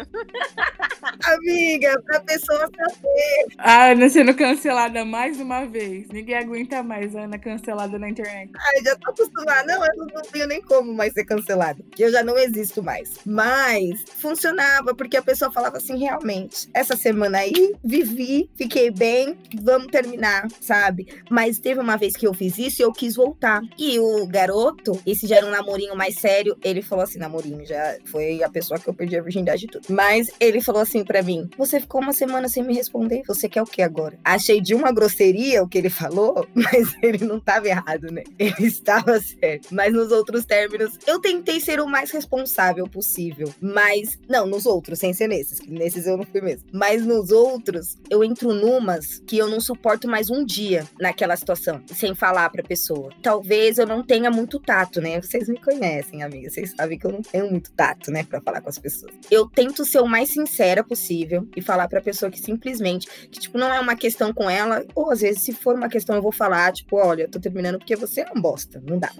Amiga, 1.24 2.02
pra 2.06 2.20
pessoa 2.22 2.60
saber. 2.60 3.56
A 3.58 3.92
Ana 3.92 4.10
sendo 4.10 4.34
cancelada 4.34 5.04
mais 5.06 5.40
uma 5.40 5.66
vez. 5.66 6.08
Ninguém 6.10 6.36
aguenta 6.36 6.84
mais 6.84 7.16
a 7.16 7.22
Ana 7.22 7.40
cancelada 7.40 7.98
na 7.98 8.10
internet. 8.10 8.52
Ai, 8.56 8.84
já 8.84 8.96
tô 8.96 9.12
acostumada. 9.12 9.64
Não, 9.66 9.86
eu 9.86 10.08
não 10.14 10.22
tenho 10.22 10.48
nem 10.48 10.62
como 10.62 10.94
mais 10.94 11.14
ser 11.14 11.26
cancelada. 11.26 11.84
porque 11.84 12.04
Eu 12.04 12.12
já 12.12 12.24
não 12.24 12.38
existo 12.38 12.82
mais. 12.84 13.20
Mas 13.26 14.04
funcionava, 14.18 14.94
porque 14.94 15.18
a 15.18 15.22
pessoa 15.22 15.52
falava 15.52 15.78
assim, 15.78 15.98
realmente, 15.98 16.70
essa 16.74 16.96
semana 16.96 17.40
aí, 17.40 17.74
vivi, 17.84 18.50
fiquei 18.56 18.92
bem, 18.92 19.38
vamos 19.62 19.88
terminar, 19.88 20.48
sabe? 20.60 21.08
Mas 21.30 21.60
teve 21.60 21.80
uma 21.80 21.98
vez 21.98 22.16
que 22.16 22.28
eu 22.28 22.34
fiz 22.34 22.58
isso 22.58 22.82
e 22.82 22.86
eu 22.86 22.92
quis 22.92 23.16
voltar. 23.16 23.62
E 23.78 24.00
o 24.00 24.26
garoto, 24.28 25.02
esse 25.06 25.28
já 25.28 25.38
era 25.38 25.46
um 25.46 25.52
namorinho 25.72 25.96
mais 25.96 26.16
sério, 26.16 26.58
ele 26.64 26.82
falou 26.82 27.04
assim, 27.04 27.18
namorinho, 27.18 27.66
já 27.66 27.98
foi 28.06 28.44
a 28.44 28.50
pessoa 28.50 28.80
que 28.80 28.88
eu 28.88 28.94
perdi 28.94 29.18
a 29.18 29.22
virgindade 29.22 29.66
e 29.66 29.68
tudo. 29.68 29.86
Mas 29.90 30.28
ele 30.40 30.62
falou 30.62 30.82
assim 30.82 31.04
pra 31.04 31.24
mim, 31.24 31.50
você 31.58 31.80
ficou 31.80 32.02
uma 32.02 32.14
semana 32.14 32.50
sem 32.50 32.64
me 32.64 32.74
responder, 32.74 33.24
você 33.26 33.48
quer 33.48 33.62
o 33.62 33.66
que 33.66 33.82
agora? 33.82 34.20
Achei 34.24 34.60
de 34.60 34.76
uma 34.76 34.92
grosseria 34.92 35.64
o 35.64 35.68
que 35.68 35.78
ele 35.78 35.90
falou, 35.90 36.46
mas 36.54 36.94
ele 37.02 37.26
não 37.26 37.40
tava 37.40 37.68
errado, 37.68 38.12
né? 38.12 38.24
Ele 38.38 38.68
estava 38.68 39.20
certo. 39.20 39.70
Mas 39.72 39.94
nos 39.94 40.12
outros 40.12 40.46
términos, 40.46 40.98
eu 41.08 41.20
tentei 41.20 41.60
ser 41.60 41.80
o 41.80 41.88
mais 41.88 42.12
responsável 42.12 42.86
possível. 42.88 43.54
Mas, 43.62 44.20
não, 44.28 44.46
nos 44.46 44.66
outros, 44.66 45.00
sem 45.00 45.14
ser 45.14 45.28
nesses, 45.28 45.60
que 45.60 45.72
nesses 45.72 46.06
eu 46.06 46.18
não 46.18 46.26
fui 46.26 46.42
mesmo. 46.42 46.68
Mas 46.72 47.06
nos 47.06 47.32
outros, 47.32 47.98
eu 48.10 48.24
entro 48.24 48.54
numas 48.54 49.20
que 49.26 49.38
eu 49.38 49.48
não 49.48 49.60
suporto 49.60 50.08
mais 50.08 50.30
um 50.30 50.44
dia 50.44 50.86
naquela 51.00 51.36
situação, 51.36 51.82
sem 51.88 52.14
falar 52.14 52.50
pra 52.50 52.64
pessoa. 52.64 53.10
Talvez 53.22 53.78
eu 53.78 53.86
não 53.86 54.04
tenha 54.04 54.30
muito 54.30 54.60
tato, 54.60 55.00
né? 55.00 55.22
Vocês 55.22 55.48
me 55.48 55.61
conhecem, 55.62 56.24
amiga. 56.24 56.50
Vocês 56.50 56.74
sabem 56.76 56.98
que 56.98 57.06
eu 57.06 57.12
não 57.12 57.22
tenho 57.22 57.50
muito 57.50 57.72
tato, 57.72 58.12
né, 58.12 58.24
pra 58.24 58.42
falar 58.42 58.62
com 58.62 58.70
as 58.70 58.78
pessoas. 58.78 59.14
Eu 59.30 59.48
tento 59.48 59.86
ser 59.86 60.00
o 60.00 60.08
mais 60.08 60.30
sincera 60.30 60.84
possível 60.84 61.48
e 61.56 61.62
falar 61.62 61.88
pra 61.88 62.02
pessoa 62.02 62.32
que 62.32 62.40
simplesmente, 62.40 63.08
que 63.30 63.40
tipo, 63.40 63.58
não 63.58 63.74
é 63.74 63.80
uma 63.80 63.96
questão 63.96 64.34
com 64.34 64.50
ela, 64.50 64.86
ou 64.96 65.12
às 65.12 65.22
vezes 65.22 65.42
se 65.42 65.54
for 65.54 65.76
uma 65.76 65.90
questão 65.90 66.16
eu 66.16 66.22
vou 66.22 66.32
falar, 66.32 66.72
tipo, 66.74 66.98
olha, 66.98 67.24
eu 67.24 67.30
tô 67.30 67.40
terminando 67.40 67.78
porque 67.78 67.96
você 67.96 68.22
é 68.22 68.32
um 68.36 68.42
bosta, 68.42 68.82
não 68.86 68.98
dá. 68.98 69.12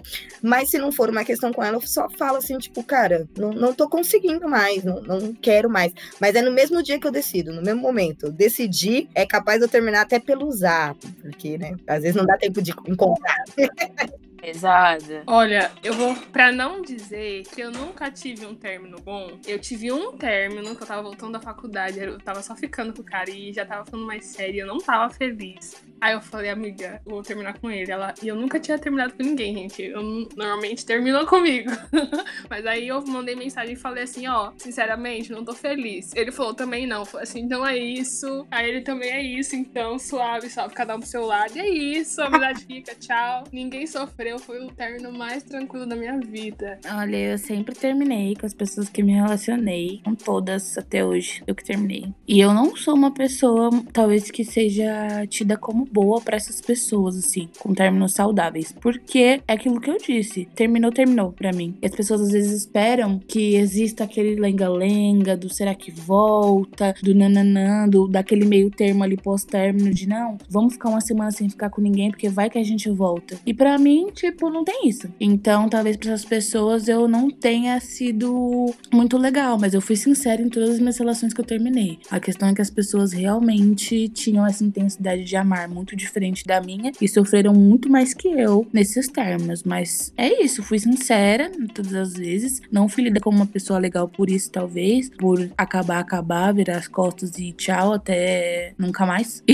Mas 0.42 0.70
se 0.70 0.78
não 0.78 0.92
for 0.92 1.08
uma 1.08 1.24
questão 1.24 1.52
com 1.52 1.62
ela, 1.62 1.76
eu 1.76 1.80
só 1.82 2.08
falo 2.10 2.36
assim, 2.36 2.58
tipo, 2.58 2.82
cara, 2.82 3.28
não, 3.36 3.50
não 3.50 3.72
tô 3.74 3.88
conseguindo 3.88 4.48
mais, 4.48 4.84
não, 4.84 5.00
não 5.02 5.32
quero 5.34 5.70
mais. 5.70 5.92
Mas 6.20 6.34
é 6.34 6.42
no 6.42 6.52
mesmo 6.52 6.82
dia 6.82 6.98
que 6.98 7.06
eu 7.06 7.12
decido, 7.12 7.52
no 7.52 7.62
mesmo 7.62 7.80
momento. 7.80 8.30
Decidi, 8.30 9.08
é 9.14 9.24
capaz 9.26 9.58
de 9.58 9.64
eu 9.64 9.68
terminar 9.68 10.02
até 10.02 10.18
pelo 10.18 10.50
zap, 10.50 10.98
porque, 11.20 11.58
né, 11.58 11.76
às 11.86 12.02
vezes 12.02 12.16
não 12.16 12.26
dá 12.26 12.36
tempo 12.36 12.60
de 12.60 12.72
encontrar. 12.86 13.44
Pesada. 14.42 15.22
Olha, 15.24 15.70
eu 15.84 15.94
vou. 15.94 16.16
Pra 16.32 16.50
não 16.50 16.82
dizer 16.82 17.44
que 17.44 17.60
eu 17.60 17.70
nunca 17.70 18.10
tive 18.10 18.44
um 18.44 18.56
término 18.56 19.00
bom, 19.00 19.38
eu 19.46 19.56
tive 19.60 19.92
um 19.92 20.16
término 20.16 20.74
que 20.74 20.82
eu 20.82 20.86
tava 20.86 21.00
voltando 21.00 21.34
da 21.34 21.40
faculdade, 21.40 22.00
eu 22.00 22.18
tava 22.18 22.42
só 22.42 22.56
ficando 22.56 22.92
com 22.92 23.02
o 23.02 23.04
cara 23.04 23.30
e 23.30 23.52
já 23.52 23.64
tava 23.64 23.84
falando 23.84 24.04
mais 24.04 24.26
sério, 24.26 24.62
eu 24.62 24.66
não 24.66 24.78
tava 24.78 25.14
feliz. 25.14 25.80
Aí 26.02 26.14
eu 26.14 26.20
falei, 26.20 26.50
amiga, 26.50 27.00
eu 27.06 27.12
vou 27.12 27.22
terminar 27.22 27.56
com 27.60 27.70
ele. 27.70 27.92
Ela, 27.92 28.12
e 28.20 28.26
eu 28.26 28.34
nunca 28.34 28.58
tinha 28.58 28.76
terminado 28.76 29.14
com 29.14 29.22
ninguém, 29.22 29.56
gente. 29.56 29.84
Eu 29.84 30.02
normalmente 30.36 30.84
terminou 30.84 31.24
comigo. 31.28 31.70
Mas 32.50 32.66
aí 32.66 32.88
eu 32.88 33.00
mandei 33.06 33.36
mensagem 33.36 33.74
e 33.74 33.76
falei 33.76 34.02
assim, 34.02 34.26
ó, 34.26 34.50
sinceramente, 34.56 35.30
não 35.30 35.44
tô 35.44 35.54
feliz. 35.54 36.10
Ele 36.16 36.32
falou 36.32 36.54
também 36.54 36.88
não. 36.88 37.04
Falei 37.04 37.22
assim, 37.22 37.42
então 37.42 37.64
é 37.64 37.76
isso. 37.76 38.44
Aí 38.50 38.68
ele 38.68 38.80
também 38.80 39.10
é 39.10 39.22
isso, 39.22 39.54
então 39.54 39.96
suave, 39.96 40.50
suave, 40.50 40.74
cada 40.74 40.96
um 40.96 40.98
pro 40.98 41.08
seu 41.08 41.24
lado. 41.24 41.56
E 41.56 41.60
é 41.60 41.68
isso, 41.68 42.20
a 42.20 42.26
amizade 42.26 42.64
fica, 42.66 42.96
tchau. 42.96 43.44
Ninguém 43.52 43.86
sofreu, 43.86 44.40
foi 44.40 44.58
o 44.58 44.72
término 44.72 45.12
mais 45.12 45.44
tranquilo 45.44 45.86
da 45.86 45.94
minha 45.94 46.18
vida. 46.18 46.80
Olha, 46.96 47.16
eu 47.16 47.38
sempre 47.38 47.76
terminei 47.76 48.34
com 48.34 48.44
as 48.44 48.54
pessoas 48.54 48.88
que 48.88 49.04
me 49.04 49.12
relacionei. 49.12 50.00
Com 50.04 50.16
todas 50.16 50.76
até 50.76 51.04
hoje, 51.04 51.44
eu 51.46 51.54
que 51.54 51.62
terminei. 51.62 52.12
E 52.26 52.40
eu 52.40 52.52
não 52.52 52.74
sou 52.74 52.94
uma 52.94 53.12
pessoa, 53.12 53.70
talvez, 53.92 54.32
que 54.32 54.44
seja 54.44 55.24
tida 55.28 55.56
como 55.56 55.91
boa 55.92 56.20
pra 56.20 56.36
essas 56.36 56.60
pessoas, 56.60 57.16
assim, 57.16 57.48
com 57.58 57.74
términos 57.74 58.14
saudáveis. 58.14 58.72
Porque 58.80 59.40
é 59.46 59.52
aquilo 59.52 59.80
que 59.80 59.90
eu 59.90 59.98
disse. 59.98 60.48
Terminou, 60.54 60.90
terminou 60.90 61.32
pra 61.32 61.52
mim. 61.52 61.76
E 61.82 61.86
as 61.86 61.92
pessoas 61.92 62.22
às 62.22 62.30
vezes 62.32 62.52
esperam 62.52 63.18
que 63.18 63.56
exista 63.56 64.04
aquele 64.04 64.36
lenga-lenga 64.36 65.36
do 65.36 65.52
será 65.52 65.74
que 65.74 65.90
volta, 65.90 66.94
do 67.02 67.14
nananã, 67.14 67.88
do, 67.88 68.08
daquele 68.08 68.44
meio 68.44 68.70
termo 68.70 69.02
ali 69.02 69.16
pós-término 69.16 69.92
de 69.92 70.08
não, 70.08 70.38
vamos 70.48 70.74
ficar 70.74 70.88
uma 70.88 71.00
semana 71.00 71.30
sem 71.30 71.48
ficar 71.48 71.70
com 71.70 71.80
ninguém 71.80 72.10
porque 72.10 72.28
vai 72.28 72.48
que 72.48 72.58
a 72.58 72.64
gente 72.64 72.88
volta. 72.90 73.38
E 73.46 73.54
pra 73.54 73.78
mim, 73.78 74.08
tipo, 74.12 74.50
não 74.50 74.64
tem 74.64 74.88
isso. 74.88 75.08
Então, 75.20 75.68
talvez 75.68 75.96
pra 75.96 76.12
essas 76.12 76.24
pessoas 76.24 76.88
eu 76.88 77.08
não 77.08 77.30
tenha 77.30 77.78
sido 77.80 78.72
muito 78.92 79.16
legal, 79.16 79.58
mas 79.58 79.74
eu 79.74 79.80
fui 79.80 79.96
sincera 79.96 80.42
em 80.42 80.48
todas 80.48 80.70
as 80.70 80.78
minhas 80.78 80.98
relações 80.98 81.32
que 81.32 81.40
eu 81.40 81.44
terminei. 81.44 81.98
A 82.10 82.20
questão 82.20 82.48
é 82.48 82.54
que 82.54 82.62
as 82.62 82.70
pessoas 82.70 83.12
realmente 83.12 84.08
tinham 84.08 84.46
essa 84.46 84.64
intensidade 84.64 85.24
de 85.24 85.36
amar 85.36 85.68
muito 85.68 85.81
diferente 85.84 86.44
da 86.44 86.60
minha 86.60 86.92
e 87.00 87.08
sofreram 87.08 87.52
muito 87.52 87.90
mais 87.90 88.14
que 88.14 88.28
eu 88.28 88.66
nesses 88.72 89.08
termos. 89.08 89.62
Mas 89.62 90.12
é 90.16 90.42
isso, 90.42 90.62
fui 90.62 90.78
sincera 90.78 91.50
todas 91.74 91.94
as 91.94 92.14
vezes. 92.14 92.60
Não 92.70 92.88
fui 92.88 93.04
lida 93.04 93.20
como 93.20 93.36
uma 93.36 93.46
pessoa 93.46 93.78
legal 93.78 94.08
por 94.08 94.30
isso, 94.30 94.50
talvez, 94.50 95.10
por 95.10 95.50
acabar, 95.56 95.98
acabar, 95.98 96.52
virar 96.52 96.76
as 96.76 96.88
costas 96.88 97.38
e 97.38 97.52
tchau, 97.52 97.92
até 97.94 98.74
nunca 98.78 99.06
mais. 99.06 99.42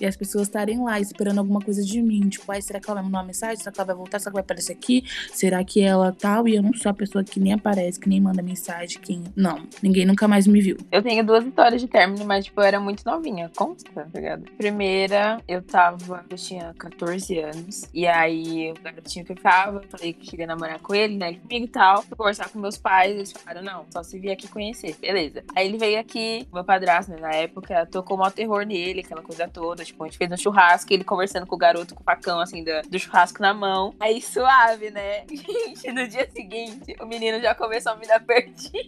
E 0.00 0.06
as 0.06 0.16
pessoas 0.16 0.48
estarem 0.48 0.82
lá 0.82 1.00
esperando 1.00 1.38
alguma 1.38 1.60
coisa 1.60 1.82
de 1.82 2.00
mim. 2.00 2.28
Tipo, 2.28 2.50
ai, 2.52 2.62
será 2.62 2.80
que 2.80 2.88
ela 2.88 3.00
vai 3.00 3.04
mandar 3.04 3.18
uma 3.18 3.26
mensagem? 3.26 3.56
Será 3.56 3.72
que 3.72 3.80
ela 3.80 3.86
vai 3.86 3.96
voltar? 3.96 4.18
Será 4.18 4.30
que 4.30 4.34
vai 4.34 4.42
aparecer 4.42 4.72
aqui? 4.72 5.04
Será 5.32 5.62
que 5.64 5.80
ela 5.80 6.12
tal? 6.12 6.46
E 6.46 6.56
eu 6.56 6.62
não 6.62 6.72
sou 6.74 6.90
a 6.90 6.94
pessoa 6.94 7.24
que 7.24 7.40
nem 7.40 7.52
aparece, 7.52 7.98
que 7.98 8.08
nem 8.08 8.20
manda 8.20 8.42
mensagem, 8.42 9.00
que. 9.00 9.20
Não, 9.34 9.66
ninguém 9.82 10.06
nunca 10.06 10.28
mais 10.28 10.46
me 10.46 10.60
viu. 10.60 10.76
Eu 10.90 11.02
tenho 11.02 11.24
duas 11.24 11.44
histórias 11.44 11.80
de 11.80 11.88
término, 11.88 12.24
mas, 12.24 12.44
tipo, 12.44 12.60
eu 12.60 12.64
era 12.64 12.80
muito 12.80 13.04
novinha, 13.04 13.50
consta, 13.56 13.90
tá 13.92 14.06
ligado? 14.14 14.44
Primeira, 14.56 15.27
eu 15.46 15.62
tava. 15.62 16.24
Eu 16.30 16.36
tinha 16.36 16.74
14 16.78 17.38
anos. 17.38 17.88
E 17.92 18.06
aí, 18.06 18.72
o 18.72 18.82
garotinho 18.82 19.24
que 19.24 19.32
eu 19.32 19.36
ficava, 19.36 19.82
falei 19.90 20.12
que 20.12 20.30
queria 20.30 20.46
namorar 20.46 20.80
com 20.80 20.94
ele, 20.94 21.16
né? 21.16 21.34
Comigo 21.34 21.66
e 21.66 21.68
tal. 21.68 22.02
Fui 22.02 22.16
conversar 22.16 22.48
com 22.48 22.58
meus 22.58 22.78
pais, 22.78 23.12
eles 23.12 23.32
falaram, 23.32 23.62
não, 23.62 23.86
só 23.90 24.02
se 24.02 24.18
vir 24.18 24.30
aqui 24.30 24.48
conhecer. 24.48 24.96
Beleza. 24.96 25.44
Aí 25.54 25.66
ele 25.66 25.78
veio 25.78 25.98
aqui, 25.98 26.46
meu 26.52 26.64
padrasto, 26.64 27.12
né, 27.12 27.18
na 27.20 27.32
época, 27.32 27.86
tocou 27.86 28.16
mal 28.16 28.30
terror 28.30 28.64
nele, 28.64 29.00
aquela 29.00 29.22
coisa 29.22 29.48
toda. 29.48 29.84
Tipo, 29.84 30.04
a 30.04 30.06
gente 30.06 30.18
fez 30.18 30.30
um 30.30 30.36
churrasco, 30.36 30.92
ele 30.92 31.04
conversando 31.04 31.46
com 31.46 31.54
o 31.54 31.58
garoto 31.58 31.94
com 31.94 32.00
o 32.00 32.04
facão, 32.04 32.40
assim, 32.40 32.64
do, 32.64 32.70
do 32.88 32.98
churrasco 32.98 33.42
na 33.42 33.52
mão. 33.52 33.94
Aí 34.00 34.20
suave, 34.20 34.90
né? 34.90 35.24
Gente, 35.28 35.92
no 35.92 36.06
dia 36.08 36.28
seguinte, 36.30 36.96
o 37.00 37.06
menino 37.06 37.40
já 37.40 37.54
começou 37.54 37.92
a 37.92 37.96
me 37.96 38.06
dar 38.06 38.20
perdido. 38.20 38.78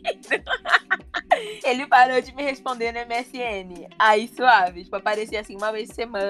ele 1.64 1.87
parou 1.87 2.20
de 2.20 2.35
me 2.35 2.42
responder 2.42 2.92
no 2.92 3.00
MSN. 3.00 3.88
Aí 3.98 4.29
suave, 4.29 4.85
tipo, 4.85 4.96
aparecia 4.96 5.40
assim 5.40 5.57
uma 5.57 5.72
vez 5.72 5.88
por 5.88 5.94
semana. 5.94 6.29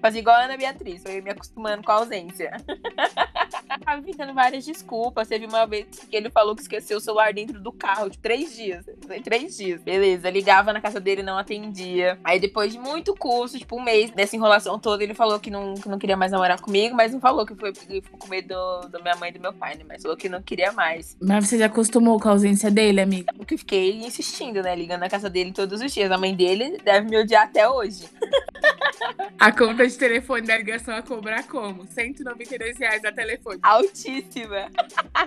Fazia 0.00 0.20
igual 0.20 0.36
a 0.36 0.44
Ana 0.44 0.56
Beatriz, 0.56 1.02
foi 1.02 1.20
me 1.20 1.30
acostumando 1.30 1.82
com 1.82 1.92
a 1.92 1.96
ausência. 1.96 2.52
Tava 3.84 4.00
inventando 4.00 4.34
várias 4.34 4.64
desculpas. 4.64 5.28
Teve 5.28 5.46
uma 5.46 5.66
vez 5.66 5.86
que 6.08 6.14
ele 6.16 6.30
falou 6.30 6.54
que 6.54 6.62
esqueceu 6.62 6.98
o 6.98 7.00
celular 7.00 7.32
dentro 7.32 7.60
do 7.60 7.72
carro, 7.72 8.08
de 8.08 8.18
três 8.18 8.54
dias. 8.54 8.84
Três 9.24 9.56
dias. 9.56 9.82
Beleza, 9.82 10.30
ligava 10.30 10.72
na 10.72 10.80
casa 10.80 11.00
dele 11.00 11.22
e 11.22 11.24
não 11.24 11.38
atendia. 11.38 12.18
Aí 12.22 12.38
depois 12.38 12.72
de 12.72 12.78
muito 12.78 13.14
curso, 13.14 13.58
tipo 13.58 13.76
um 13.76 13.82
mês 13.82 14.10
dessa 14.10 14.36
enrolação 14.36 14.78
toda, 14.78 15.02
ele 15.02 15.14
falou 15.14 15.38
que 15.40 15.50
não, 15.50 15.74
que 15.74 15.88
não 15.88 15.98
queria 15.98 16.16
mais 16.16 16.32
namorar 16.32 16.60
comigo, 16.60 16.94
mas 16.94 17.12
não 17.12 17.20
falou 17.20 17.46
que 17.46 17.54
foi 17.54 17.72
porque 17.72 18.02
ficou 18.02 18.18
com 18.18 18.28
medo 18.28 18.48
do, 18.48 18.88
do 18.88 19.02
minha 19.02 19.16
mãe 19.16 19.30
e 19.30 19.32
do 19.32 19.40
meu 19.40 19.52
pai, 19.52 19.74
né? 19.76 19.84
Mas 19.86 20.02
falou 20.02 20.16
que 20.16 20.28
não 20.28 20.42
queria 20.42 20.72
mais. 20.72 21.16
Mas 21.20 21.48
você 21.48 21.58
já 21.58 21.66
acostumou 21.66 22.20
com 22.20 22.28
a 22.28 22.32
ausência 22.32 22.70
dele, 22.70 23.00
amiga? 23.00 23.32
Porque 23.36 23.54
eu 23.54 23.58
fiquei 23.58 23.98
insistindo, 24.00 24.62
né? 24.62 24.74
Ligando 24.74 25.00
na 25.00 25.08
casa 25.08 25.30
dele 25.30 25.52
todos 25.52 25.80
os 25.80 25.92
dias. 25.92 26.10
A 26.10 26.18
mãe 26.18 26.34
dele 26.34 26.78
deve 26.84 27.08
me 27.08 27.18
odiar 27.18 27.44
até 27.44 27.68
hoje. 27.68 28.08
A 29.38 29.52
conta 29.52 29.86
de 29.86 29.96
telefone 29.96 30.46
da 30.46 30.56
ligação 30.56 30.94
a 30.94 31.02
cobrar 31.02 31.44
como? 31.44 31.86
192 31.86 32.78
reais 32.78 33.04
a 33.04 33.12
telefone. 33.12 33.58
Altíssima. 33.62 34.70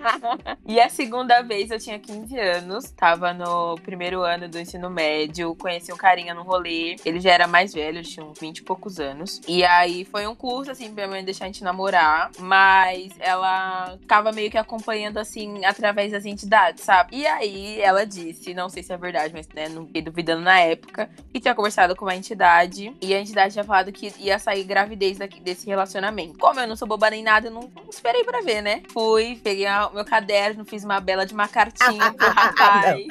e 0.65 0.79
a 0.79 0.89
segunda 0.89 1.41
vez 1.41 1.71
eu 1.71 1.79
tinha 1.79 1.99
15 1.99 2.37
anos, 2.39 2.91
tava 2.91 3.33
no 3.33 3.75
primeiro 3.83 4.21
ano 4.21 4.47
do 4.47 4.59
ensino 4.59 4.89
médio, 4.89 5.55
conheci 5.55 5.91
um 5.91 5.97
carinha 5.97 6.33
no 6.33 6.43
rolê. 6.43 6.95
Ele 7.05 7.19
já 7.19 7.31
era 7.31 7.47
mais 7.47 7.73
velho, 7.73 8.01
tinha 8.03 8.25
uns 8.25 8.39
20 8.39 8.59
e 8.59 8.63
poucos 8.63 8.99
anos. 8.99 9.41
E 9.47 9.63
aí 9.63 10.05
foi 10.05 10.27
um 10.27 10.35
curso, 10.35 10.71
assim, 10.71 10.85
pra 10.85 11.05
minha 11.05 11.07
mãe 11.07 11.25
deixar 11.25 11.45
a 11.45 11.47
gente 11.47 11.63
namorar, 11.63 12.31
mas 12.39 13.13
ela 13.19 13.97
ficava 13.99 14.31
meio 14.31 14.49
que 14.49 14.57
acompanhando, 14.57 15.17
assim, 15.17 15.65
através 15.65 16.11
das 16.11 16.25
entidades, 16.25 16.83
sabe? 16.83 17.17
E 17.17 17.27
aí 17.27 17.81
ela 17.81 18.05
disse, 18.05 18.53
não 18.53 18.69
sei 18.69 18.83
se 18.83 18.93
é 18.93 18.97
verdade, 18.97 19.33
mas 19.33 19.47
né, 19.49 19.69
não 19.69 19.85
fiquei 19.85 20.01
duvidando 20.01 20.41
na 20.41 20.59
época, 20.59 21.09
que 21.31 21.39
tinha 21.39 21.55
conversado 21.55 21.95
com 21.95 22.05
uma 22.05 22.15
entidade 22.15 22.93
e 23.01 23.13
a 23.13 23.19
entidade 23.19 23.53
tinha 23.53 23.63
falado 23.63 23.84
que 23.91 24.13
ia 24.19 24.39
sair 24.39 24.63
gravidez 24.63 25.17
daqui, 25.17 25.39
desse 25.39 25.65
relacionamento. 25.65 26.37
Como 26.37 26.59
eu 26.59 26.67
não 26.67 26.75
sou 26.75 26.87
boba 26.87 27.09
nem 27.09 27.23
nada, 27.23 27.47
eu 27.47 27.51
não, 27.51 27.69
não 27.75 27.89
esperei 27.89 28.23
pra 28.23 28.41
ver, 28.41 28.61
né? 28.61 28.83
Fui, 28.91 29.39
peguei 29.43 29.67
o 29.67 29.93
meu 29.93 30.05
caderno, 30.05 30.65
fiz 30.65 30.83
uma 30.83 30.99
bela 30.99 31.25
de 31.25 31.33
uma 31.33 31.47
cartinha 31.47 32.11
pro 32.13 32.27
rapaz. 32.29 33.05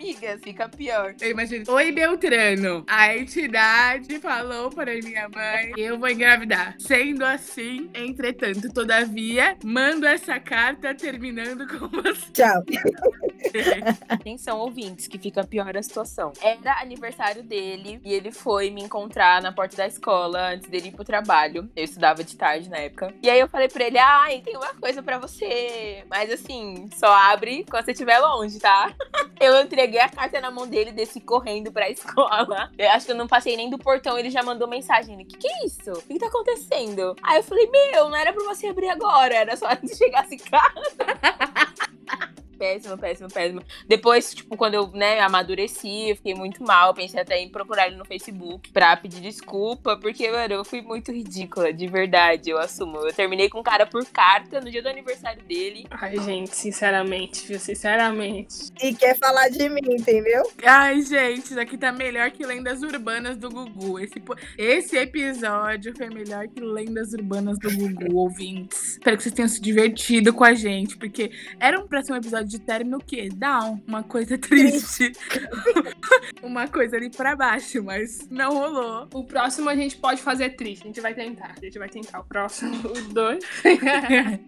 Amiga, 0.00 0.38
fica 0.42 0.66
pior. 0.66 1.14
Eu 1.20 1.30
imagino. 1.30 1.64
Oi, 1.68 1.92
Beltrano. 1.92 2.84
A 2.88 3.14
entidade 3.14 4.18
falou 4.18 4.70
para 4.70 4.94
minha 4.94 5.28
mãe 5.28 5.72
que 5.74 5.82
eu 5.82 5.98
vou 5.98 6.08
engravidar. 6.08 6.74
Sendo 6.78 7.22
assim, 7.22 7.90
entretanto, 7.94 8.72
todavia, 8.72 9.58
mando 9.62 10.06
essa 10.06 10.40
carta 10.40 10.94
terminando 10.94 11.66
com 11.68 11.86
você. 11.88 12.32
Tchau. 12.32 12.64
Atenção, 14.08 14.58
ouvintes, 14.58 15.06
que 15.06 15.18
fica 15.18 15.44
pior 15.44 15.76
a 15.76 15.82
situação. 15.82 16.32
Era 16.40 16.80
aniversário 16.80 17.42
dele 17.42 18.00
e 18.02 18.14
ele 18.14 18.32
foi 18.32 18.59
me 18.68 18.82
encontrar 18.82 19.40
na 19.40 19.52
porta 19.52 19.76
da 19.76 19.86
escola 19.86 20.50
antes 20.50 20.68
dele 20.68 20.88
ir 20.88 20.92
pro 20.92 21.04
trabalho. 21.04 21.70
Eu 21.76 21.84
estudava 21.84 22.24
de 22.24 22.36
tarde 22.36 22.68
na 22.68 22.78
época. 22.78 23.14
E 23.22 23.30
aí 23.30 23.38
eu 23.38 23.48
falei 23.48 23.68
pra 23.68 23.86
ele: 23.86 23.98
ai, 23.98 24.40
tem 24.40 24.56
uma 24.56 24.74
coisa 24.74 25.02
pra 25.02 25.18
você. 25.18 26.04
Mas 26.10 26.30
assim, 26.30 26.88
só 26.96 27.12
abre 27.12 27.64
quando 27.70 27.84
você 27.84 27.92
estiver 27.92 28.18
longe, 28.18 28.58
tá? 28.58 28.92
Eu 29.40 29.58
entreguei 29.58 29.98
a 29.98 30.08
carta 30.08 30.38
na 30.38 30.50
mão 30.50 30.66
dele, 30.66 30.92
desci 30.92 31.18
correndo 31.18 31.72
pra 31.72 31.88
escola. 31.88 32.70
Eu 32.76 32.90
acho 32.90 33.06
que 33.06 33.12
eu 33.12 33.16
não 33.16 33.26
passei 33.26 33.56
nem 33.56 33.70
do 33.70 33.78
portão, 33.78 34.18
ele 34.18 34.28
já 34.28 34.42
mandou 34.42 34.68
mensagem. 34.68 35.14
Ele, 35.14 35.24
que 35.24 35.38
que 35.38 35.48
é 35.48 35.64
isso? 35.64 35.92
O 35.92 36.02
que 36.02 36.18
tá 36.18 36.26
acontecendo? 36.26 37.16
Aí 37.22 37.38
eu 37.38 37.42
falei, 37.42 37.66
meu, 37.70 38.10
não 38.10 38.16
era 38.16 38.34
pra 38.34 38.44
você 38.44 38.66
abrir 38.66 38.90
agora, 38.90 39.34
era 39.34 39.56
só 39.56 39.68
antes 39.68 39.92
de 39.92 39.96
chegasse 39.96 40.34
em 40.34 40.38
casa. 40.38 40.96
Péssimo, 42.60 42.98
péssimo, 42.98 43.28
péssimo. 43.30 43.62
Depois, 43.88 44.34
tipo, 44.34 44.54
quando 44.54 44.74
eu, 44.74 44.88
né, 44.88 45.20
amadureci, 45.20 46.10
eu 46.10 46.16
fiquei 46.16 46.34
muito 46.34 46.62
mal. 46.62 46.92
Pensei 46.92 47.18
até 47.18 47.40
em 47.40 47.48
procurar 47.48 47.86
ele 47.86 47.96
no 47.96 48.04
Facebook 48.04 48.70
pra 48.70 48.94
pedir 48.96 49.22
desculpa, 49.22 49.96
porque, 49.96 50.30
mano, 50.30 50.54
eu 50.54 50.64
fui 50.64 50.82
muito 50.82 51.10
ridícula, 51.10 51.72
de 51.72 51.86
verdade, 51.86 52.50
eu 52.50 52.58
assumo. 52.58 52.98
Eu 52.98 53.14
terminei 53.14 53.48
com 53.48 53.60
um 53.60 53.62
cara 53.62 53.86
por 53.86 54.04
carta 54.04 54.60
no 54.60 54.70
dia 54.70 54.82
do 54.82 54.88
aniversário 54.88 55.42
dele. 55.44 55.86
Ai, 55.90 56.18
gente, 56.18 56.54
sinceramente, 56.54 57.46
viu? 57.46 57.58
Sinceramente. 57.58 58.70
E 58.82 58.94
quer 58.94 59.16
falar 59.16 59.48
de 59.48 59.68
mim, 59.70 59.80
entendeu? 59.88 60.42
Ai, 60.62 61.00
gente, 61.00 61.46
isso 61.46 61.60
aqui 61.60 61.78
tá 61.78 61.90
melhor 61.90 62.30
que 62.30 62.44
Lendas 62.44 62.82
Urbanas 62.82 63.38
do 63.38 63.48
Gugu. 63.48 63.98
Esse, 64.00 64.22
esse 64.58 64.98
episódio 64.98 65.96
foi 65.96 66.10
melhor 66.10 66.46
que 66.48 66.60
Lendas 66.60 67.14
Urbanas 67.14 67.58
do 67.58 67.70
Gugu, 67.70 68.16
ouvintes. 68.16 68.92
Espero 68.92 69.16
que 69.16 69.22
vocês 69.22 69.34
tenham 69.34 69.48
se 69.48 69.60
divertido 69.60 70.34
com 70.34 70.44
a 70.44 70.52
gente, 70.52 70.98
porque 70.98 71.30
era 71.58 71.80
um 71.80 71.86
um 72.10 72.16
episódio 72.16 72.49
de 72.50 72.58
término 72.58 72.98
o 72.98 73.04
quê? 73.04 73.28
Down, 73.34 73.80
uma 73.86 74.02
coisa 74.02 74.36
triste. 74.38 75.12
uma 76.42 76.66
coisa 76.68 76.96
ali 76.96 77.10
pra 77.10 77.36
baixo, 77.36 77.82
mas 77.82 78.28
não 78.30 78.52
rolou. 78.54 79.08
O 79.14 79.24
próximo 79.24 79.68
a 79.68 79.74
gente 79.76 79.96
pode 79.96 80.20
fazer 80.20 80.50
triste, 80.50 80.82
a 80.82 80.86
gente 80.86 81.00
vai 81.00 81.14
tentar. 81.14 81.54
A 81.56 81.64
gente 81.64 81.78
vai 81.78 81.88
tentar 81.88 82.20
o 82.20 82.24
próximo, 82.24 82.74
os 82.90 83.02
dois. 83.08 83.44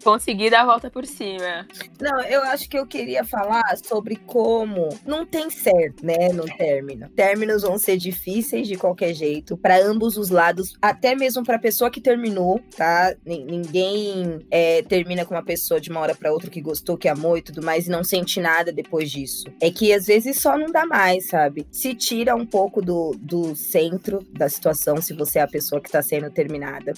Consegui 0.03 0.49
dar 0.49 0.61
a 0.61 0.65
volta 0.65 0.89
por 0.89 1.05
cima. 1.05 1.67
Não, 1.99 2.21
eu 2.23 2.41
acho 2.43 2.69
que 2.69 2.77
eu 2.77 2.85
queria 2.85 3.23
falar 3.23 3.77
sobre 3.83 4.15
como 4.17 4.89
não 5.05 5.25
tem 5.25 5.49
certo, 5.49 6.05
né, 6.05 6.29
no 6.33 6.45
término. 6.45 7.09
Términos 7.09 7.61
vão 7.63 7.77
ser 7.77 7.97
difíceis 7.97 8.67
de 8.67 8.75
qualquer 8.75 9.13
jeito 9.13 9.55
para 9.57 9.77
ambos 9.83 10.17
os 10.17 10.29
lados, 10.29 10.75
até 10.81 11.15
mesmo 11.15 11.43
para 11.43 11.57
pessoa 11.59 11.89
que 11.89 12.01
terminou, 12.01 12.59
tá? 12.75 13.13
Nin- 13.25 13.43
Ninguém 13.53 14.45
é, 14.51 14.81
termina 14.83 15.25
com 15.25 15.33
uma 15.35 15.43
pessoa 15.43 15.79
de 15.79 15.89
uma 15.89 15.99
hora 15.99 16.15
para 16.15 16.31
outra 16.33 16.49
que 16.49 16.61
gostou, 16.61 16.97
que 16.97 17.07
amou 17.07 17.37
e 17.37 17.41
tudo 17.41 17.61
mais 17.63 17.87
e 17.87 17.89
não 17.93 18.03
sente 18.03 18.39
nada 18.41 18.71
depois 18.71 19.09
disso. 19.11 19.45
É 19.61 19.69
que 19.71 19.93
às 19.93 20.05
vezes 20.05 20.39
só 20.41 20.57
não 20.57 20.67
dá 20.71 20.85
mais, 20.85 21.27
sabe? 21.27 21.65
Se 21.71 21.93
tira 21.95 22.35
um 22.35 22.45
pouco 22.45 22.81
do, 22.81 23.15
do 23.19 23.55
centro 23.55 24.19
da 24.31 24.49
situação, 24.49 25.01
se 25.01 25.13
você 25.13 25.39
é 25.39 25.43
a 25.43 25.47
pessoa 25.47 25.79
que 25.79 25.89
tá 25.91 26.01
sendo 26.01 26.29
terminada. 26.29 26.93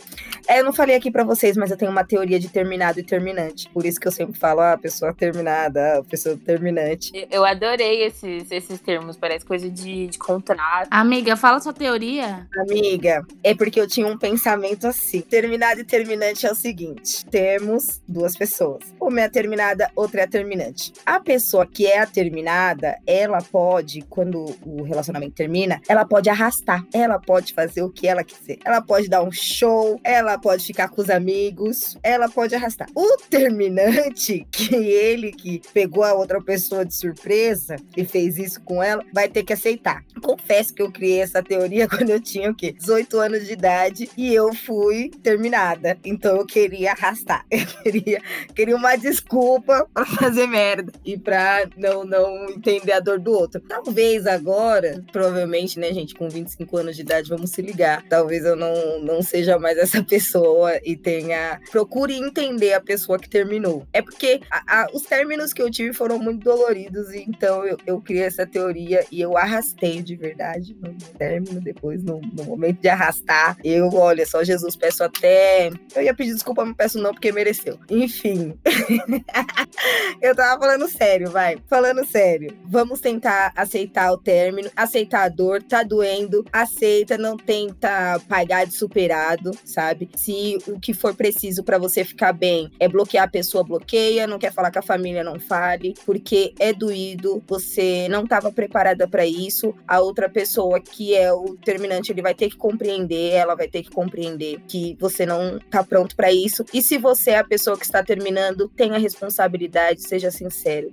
É, 0.47 0.59
eu 0.59 0.65
não 0.65 0.73
falei 0.73 0.95
aqui 0.95 1.11
pra 1.11 1.23
vocês, 1.23 1.55
mas 1.57 1.69
eu 1.69 1.77
tenho 1.77 1.91
uma 1.91 2.03
teoria 2.03 2.39
de 2.39 2.49
terminado 2.49 2.99
e 2.99 3.03
terminante. 3.03 3.69
Por 3.69 3.85
isso 3.85 3.99
que 3.99 4.07
eu 4.07 4.11
sempre 4.11 4.39
falo, 4.39 4.61
ah, 4.61 4.77
pessoa 4.77 5.13
terminada, 5.13 5.99
ah, 5.99 6.03
pessoa 6.03 6.37
terminante. 6.43 7.11
Eu- 7.13 7.27
Eu 7.35 7.45
adorei 7.45 8.03
esses, 8.03 8.49
esses 8.49 8.79
termos, 8.79 9.17
parece 9.17 9.45
coisa 9.45 9.69
de, 9.69 10.07
de 10.07 10.17
contrato. 10.17 10.87
Amiga, 10.89 11.35
fala 11.35 11.59
sua 11.59 11.73
teoria. 11.73 12.47
Amiga, 12.57 13.23
é 13.43 13.53
porque 13.53 13.79
eu 13.79 13.87
tinha 13.87 14.07
um 14.07 14.17
pensamento 14.17 14.87
assim. 14.87 15.21
Terminado 15.21 15.81
e 15.81 15.83
terminante 15.83 16.45
é 16.47 16.51
o 16.51 16.55
seguinte: 16.55 17.25
temos 17.25 18.01
duas 18.07 18.35
pessoas. 18.37 18.83
Uma 18.99 19.21
é 19.21 19.23
a 19.25 19.29
terminada, 19.29 19.91
outra 19.95 20.21
é 20.21 20.23
a 20.23 20.27
terminante. 20.27 20.84
Seguinte: 20.85 20.93
a 21.05 21.19
pessoa 21.19 21.65
que 21.65 21.87
é 21.87 21.99
a 21.99 22.05
terminada, 22.05 22.97
ela 23.05 23.41
pode, 23.41 24.01
quando 24.09 24.45
o 24.65 24.83
relacionamento 24.83 25.35
termina, 25.35 25.81
ela 25.87 26.05
pode 26.05 26.29
arrastar, 26.29 26.85
ela 26.93 27.19
pode 27.19 27.53
fazer 27.53 27.81
o 27.81 27.89
que 27.89 28.07
ela 28.07 28.23
quiser. 28.23 28.57
Ela 28.63 28.81
pode 28.81 29.07
dar 29.07 29.23
um 29.23 29.31
show, 29.31 29.99
ela 30.03 30.37
pode 30.37 30.65
ficar 30.65 30.89
com 30.89 31.01
os 31.01 31.09
amigos, 31.09 31.97
ela 32.03 32.29
pode 32.29 32.55
arrastar. 32.55 32.87
O 32.95 33.17
terminante, 33.29 34.45
que 34.51 34.75
ele 34.75 35.31
que 35.31 35.61
pegou 35.73 36.03
a 36.03 36.13
outra 36.13 36.41
pessoa 36.41 36.85
de 36.85 36.93
surpresa 36.93 37.75
e 37.95 38.05
fez 38.05 38.37
isso 38.37 38.61
com 38.61 38.81
ela, 38.81 39.03
vai 39.13 39.27
ter 39.27 39.43
que 39.43 39.53
aceitar. 39.53 40.03
Confesso 40.21 40.73
que 40.73 40.81
eu 40.81 40.91
criei 40.91 41.21
essa 41.21 41.41
teoria 41.41 41.87
quando 41.89 42.09
eu 42.09 42.19
tinha 42.19 42.51
o 42.51 42.55
quê? 42.55 42.71
18 42.71 43.19
anos 43.19 43.45
de 43.45 43.53
idade 43.53 44.09
e 44.17 44.33
eu 44.33 44.53
fui 44.53 45.09
terminada. 45.23 45.97
Então 46.03 46.37
eu 46.37 46.45
queria 46.45 46.91
arrastar. 46.91 47.45
Eu 47.55 47.65
queria, 47.91 48.21
queria 48.53 48.75
uma 48.75 48.95
desculpa 48.95 49.87
para 49.93 50.05
fazer 50.05 50.47
merda 50.47 50.64
e 51.03 51.17
para 51.17 51.67
não, 51.77 52.03
não 52.03 52.49
entender 52.49 52.91
a 52.91 52.99
dor 52.99 53.19
do 53.19 53.31
outro. 53.31 53.61
Talvez 53.61 54.25
agora, 54.25 55.03
provavelmente, 55.11 55.79
né, 55.79 55.93
gente, 55.93 56.15
com 56.15 56.29
25 56.29 56.77
anos 56.77 56.95
de 56.95 57.01
idade, 57.01 57.29
vamos 57.29 57.51
se 57.51 57.61
ligar. 57.61 58.03
Talvez 58.09 58.45
eu 58.45 58.55
não, 58.55 58.99
não 59.01 59.21
seja 59.21 59.57
mais 59.57 59.77
essa 59.77 60.01
pessoa 60.05 60.79
e 60.83 60.95
tenha. 60.95 61.59
Procure 61.71 62.13
entender 62.13 62.73
a 62.73 62.81
pessoa 62.81 63.19
que 63.19 63.29
terminou. 63.29 63.85
É 63.93 64.01
porque 64.01 64.41
a, 64.49 64.81
a, 64.81 64.87
os 64.93 65.03
términos 65.03 65.53
que 65.53 65.61
eu 65.61 65.69
tive 65.71 65.93
foram 65.93 66.19
muito 66.19 66.43
doloridos, 66.43 67.13
e 67.13 67.25
então 67.27 67.65
eu, 67.65 67.77
eu 67.85 68.01
criei 68.01 68.23
essa 68.23 68.45
teoria 68.45 69.05
e 69.11 69.21
eu 69.21 69.37
arrastei 69.37 70.01
de 70.01 70.15
verdade 70.15 70.75
no 70.81 70.93
término, 71.17 71.61
depois 71.61 72.03
no, 72.03 72.21
no 72.21 72.43
momento 72.43 72.81
de 72.81 72.87
arrastar. 72.87 73.57
Eu, 73.63 73.89
olha, 73.93 74.25
só 74.25 74.43
Jesus, 74.43 74.75
peço 74.75 75.03
até. 75.03 75.69
Eu 75.95 76.03
ia 76.03 76.13
pedir 76.13 76.33
desculpa, 76.33 76.63
mas 76.63 76.75
peço 76.75 76.99
não, 76.99 77.11
porque 77.11 77.31
mereceu. 77.31 77.79
Enfim. 77.89 78.57
eu 80.21 80.35
tava 80.35 80.54
falando 80.59 80.87
sério, 80.87 81.29
vai. 81.29 81.57
Falando 81.67 82.05
sério. 82.05 82.55
Vamos 82.65 82.99
tentar 82.99 83.51
aceitar 83.55 84.11
o 84.11 84.17
término, 84.17 84.69
aceitar 84.75 85.23
a 85.23 85.29
dor, 85.29 85.61
tá 85.61 85.83
doendo, 85.83 86.45
aceita, 86.51 87.17
não 87.17 87.37
tenta 87.37 88.19
pagar 88.27 88.65
de 88.65 88.73
superado, 88.73 89.51
sabe? 89.63 90.09
Se 90.15 90.57
o 90.67 90.79
que 90.79 90.93
for 90.93 91.13
preciso 91.13 91.63
para 91.63 91.77
você 91.77 92.03
ficar 92.03 92.33
bem 92.33 92.71
é 92.79 92.87
bloquear 92.87 93.25
a 93.25 93.29
pessoa, 93.29 93.63
bloqueia, 93.63 94.27
não 94.27 94.39
quer 94.39 94.51
falar 94.51 94.71
com 94.71 94.79
a 94.79 94.83
família, 94.83 95.23
não 95.23 95.39
fale, 95.39 95.93
porque 96.05 96.53
é 96.59 96.73
doído, 96.73 97.43
você 97.47 98.07
não 98.09 98.23
estava 98.23 98.51
preparada 98.51 99.07
para 99.07 99.25
isso, 99.25 99.73
a 99.87 99.99
outra 99.99 100.29
pessoa 100.29 100.79
que 100.79 101.15
é 101.15 101.31
o 101.31 101.55
terminante, 101.55 102.11
ele 102.11 102.21
vai 102.21 102.33
ter 102.33 102.49
que 102.49 102.57
compreender, 102.57 103.33
ela 103.33 103.55
vai 103.55 103.67
ter 103.67 103.83
que 103.83 103.91
compreender 103.91 104.59
que 104.67 104.97
você 104.99 105.25
não 105.25 105.59
tá 105.69 105.83
pronto 105.83 106.15
para 106.15 106.31
isso. 106.31 106.65
E 106.73 106.81
se 106.81 106.97
você 106.97 107.31
é 107.31 107.39
a 107.39 107.43
pessoa 107.43 107.77
que 107.77 107.85
está 107.85 108.03
terminando, 108.03 108.69
tenha 108.69 108.97
responsabilidade, 108.97 110.01
seja 110.01 110.31
sincero 110.31 110.44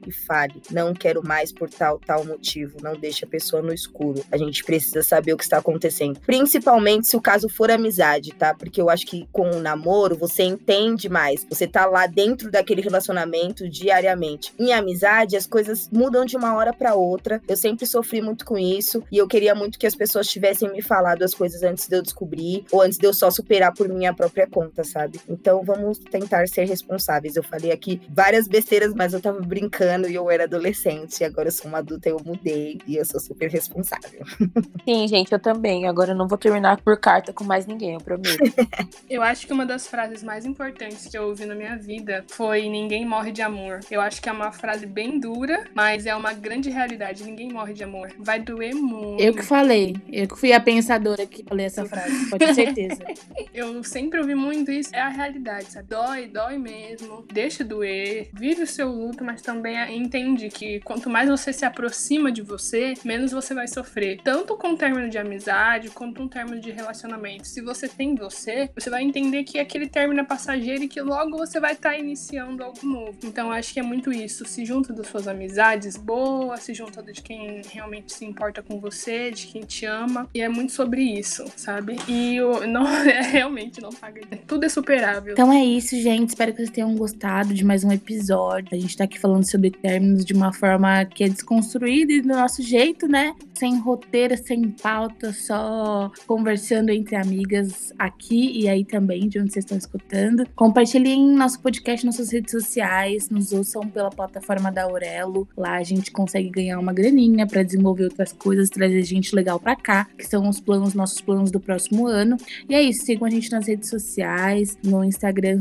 e 0.06 0.12
fale. 0.12 0.62
Não 0.70 0.94
quero 0.94 1.26
mais 1.26 1.52
por 1.52 1.68
tal 1.68 1.98
tal 1.98 2.24
motivo, 2.24 2.78
não 2.82 2.96
deixe 2.96 3.24
a 3.24 3.28
pessoa 3.28 3.62
no 3.62 3.72
escuro. 3.72 4.24
A 4.30 4.36
gente 4.36 4.64
precisa 4.64 5.02
saber 5.02 5.32
o 5.32 5.36
que 5.36 5.44
está 5.44 5.58
acontecendo, 5.58 6.20
principalmente 6.20 7.06
se 7.06 7.16
o 7.16 7.20
caso 7.20 7.48
for 7.48 7.70
amizade, 7.70 8.32
tá? 8.32 8.54
Porque 8.54 8.80
eu 8.80 8.90
acho 8.90 9.06
que 9.06 9.28
com 9.32 9.50
o 9.50 9.60
namoro 9.60 10.16
você 10.16 10.42
entende 10.42 11.08
mais. 11.08 11.46
Você 11.48 11.66
tá 11.66 11.86
lá 11.86 12.06
dentro 12.06 12.50
daquele 12.50 12.82
relacionamento 12.82 13.68
diariamente. 13.68 14.52
Em 14.58 14.72
amizade, 14.72 15.36
as 15.36 15.46
coisas 15.46 15.88
mudam 15.92 16.24
de 16.24 16.36
uma 16.36 16.54
hora 16.54 16.72
para 16.72 16.94
outra. 16.94 17.40
Eu 17.48 17.56
sempre 17.56 17.86
sofri 17.86 18.20
muito 18.22 18.44
com 18.44 18.58
isso 18.58 19.02
e 19.10 19.18
eu 19.18 19.28
queria 19.28 19.54
muito 19.54 19.78
que 19.78 19.86
as 19.86 19.94
pessoas 19.94 20.28
tivessem 20.28 20.70
me 20.70 20.82
falado 20.82 21.22
as 21.22 21.34
coisas 21.34 21.62
antes 21.62 21.86
de 21.88 21.96
eu 21.96 22.02
descobrir 22.02 22.64
ou 22.70 22.82
antes 22.82 22.98
de 22.98 23.06
eu 23.06 23.12
só 23.12 23.30
superar 23.30 23.72
por 23.72 23.88
minha 23.88 24.14
própria 24.14 24.46
conta, 24.46 24.84
sabe? 24.84 25.20
Então 25.28 25.62
vamos 25.62 25.98
tentar 25.98 26.46
ser 26.48 26.64
responsáveis. 26.64 27.36
Eu 27.36 27.42
falei 27.42 27.72
aqui 27.72 28.00
várias 28.08 28.46
besteiras, 28.48 28.94
mas 28.94 29.12
eu 29.12 29.20
tava 29.20 29.40
brincando 29.42 30.08
e 30.08 30.14
eu 30.14 30.30
era 30.30 30.44
adolescente. 30.44 31.20
E 31.20 31.24
agora 31.24 31.48
eu 31.48 31.52
sou 31.52 31.68
uma 31.68 31.78
adulta, 31.78 32.08
eu 32.08 32.20
mudei 32.24 32.80
e 32.86 32.96
eu 32.96 33.04
sou 33.04 33.20
super 33.20 33.50
responsável. 33.50 34.24
Sim, 34.84 35.06
gente, 35.08 35.32
eu 35.32 35.38
também. 35.38 35.86
Agora 35.86 36.12
eu 36.12 36.16
não 36.16 36.28
vou 36.28 36.38
terminar 36.38 36.80
por 36.80 36.96
carta 36.98 37.32
com 37.32 37.44
mais 37.44 37.66
ninguém, 37.66 37.94
eu 37.94 38.00
prometo. 38.00 38.38
eu 39.08 39.22
acho 39.22 39.46
que 39.46 39.52
uma 39.52 39.66
das 39.66 39.86
frases 39.86 40.22
mais 40.22 40.44
importantes 40.44 41.06
que 41.06 41.16
eu 41.16 41.28
ouvi 41.28 41.44
na 41.44 41.54
minha 41.54 41.76
vida 41.76 42.24
foi 42.28 42.68
ninguém 42.68 43.06
morre 43.06 43.32
de 43.32 43.42
amor. 43.42 43.80
Eu 43.90 44.00
acho 44.00 44.20
que 44.20 44.28
é 44.28 44.32
uma 44.32 44.52
frase 44.52 44.86
bem 44.86 45.18
dura, 45.18 45.64
mas 45.74 46.06
é 46.06 46.14
uma 46.14 46.32
grande 46.32 46.70
realidade. 46.70 47.24
Ninguém 47.24 47.52
morre 47.52 47.72
de 47.72 47.84
amor. 47.84 48.12
Vai 48.18 48.40
doer 48.40 48.74
muito. 48.74 49.22
Eu 49.22 49.34
que 49.34 49.42
falei. 49.42 49.96
Eu 50.10 50.28
que 50.28 50.38
fui 50.38 50.52
a 50.52 50.60
pensadora 50.60 51.26
que 51.26 51.44
falei 51.44 51.66
essa 51.66 51.84
frase, 51.84 52.30
pode 52.30 52.46
ter 52.46 52.54
certeza. 52.54 53.02
eu 53.54 53.82
sempre 53.82 54.20
ouvi 54.20 54.34
muito 54.34 54.70
isso. 54.70 54.94
É 54.94 55.00
a 55.00 55.08
realidade, 55.08 55.72
sabe? 55.72 55.88
Dói, 55.88 56.26
dói 56.26 56.58
mesmo. 56.58 57.24
Deixa 57.32 57.64
doer. 57.64 58.28
Vive 58.32 58.62
o 58.62 58.66
seu 58.66 58.90
luto, 58.90 59.24
mas 59.24 59.31
também 59.40 59.96
entende 59.96 60.48
que 60.48 60.80
quanto 60.80 61.08
mais 61.08 61.28
você 61.28 61.52
se 61.52 61.64
aproxima 61.64 62.30
de 62.30 62.42
você, 62.42 62.94
menos 63.04 63.32
você 63.32 63.54
vai 63.54 63.68
sofrer. 63.68 64.20
Tanto 64.22 64.56
com 64.56 64.72
o 64.72 64.76
término 64.76 65.08
de 65.08 65.18
amizade, 65.18 65.90
quanto 65.90 66.22
um 66.22 66.28
término 66.28 66.60
de 66.60 66.70
relacionamento. 66.70 67.46
Se 67.46 67.60
você 67.60 67.88
tem 67.88 68.14
você, 68.14 68.68
você 68.74 68.90
vai 68.90 69.02
entender 69.02 69.44
que 69.44 69.58
aquele 69.58 69.88
término 69.88 70.20
é 70.20 70.24
passageiro 70.24 70.84
e 70.84 70.88
que 70.88 71.00
logo 71.00 71.36
você 71.36 71.60
vai 71.60 71.72
estar 71.72 71.90
tá 71.90 71.98
iniciando 71.98 72.62
algo 72.62 72.78
novo. 72.82 73.16
Então 73.24 73.50
acho 73.50 73.72
que 73.72 73.80
é 73.80 73.82
muito 73.82 74.12
isso. 74.12 74.44
Se 74.44 74.64
junta 74.64 74.92
das 74.92 75.06
suas 75.06 75.28
amizades 75.28 75.96
boas, 75.96 76.60
se 76.60 76.74
junta 76.74 77.02
de 77.02 77.22
quem 77.22 77.62
realmente 77.70 78.12
se 78.12 78.24
importa 78.24 78.62
com 78.62 78.80
você, 78.80 79.30
de 79.30 79.46
quem 79.46 79.62
te 79.62 79.86
ama. 79.86 80.28
E 80.34 80.40
é 80.40 80.48
muito 80.48 80.72
sobre 80.72 81.02
isso, 81.02 81.44
sabe? 81.56 81.96
E 82.08 82.36
eu, 82.36 82.66
não, 82.66 82.86
é, 83.06 83.20
realmente 83.22 83.80
não 83.80 83.90
paga. 83.90 84.20
Tudo 84.46 84.64
é 84.64 84.68
superável. 84.68 85.32
Então 85.32 85.52
é 85.52 85.64
isso, 85.64 85.96
gente. 86.00 86.30
Espero 86.30 86.52
que 86.52 86.58
vocês 86.58 86.70
tenham 86.70 86.94
gostado 86.94 87.54
de 87.54 87.64
mais 87.64 87.84
um 87.84 87.92
episódio. 87.92 88.76
A 88.76 88.80
gente 88.80 88.96
tá 88.96 89.04
aqui 89.04 89.18
falando 89.22 89.48
sobre 89.48 89.70
términos 89.70 90.24
de 90.24 90.34
uma 90.34 90.52
forma 90.52 91.04
que 91.04 91.22
é 91.22 91.28
desconstruída 91.28 92.12
e 92.12 92.20
do 92.20 92.28
nosso 92.28 92.60
jeito, 92.60 93.06
né? 93.06 93.34
Sem 93.54 93.78
roteiro, 93.78 94.36
sem 94.36 94.68
pauta, 94.70 95.32
só 95.32 96.10
conversando 96.26 96.90
entre 96.90 97.14
amigas 97.14 97.92
aqui 97.96 98.50
e 98.58 98.68
aí 98.68 98.84
também, 98.84 99.28
de 99.28 99.38
onde 99.38 99.52
vocês 99.52 99.64
estão 99.64 99.78
escutando. 99.78 100.44
Compartilhem 100.56 101.30
nosso 101.36 101.60
podcast 101.60 102.04
nas 102.04 102.16
suas 102.16 102.32
redes 102.32 102.50
sociais, 102.50 103.30
nos 103.30 103.52
ouçam 103.52 103.82
pela 103.88 104.10
plataforma 104.10 104.72
da 104.72 104.82
Aurelo. 104.82 105.48
Lá 105.56 105.76
a 105.76 105.84
gente 105.84 106.10
consegue 106.10 106.50
ganhar 106.50 106.78
uma 106.80 106.92
graninha 106.92 107.46
para 107.46 107.62
desenvolver 107.62 108.04
outras 108.04 108.32
coisas, 108.32 108.68
trazer 108.68 109.02
gente 109.04 109.34
legal 109.34 109.60
para 109.60 109.76
cá, 109.76 110.08
que 110.18 110.26
são 110.26 110.48
os 110.48 110.60
planos, 110.60 110.94
nossos 110.94 111.20
planos 111.20 111.52
do 111.52 111.60
próximo 111.60 112.08
ano. 112.08 112.36
E 112.68 112.74
é 112.74 112.82
isso, 112.82 113.04
sigam 113.04 113.26
a 113.26 113.30
gente 113.30 113.52
nas 113.52 113.68
redes 113.68 113.88
sociais, 113.88 114.76
no 114.82 115.04
Instagram 115.04 115.60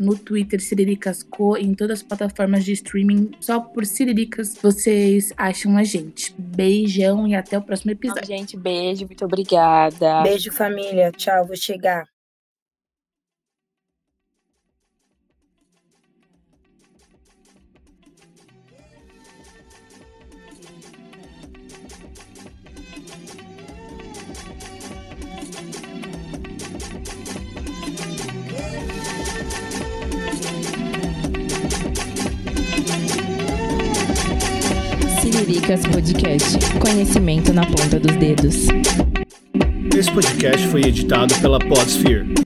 no 0.00 0.16
Twitter 0.16 0.60
siriricasco, 0.60 1.56
em 1.56 1.74
todas 1.74 2.00
as 2.00 2.02
plataformas 2.02 2.64
de 2.64 2.72
streaming, 2.72 3.30
só 3.40 3.60
por 3.60 3.86
Siriricas 3.86 4.56
vocês 4.60 5.32
acham 5.36 5.76
a 5.76 5.84
gente. 5.84 6.34
Beijão 6.38 7.26
e 7.26 7.34
até 7.34 7.56
o 7.56 7.62
próximo 7.62 7.92
episódio. 7.92 8.26
gente, 8.26 8.56
beijo, 8.56 9.06
muito 9.06 9.24
obrigada. 9.24 10.22
Beijo, 10.22 10.52
família. 10.52 11.12
Tchau, 11.12 11.46
vou 11.46 11.56
chegar. 11.56 12.13
Siriricas 35.64 35.86
Podcast. 35.86 36.58
Conhecimento 36.78 37.52
na 37.52 37.64
ponta 37.64 37.98
dos 37.98 38.14
dedos. 38.16 38.66
Esse 39.96 40.12
podcast 40.12 40.68
foi 40.68 40.82
editado 40.82 41.34
pela 41.40 41.58
Podsphere. 41.58 42.43